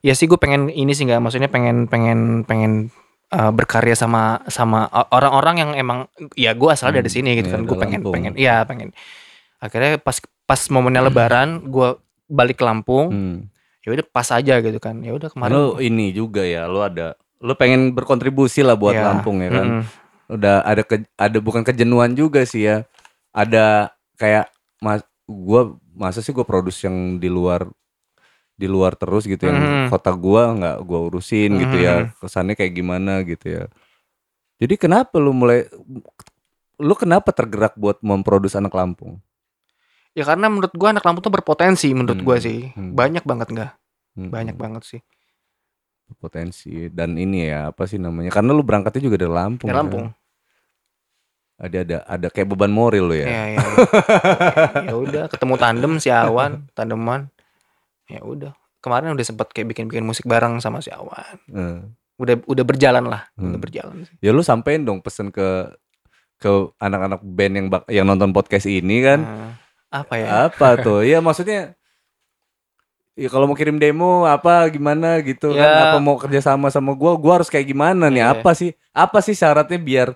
[0.05, 2.93] ya sih gue pengen ini sih nggak maksudnya pengen pengen pengen
[3.31, 5.99] uh, berkarya sama sama orang-orang yang emang
[6.35, 8.13] ya gue asal dari Hmm, sini gitu iya, kan gue dari pengen Lampung.
[8.13, 8.89] pengen iya pengen
[9.57, 11.97] akhirnya pas pas momennya lebaran gue
[12.27, 13.37] balik ke Lampung Hmm.
[13.81, 17.13] ya udah pas aja gitu kan ya udah kemarin Lu ini juga ya, lu ada
[17.37, 19.67] lu pengen berkontribusi lah buat Ya, Lampung ya kan.
[19.81, 19.83] mm-mm.
[20.27, 22.81] Udah ada ke, ada bukan kejenuhan juga sih ya.
[23.29, 24.49] Ada kayak
[24.79, 27.69] mas gua masa sih gua produce yang di luar
[28.55, 29.87] di luar terus gitu yang Mhm.
[29.89, 32.07] kota gua nggak gua urusin gitu ya.
[32.07, 32.19] Mhm.
[32.19, 33.63] Kesannya kayak gimana gitu ya.
[34.55, 35.67] Jadi kenapa lu mulai
[36.75, 39.19] lu kenapa tergerak buat memproduksi anak Lampung?
[40.11, 42.95] ya karena menurut gue anak Lampung tuh berpotensi menurut Hmm, sih hmm.
[42.95, 43.71] banyak banget nggak
[44.15, 44.31] Hmm.
[44.31, 45.01] banyak banget sih
[46.15, 49.81] potensi dan ini ya apa sih namanya karena lu berangkatnya juga dari Lampung Dari ya.
[49.83, 50.05] Lampung
[51.55, 53.63] ada ada ada kayak beban moral lu ya ya ya
[54.87, 57.27] ya udah ketemu tandem si Awan tandeman
[58.07, 58.53] ya udah.
[58.77, 61.37] Kemarin udah sempet kayak bikin bikin musik bareng sama si Awan.
[61.47, 61.79] Eh.
[62.15, 63.59] udah udah berjalan lah udah Hmm.
[63.59, 64.15] berjalan sih.
[64.21, 65.67] Ya lu sampein dong pesen ke
[66.35, 66.47] ke
[66.77, 69.19] anak-anak band yang bak- yang nonton podcast ini kan.
[69.19, 69.51] Nah,
[69.91, 70.27] apa ya?
[70.47, 71.03] Apa tuh?
[71.03, 71.75] Ya maksudnya
[73.15, 75.63] ya kalau mau kirim demo apa gimana gitu kan?
[75.63, 75.83] Ya.
[75.89, 77.15] apa mau kerja sama sama gua?
[77.15, 78.19] Gua harus kayak gimana nih?
[78.21, 78.31] Iya.
[78.33, 78.71] apa sih?
[78.91, 80.15] Apa sih syaratnya biar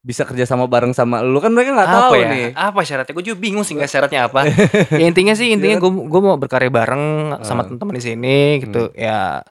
[0.00, 1.36] bisa kerja sama bareng sama lu.
[1.38, 2.28] Kan mereka nggak tahu ya?
[2.28, 2.44] nih.
[2.52, 3.12] Apa syaratnya?
[3.12, 4.48] Gue juga bingung sih nggak syaratnya apa.
[5.00, 7.04] Ya intinya sih intinya gue gue mau berkarya bareng
[7.44, 7.66] sama Ah.
[7.68, 8.88] teman-teman di sini gitu.
[8.92, 9.44] Ya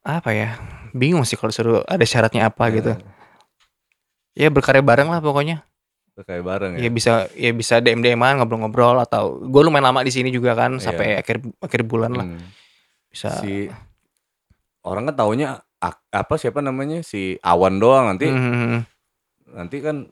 [0.00, 0.56] apa ya?
[0.92, 2.92] Bingung sih kalau suruh ada syaratnya apa gitu.
[4.32, 5.62] Ya berkarya bareng lah pokoknya.
[6.16, 6.86] Kayak bareng ya?
[6.86, 10.78] Ya, bisa ya bisa dm dman ngobrol-ngobrol atau gue lumayan lama di sini juga kan
[10.78, 10.80] Iya.
[10.80, 12.26] sampai akhir akhir bulan lah.
[12.26, 12.40] Hmm.
[13.10, 13.30] bisa.
[13.36, 13.66] Si
[14.80, 15.58] orang kan taunya
[16.08, 17.02] apa siapa namanya?
[17.02, 18.30] Si Awan doang nanti.
[18.30, 18.86] Hmm,
[19.54, 20.10] nanti kan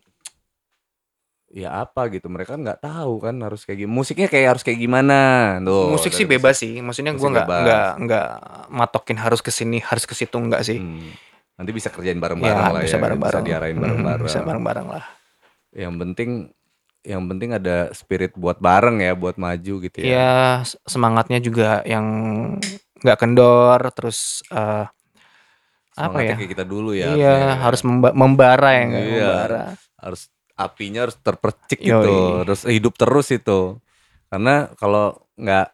[1.52, 4.80] ya apa gitu mereka kan nggak tahu kan harus kayak gimana musiknya kayak harus kayak
[4.80, 5.18] gimana
[5.60, 8.28] tuh musik sih bebas sih maksudnya gue nggak nggak nggak
[8.72, 10.80] matokin harus ke sini harus ke situ nggak sih.
[10.80, 11.12] Hmm.
[11.52, 13.42] nanti bisa kerjain ya bareng-bareng lah bisa ya bareng-bareng.
[13.44, 14.24] bisa diarahin Hmm, bareng-bareng.
[14.24, 15.04] bisa bareng-bareng lah.
[15.76, 16.30] Yang penting
[17.02, 20.06] yang penting ada spirit buat bareng ya buat maju gitu ya.
[20.08, 20.32] Ya
[20.88, 22.06] semangatnya juga yang
[23.04, 24.88] nggak kendor terus eh,
[25.94, 27.56] apa ya kayak kita dulu ya iya harusnya.
[27.60, 28.96] harus memba- membara ya Iya.
[29.28, 29.62] membara
[29.96, 30.22] harus
[30.54, 31.88] apinya harus terpercik Yoi.
[32.00, 32.14] gitu
[32.44, 33.76] terus hidup terus itu
[34.26, 35.68] karena kalau nggak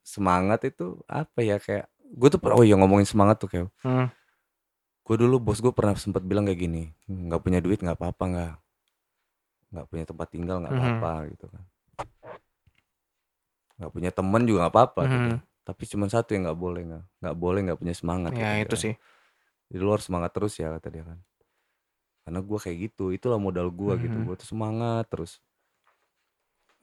[0.00, 4.08] semangat itu apa ya kayak gue tuh oh iya ngomongin semangat tuh kayak Hmm.
[5.02, 8.52] gue dulu bos gue pernah sempat bilang kayak gini nggak punya duit nggak apa-apa nggak
[9.70, 10.82] nggak punya tempat tinggal nggak Mhm.
[10.82, 11.62] apa-apa gitu kan
[13.78, 15.28] nggak punya teman juga nggak apa-apa gitu.
[15.30, 15.38] Mhm.
[15.62, 18.72] tapi cuma satu yang nggak boleh nggak nggak boleh nggak punya semangat ya kata itu
[18.72, 18.82] dia.
[18.82, 18.94] sih
[19.68, 21.18] Jadi lu harus semangat terus ya kata dia kan.
[22.24, 24.16] Karena gua kayak gitu, itulah modal gua gitu.
[24.16, 24.24] Mhm.
[24.28, 25.40] Gua tuh semangat terus.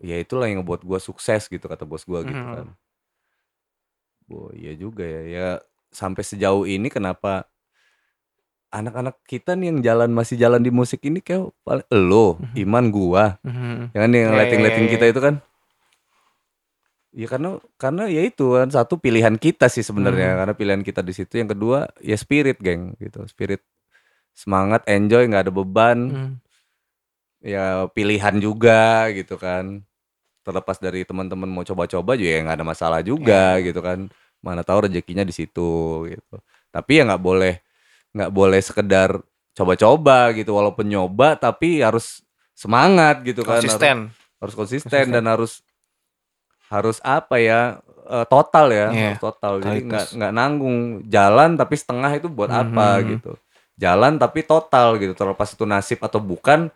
[0.02, 2.54] Ya itulah yang ngebuat gua sukses gitu kata bos gua gitu Mhm.
[2.54, 2.68] kan.
[4.30, 5.22] Oh iya juga ya.
[5.26, 5.48] Ya
[5.94, 7.46] sampai sejauh ini kenapa
[8.74, 12.42] anak-anak kita nih yang jalan masih jalan di musik ini kayak paling lo.
[12.58, 13.38] Iman gua.
[13.46, 13.94] Mhm.
[13.96, 15.12] Ya kan yang Ya, ya, lighting-lighting ya, kita ya.
[15.16, 15.36] itu kan.
[17.16, 20.38] Ya karena karena ya itu kan satu pilihan kita sih sebenarnya Hmm.
[20.44, 21.32] karena pilihan kita di situ.
[21.34, 23.24] Yang kedua ya spirit geng gitu.
[23.26, 23.64] Spirit
[24.36, 26.00] semangat enjoy nggak ada beban.
[26.08, 26.34] Hmm.
[27.40, 29.86] ya pilihan juga gitu kan.
[30.42, 34.10] Terlepas dari teman-teman mau coba-coba juga ya nggak ada masalah juga gitu kan.
[34.42, 35.72] Mana tahu rezekinya di situ
[36.06, 36.36] gitu.
[36.70, 37.62] Tapi ya nggak boleh
[38.12, 39.22] nggak boleh sekedar
[39.54, 40.52] coba-coba gitu.
[40.52, 43.62] Walaupun nyoba tapi harus semangat gitu kan.
[43.62, 43.98] Harus- konsisten.
[44.36, 45.14] harus konsisten, Konsisten.
[45.16, 45.65] dan harus
[46.68, 49.54] harus apa ya eh, total ya Iya, harus total.
[49.60, 50.78] Jadi nggak nggak nanggung.
[51.06, 53.04] Jalan tapi setengah itu buat apa Mhm.
[53.12, 53.32] gitu.
[53.76, 55.12] Jalan tapi total gitu.
[55.12, 56.72] Terlepas itu nasib atau bukan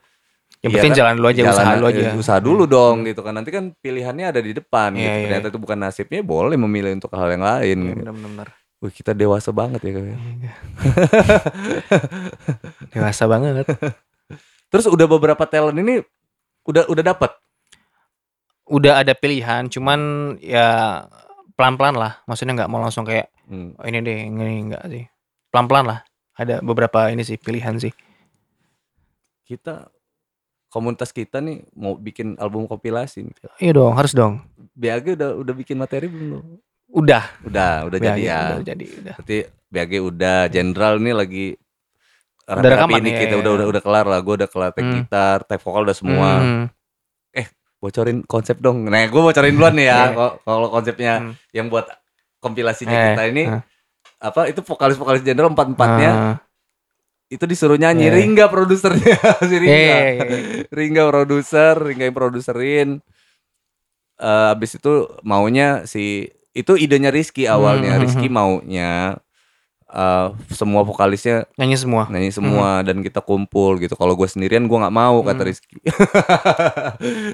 [0.59, 0.99] yang Iya penting kan?
[0.99, 2.01] jalan dulu aja usaha dulu aja.
[2.01, 3.31] eh, usaha dulu dong gitu kan.
[3.31, 5.07] Nanti kan pilihannya ada di depan Iya, gitu.
[5.07, 5.21] iya.
[5.23, 7.99] ternyata itu bukan nasibnya boleh memilih untuk hal yang lain Iya, gitu.
[8.03, 8.47] benar-benar.
[8.79, 10.03] Wih, kita dewasa banget ya Kak.
[12.91, 13.65] dewasa banget.
[14.71, 15.99] Terus udah beberapa talent ini
[16.63, 17.31] udah udah dapat
[18.70, 19.99] udah ada pilihan cuman
[20.39, 21.03] ya
[21.57, 23.74] pelan-pelan lah maksudnya nggak mau langsung kayak Hmm.
[23.82, 25.09] oh, ini deh ini enggak sih
[25.49, 25.99] pelan-pelan lah
[26.38, 27.89] ada beberapa ini sih pilihan sih
[29.41, 29.89] kita
[30.70, 33.34] komunitas kita nih mau bikin album kompilasi nih.
[33.57, 34.45] iya dong harus dong
[34.78, 36.61] BAG udah udah bikin materi belum
[36.93, 39.38] udah Udah, udah jadi Ya, udah jadi udah Berarti
[39.70, 41.45] BAG udah, Jenderal nih lagi
[42.49, 43.57] Udah rekaman, ini ya, kita ya, udah ya.
[43.61, 44.20] udah udah kelar lah.
[44.26, 44.95] Gue udah kelar take Hmm.
[45.05, 46.30] gitar, vokal udah semua.
[46.41, 46.65] Hmm.
[47.80, 48.84] Bocorin konsep dong.
[48.84, 49.99] Nah, gue bocorin duluan nih ya.
[50.11, 50.36] Iya.
[50.43, 51.34] Kalau- konsepnya Hmm.
[51.49, 51.88] yang buat
[52.39, 53.61] kompilasinya Eh, kita ini eh.
[54.19, 56.36] apa itu vokalis-vokalis Jenderal empat-empatnya Ah.
[57.27, 58.15] itu disuruh nyanyi Iya.
[58.15, 59.15] Ringga produsernya
[59.49, 59.71] si Ringga.
[59.71, 60.25] iya, iya.
[60.67, 62.89] Ringga produser, Ringga yang produserin.
[64.17, 69.15] eh, abis itu maunya si itu idenya Rizky awalnya Hmm, Rizky maunya
[69.89, 72.03] eh, semua vokalisnya Nyanyi semua.
[72.07, 75.47] nyanyi semua dan kita kumpul gitu kalau gue sendirian gue nggak mau kata Hmm.
[75.47, 75.77] Rizky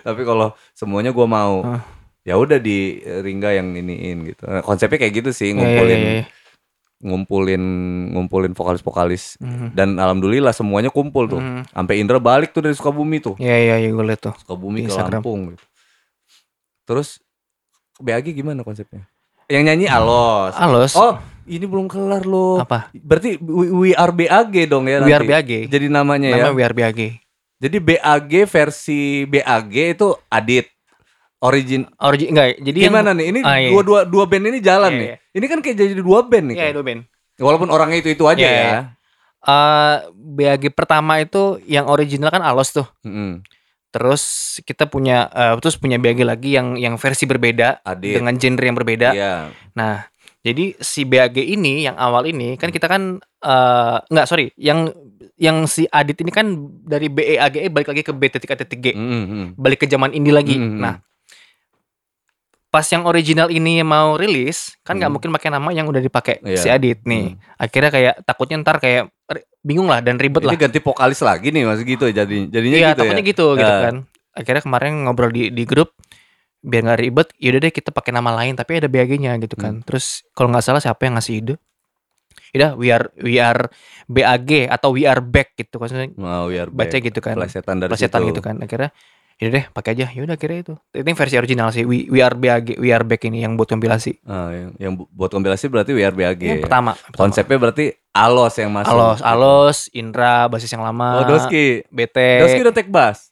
[0.01, 1.81] tapi kalau semuanya gue mau Ah.
[2.21, 5.97] ya udah di Ringga yang iniin gitu Nah, konsepnya kayak gitu sih Iya, iya, ngumpulin
[5.97, 6.25] iya, iya.
[6.97, 7.63] ngumpulin
[8.11, 9.67] ngumpulin vokalis-vokalis Mhm.
[9.73, 11.69] dan alhamdulillah semuanya kumpul tuh Mhm.
[11.69, 14.33] sampai Indra balik tuh dari Sukabumi tuh Iya iya iya gue liat tuh.
[14.37, 14.95] Sukabumi ke.
[14.95, 15.65] Lampung gitu.
[16.83, 17.19] terus
[17.97, 19.05] BAG gimana konsepnya
[19.47, 20.93] yang nyanyi Alos Alos.
[20.93, 21.15] oh
[21.45, 22.89] ini belum kelar loh apa?
[22.91, 25.29] berarti we, we are BAG dong ya We are nanti?
[25.29, 25.51] BAG.
[25.69, 26.99] jadi namanya ya Namanya We are BAG.
[27.55, 30.65] jadi BAG versi BAG itu Adit
[31.37, 33.69] origin Origi enggak, jadi gimana yang, nih ini Ah, iya.
[33.69, 35.17] dua dua dua band ini jalan Iya, nih iya.
[35.31, 36.73] ini kan kayak jadi dua band nih Iya, kayak.
[36.73, 37.01] itu band.
[37.37, 38.81] walaupun orangnya itu itu aja Iya, ya iya.
[39.45, 42.89] Eh BAG pertama itu yang original kan Alos tuh.
[43.03, 43.45] Mm-mm.
[43.95, 44.23] Terus
[44.67, 48.75] kita punya eh, terus punya BAG lagi yang yang versi berbeda Adit dengan genre yang
[48.75, 49.15] berbeda.
[49.15, 50.03] iya Nah,
[50.43, 54.91] jadi si BAG ini yang awal ini kan kita kan eh enggak sorry, yang
[55.39, 56.51] yang si Adit ini kan
[56.83, 58.85] dari BEAGE balik lagi ke B.A.G.
[58.91, 59.55] Mm-mm.
[59.55, 60.59] Balik ke zaman indie lagi.
[60.59, 60.79] Mm-mm.
[60.79, 60.99] Nah,
[62.67, 65.15] pas yang original ini mau rilis kan nggak Hmm.
[65.15, 66.59] mungkin pakai nama yang udah dipakai Iya.
[66.59, 67.39] si Adit nih.
[67.55, 69.07] Akhirnya kayak takutnya ntar kayak
[69.59, 70.61] bingung lah dan ribet ini lah.
[70.61, 73.65] ganti vokalis lagi nih mas gitu ya jadi jadinya Iya, gitu takutnya ya gitu gitu
[73.67, 73.81] Ah.
[73.81, 73.95] kan.
[74.31, 75.97] Akhirnya kemarin ngobrol di di grup
[76.59, 79.79] biar nggak ribet, yaudah deh kita pakai nama lain tapi ada BAG-nya gitu kan.
[79.79, 79.85] Hmm.
[79.85, 81.55] Terus kalau nggak salah siapa yang ngasih ide?
[82.51, 83.69] Yaudah, we are we are
[84.05, 87.33] BAG atau we are back gitu maksudnya mau biar baca gitu kan.
[87.33, 88.29] plesetan dari Plesetan situ.
[88.29, 88.55] gitu kan.
[88.59, 88.89] Akhirnya
[89.35, 90.07] yaudah deh pakai aja.
[90.09, 90.73] Yaudah akhirnya itu.
[90.91, 91.83] Ini versi original sih.
[91.83, 94.23] We, we are BAG, we are back ini yang buat kompilasi.
[94.23, 97.19] Ah, yang, yang bu- buat kompilasi berarti we are BAG Yang pertama, pertama.
[97.19, 101.19] konsepnya berarti Alos yang masuk Alos, Alos, Indra, basis yang lama.
[101.19, 102.17] oh Doski BT.
[102.39, 103.29] Doski udah take bass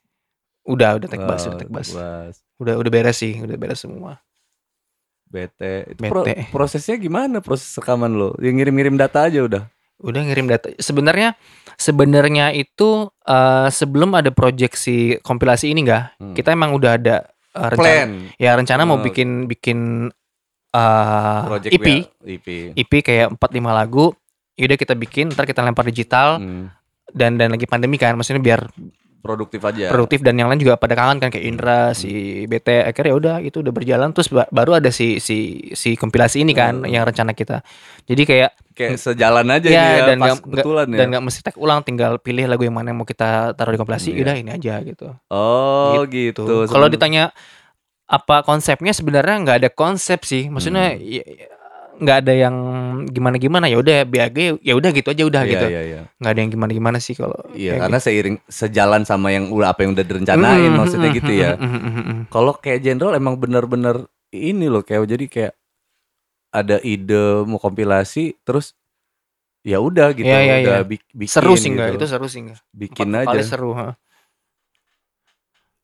[0.64, 1.90] Udah, udah take bass, Oh, udah take bass.
[1.90, 2.36] bass.
[2.56, 4.20] Udah udah beres sih, udah beres semua.
[5.26, 6.52] BT itu pro- BT.
[6.52, 9.64] prosesnya gimana proses rekaman lo yang ngirim-ngirim data aja udah
[10.00, 10.68] Udah ngirim data.
[10.78, 11.40] Sebenarnya
[11.84, 16.32] sebenarnya itu eh, sebelum ada proyeksi kompilasi ini enggak, Hmm.
[16.32, 17.16] kita emang udah ada
[17.52, 18.10] eh, rencana plan
[18.40, 19.04] ya rencana mau Oh.
[19.04, 20.08] bikin bikin
[21.46, 21.88] project EP,
[22.26, 24.10] EP EP kayak 4 5 lagu.
[24.54, 26.70] Yaudah kita bikin, ntar kita lempar digital Hmm,
[27.10, 28.70] dan dan lagi pandemi kan, maksudnya biar
[29.24, 32.12] produktif aja produktif dan yang lain juga pada kangen kan kayak Indra, si
[32.44, 35.38] BT akhirnya ya udah itu udah berjalan terus ba- baru ada si si
[35.72, 36.92] si kompilasi ini kan Hmm.
[36.92, 37.64] yang rencana kita.
[38.04, 41.24] Jadi kayak kayak sejalan aja Ya, nih ya dan pas nggak- kebetulan ya dan nggak
[41.24, 44.22] mesti tag ulang tinggal pilih lagu yang mana yang mau kita taruh di kompilasi Iya.
[44.22, 45.08] udah ini aja gitu.
[45.30, 46.68] oh gitu, Tuh.
[46.68, 47.32] Kalau ditanya
[48.04, 50.46] apa konsepnya sebenarnya nggak ada konsep sih.
[50.46, 51.02] Maksudnya Hmm.
[51.02, 51.48] ya- ya,
[51.94, 52.56] nggak ada yang
[53.06, 55.66] gimana gimana ya udah BAG ya udah gitu aja udah Iya, gitu.
[55.70, 56.02] iya, iya.
[56.18, 59.72] Nggak ada yang gimana gimana sih kalau Iya, kayak karena seiring sejalan sama yang udah
[59.72, 60.12] apa yang udah gitu.
[60.18, 61.52] direncanain Mm, maksudnya mm, gitu mm, ya.
[61.54, 62.20] mm, mm, mm, mm.
[62.28, 63.96] Kalau kayak general emang bener-bener
[64.34, 65.54] ini loh kayak jadi kayak
[66.50, 68.74] ada ide mau kompilasi terus
[69.62, 71.94] ya udah gitu Iya, iya, udah bik- bikin Seru sih gitu.
[71.94, 72.60] Itu seru sih nggak?
[72.74, 73.42] bikin Empat aja.
[73.46, 73.72] seru.
[73.74, 73.94] ha.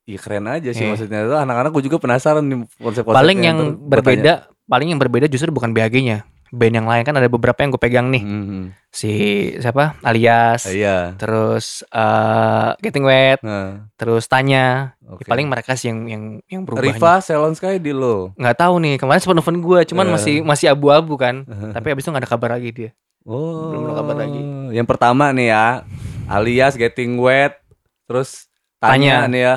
[0.03, 0.89] Iya keren aja sih Iya.
[0.89, 1.19] maksudnya.
[1.21, 3.13] Itu anak-anak gue juga penasaran nih konsep-konsepnya.
[3.21, 3.77] Paling yang tanya.
[3.85, 4.33] berbeda,
[4.69, 6.23] paling yang berbeda justru bukan BAG-nya.
[6.49, 8.25] Band yang lain kan ada beberapa yang gue pegang nih.
[8.25, 8.61] Mhm.
[8.89, 9.11] Si
[9.57, 10.01] siapa?
[10.01, 10.65] Alias.
[10.65, 11.13] Iya.
[11.13, 14.97] Terus eh, Getting Wet, Nah, terus Tanya.
[14.97, 15.25] Ya, oke.
[15.25, 16.81] paling mereka sih yang yang yang berubah.
[16.81, 18.33] Riva Salon Sky di lo.
[18.33, 18.97] Nggak tahu nih.
[18.97, 20.13] Kemarin sempat nelfon gue, cuman Eh.
[20.17, 21.45] masih masih abu-abu kan.
[21.77, 22.89] Tapi abis itu nggak ada kabar lagi dia.
[23.29, 23.69] Oh.
[23.69, 24.41] Belum ada kabar lagi.
[24.73, 25.85] Yang pertama nih ya,
[26.25, 27.61] alias Getting Wet,
[28.09, 28.49] terus
[28.81, 29.29] tanya, Tanya.
[29.29, 29.55] nih ya.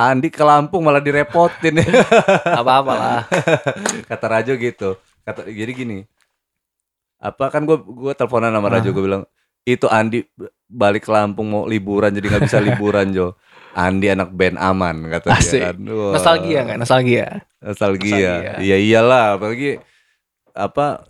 [0.00, 1.76] Andi ke Lampung malah direpotin
[2.60, 3.20] Apa-apa lah.
[4.10, 4.96] kata Rajo gitu.
[5.20, 5.98] Kata jadi gini.
[7.16, 8.92] Apa kan gue gue teleponan sama Rajo Ah.
[8.92, 9.22] gue bilang
[9.62, 10.24] itu Andi
[10.64, 13.36] balik ke Lampung mau liburan jadi nggak bisa liburan Jo.
[13.70, 15.54] Andi anak band aman kata Asik.
[15.54, 15.76] dia kan.
[15.86, 16.12] Wah.
[16.12, 16.78] Nostalgia nggak?
[16.78, 17.26] Nostalgia.
[17.60, 18.32] Nostalgia.
[18.32, 18.58] Nostalgia.
[18.58, 19.78] Iya iyalah apalagi
[20.50, 21.06] apa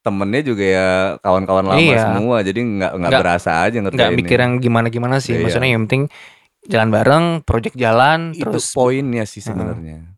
[0.00, 0.88] temennya juga ya
[1.18, 2.00] kawan-kawan lama Iya.
[2.06, 5.34] semua jadi nggak nggak berasa aja ngerjain Nggak mikir yang gimana-gimana sih.
[5.34, 5.42] Iya.
[5.42, 6.02] Maksudnya yang penting
[6.66, 10.16] jalan bareng, project jalan, itu terus poinnya sih sebenarnya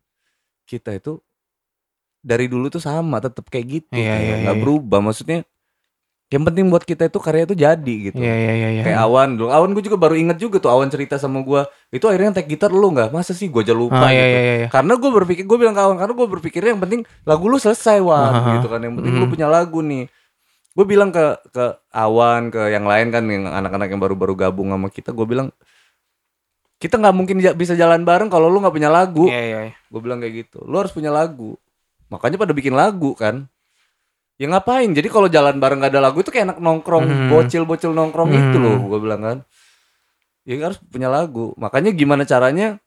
[0.63, 1.19] kita itu
[2.19, 4.63] dari dulu tuh sama tetap kayak gitu Iya, kayak iya, nggak iya.
[4.63, 5.39] berubah maksudnya
[6.27, 8.69] yang penting buat kita itu karya itu jadi gitu Iya iya iya.
[8.75, 8.81] iya.
[8.83, 12.03] kayak awan dulu awan gue juga baru inget juga tuh awan cerita sama gue itu
[12.03, 14.67] akhirnya tag gitar lu nggak masa sih gue aja lupa Ah, iya, gitu iya, iya.
[14.67, 18.03] karena gue berpikir gue bilang ke awan karena gue berpikirnya yang penting lagu lu selesai
[18.03, 18.49] wan Aha.
[18.59, 19.31] gitu kan yang penting lu Mhm.
[19.31, 20.03] punya lagu nih
[20.75, 24.91] gue bilang ke ke awan ke yang lain kan yang anak-anak yang baru-baru gabung sama
[24.91, 25.47] kita gue bilang
[26.77, 29.59] kita nggak mungkin bisa jalan bareng kalau lu nggak punya lagu Iya iya.
[29.69, 29.73] iya.
[29.73, 31.57] gue bilang kayak gitu lu harus punya lagu
[32.07, 33.49] makanya pada bikin lagu kan
[34.37, 37.29] ya ngapain jadi kalau jalan bareng gak ada lagu itu kayak anak nongkrong Mhm.
[37.33, 38.63] bocil-bocil nongkrong itu Mhm.
[38.63, 39.37] loh gue bilang kan
[40.45, 42.77] ya harus punya lagu makanya gimana caranya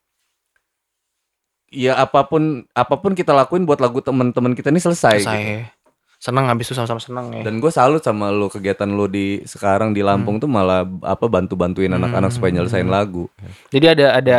[1.70, 5.22] ya apa pun apa pun kita lakuin buat lagu teman-teman kita ini selesai.
[5.22, 5.38] Selesai.
[5.38, 5.79] gitu.
[6.20, 7.42] Seneng habis itu sama-sama seneng ya.
[7.42, 10.44] Dan gue salut sama lo kegiatan lo di sekarang di Lampung Hmm.
[10.44, 13.32] tuh malah apa bantu-bantuin anak-anak supaya nyelesain lagu.
[13.72, 14.38] Jadi ada ada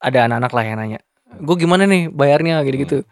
[0.00, 0.98] ada anak-anak lah yang nanya,
[1.36, 3.04] gue gimana nih bayarnya gitu-gitu.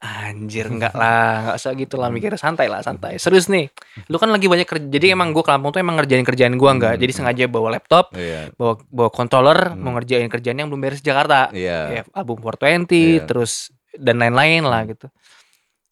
[0.00, 3.20] Anjir enggak lah, enggak usah gitu lah mikir santai lah santai.
[3.20, 3.68] Serius nih,
[4.08, 4.86] lu kan lagi banyak kerja.
[4.88, 6.96] Jadi emang gue ke Lampung tuh emang ngerjain kerjaan gue enggak.
[6.96, 8.48] Jadi sengaja bawa laptop, Iya.
[8.56, 11.52] bawa bawa controller, mau ngerjain kerjaan yang belum beres Jakarta.
[11.52, 11.78] Iya.
[11.92, 12.88] Ya, album 420
[13.20, 13.28] Iya.
[13.28, 15.12] terus dan lain-lain lah gitu.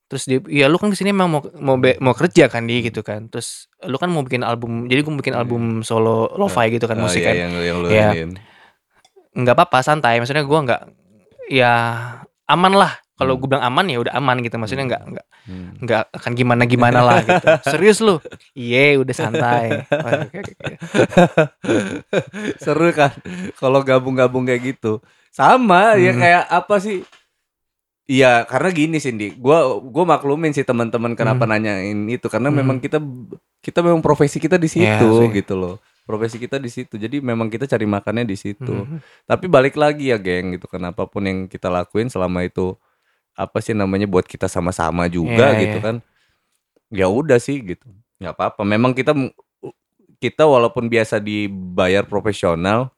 [0.09, 2.80] Terus dia, ya lu kan ke sini emang mau mau be- mau kerja kan di
[2.80, 3.28] gitu kan.
[3.28, 6.97] Terus lu kan mau bikin album, jadi gue mau bikin album solo lo-fi gitu kan
[6.97, 7.52] Oh, musik iya, kan yang
[7.85, 8.09] Iya.
[8.14, 8.30] iniin.
[9.30, 10.82] nggak apa-apa santai maksudnya gua nggak
[11.47, 11.72] ya
[12.44, 13.40] aman lah kalau Hmm.
[13.40, 15.68] gue bilang aman ya udah aman gitu maksudnya nggak nggak Hmm.
[15.78, 18.18] nggak akan gimana gimana lah gitu serius lu
[18.52, 19.85] iya udah santai.
[22.59, 23.12] Seru kan
[23.56, 25.01] kalau gabung-gabung kayak gitu.
[25.28, 26.20] Sama ya Hmm.
[26.20, 27.05] kayak apa sih?
[28.09, 31.52] Iya, karena gini Cindy, gua gua maklumin sih teman-teman kenapa Hmm.
[31.52, 32.56] nanyain itu karena Hmm.
[32.64, 32.97] memang kita
[33.60, 35.28] kita memang profesi kita di Iya situ sih.
[35.36, 35.76] gitu loh.
[36.09, 36.97] Profesi kita di situ.
[36.97, 38.64] Jadi memang kita cari makannya di situ.
[38.64, 39.05] Hmm.
[39.28, 40.64] Tapi balik lagi ya, geng, gitu.
[40.64, 42.72] Kenapa pun yang kita lakuin selama itu
[43.36, 45.85] apa sih namanya buat kita sama-sama juga Iya, gitu iya.
[45.85, 45.97] kan.
[46.89, 47.85] Ya udah sih gitu.
[48.18, 48.66] nggak apa-apa.
[48.66, 49.12] Memang kita
[50.18, 52.90] kita walaupun biasa dibayar profesional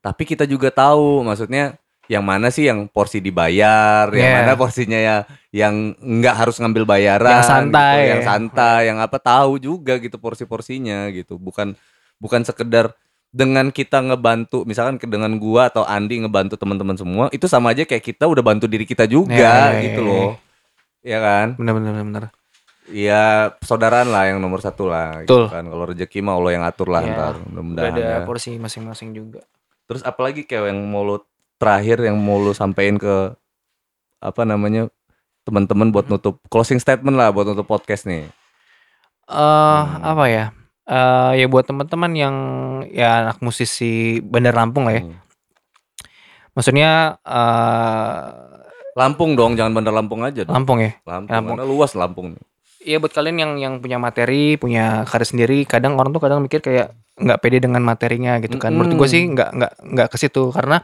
[0.00, 1.79] tapi kita juga tahu maksudnya
[2.10, 4.36] yang mana sih yang porsi dibayar, yang Iya.
[4.42, 5.16] mana porsinya ya
[5.50, 7.94] yang nggak harus ngambil bayaran, Yang santai.
[7.94, 11.38] gitu, yang santai, yang apa tahu juga gitu porsi-porsinya gitu.
[11.38, 11.78] Bukan
[12.18, 12.90] bukan sekedar
[13.30, 18.02] dengan kita ngebantu misalkan dengan gua atau Andi ngebantu teman-teman semua itu sama aja kayak
[18.04, 20.30] kita udah bantu diri kita juga Iya, iya, gitu iya, loh.
[21.00, 21.46] Ya kan?
[21.54, 22.24] bener bener bener, bener
[22.90, 25.62] Ya saudaraan lah yang nomor satu lah gitu kan.
[25.62, 27.14] Kalau rezeki mah Allah yang atur lah Iya.
[27.14, 28.26] ntar Udah mudah-mudahan ada ya.
[28.26, 29.46] porsi masing-masing juga
[29.86, 31.29] Terus apalagi kayak yang mau lo
[31.60, 33.36] terakhir yang mau lo sampein ke
[34.18, 34.88] apa namanya
[35.42, 38.24] teman-teman buat nutup closing statement lah buat nutup podcast nih.
[39.30, 40.00] eh Hmm.
[40.02, 40.46] apa ya
[40.90, 42.36] Eh ya buat teman-teman yang
[42.90, 45.14] ya anak musisi Bandar Lampung lah ya Hmm.
[46.50, 46.90] maksudnya
[47.22, 48.22] eh
[48.90, 50.50] Lampung dong, jangan Bandar Lampung aja dong.
[50.50, 51.54] Lampung ya Lampung, Lampung.
[51.54, 52.42] karena luas Lampung nih.
[52.80, 56.58] Iya buat kalian yang yang punya materi, punya karya sendiri, kadang orang tuh kadang mikir
[56.58, 58.72] kayak nggak pede dengan materinya gitu kan.
[58.74, 60.82] Menurut gue sih nggak nggak nggak ke situ karena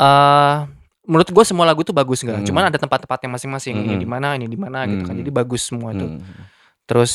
[0.00, 0.56] eh
[1.04, 2.40] menurut gue semua lagu tuh bagus nggak.
[2.40, 2.46] Mm.
[2.48, 3.74] Cuman ada tempat-tempatnya masing-masing.
[3.76, 4.02] Ini Mm-mm.
[4.02, 5.12] di mana, ini di mana gitu kan.
[5.12, 5.20] Mm.
[5.20, 6.06] Jadi bagus semua itu.
[6.06, 6.22] Hmm.
[6.86, 7.12] Terus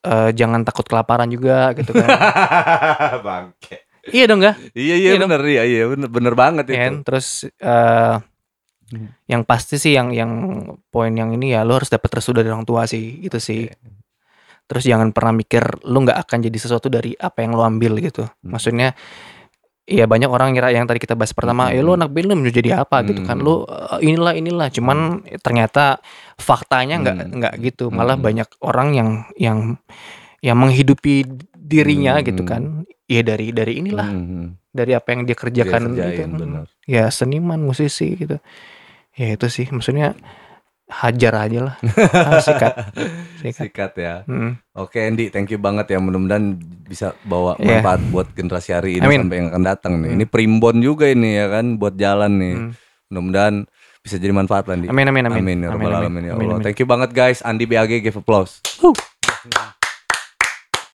[0.00, 2.08] eh, jangan takut kelaparan juga gitu kan.
[3.26, 3.84] Bangke.
[4.08, 4.56] iya dong nggak?
[4.72, 5.28] Iya iya Iya dong.
[5.28, 6.92] bener iya iya bener, bener banget Ya kan?
[6.94, 6.98] itu.
[7.04, 7.26] Terus
[7.60, 8.16] eh
[8.84, 9.08] Hmm.
[9.24, 10.28] yang pasti sih yang yang
[10.92, 13.64] poin yang ini ya lo harus dapat restu dari orang tua sih gitu sih.
[13.64, 13.74] Iya.
[14.68, 18.28] Terus jangan pernah mikir lu nggak akan jadi sesuatu dari apa yang lo ambil gitu.
[18.28, 18.52] Hmm.
[18.52, 18.92] Maksudnya
[19.84, 21.76] Iya banyak orang ngira yang tadi kita bahas pertama, Hmm.
[21.76, 23.36] ya lu anak band lu jadi apa gitu kan.
[23.36, 23.44] Hmm.
[23.44, 26.00] Lu eh, inilah inilah cuman ternyata
[26.40, 27.32] faktanya nggak Hmm.
[27.36, 27.92] nggak gitu.
[27.92, 28.24] Malah Hmm.
[28.24, 29.58] banyak orang yang yang
[30.40, 32.24] yang menghidupi dirinya Hmm.
[32.24, 32.62] gitu kan.
[33.04, 34.56] Ya dari dari inilah, Hmm.
[34.72, 36.00] dari apa yang dia Dia kerjakan gitu.
[36.00, 36.64] kerjain, bener.
[36.88, 38.40] Ya seniman, musisi gitu.
[39.20, 40.16] Ya itu sih maksudnya
[40.94, 41.74] hajar aja lah.
[42.14, 42.72] Ah, sikat.
[43.38, 43.54] Sikat.
[43.66, 44.14] Sikat ya.
[44.24, 44.56] Mm.
[44.72, 45.98] Oke Andy, thank you banget ya.
[45.98, 46.54] Mudah-mudahan
[46.84, 47.78] bisa bawa Iya.
[47.78, 49.26] manfaat buat generasi hari ini Amin.
[49.26, 50.08] sampai yang akan datang nih.
[50.08, 50.16] Hmm.
[50.16, 52.54] Ini primbon juga ini ya kan buat jalan nih.
[52.56, 52.70] Mm.
[53.10, 53.54] Mudah-mudahan
[54.00, 54.86] bisa jadi manfaat lah Andy.
[54.86, 55.40] Amin amin amin.
[55.40, 56.56] Amin ya rabbal alamin ya Amin, Allah.
[56.56, 56.64] amin.
[56.64, 57.40] Thank you banget guys.
[57.40, 58.62] Andi BAG give applause.
[58.78, 58.94] Huh.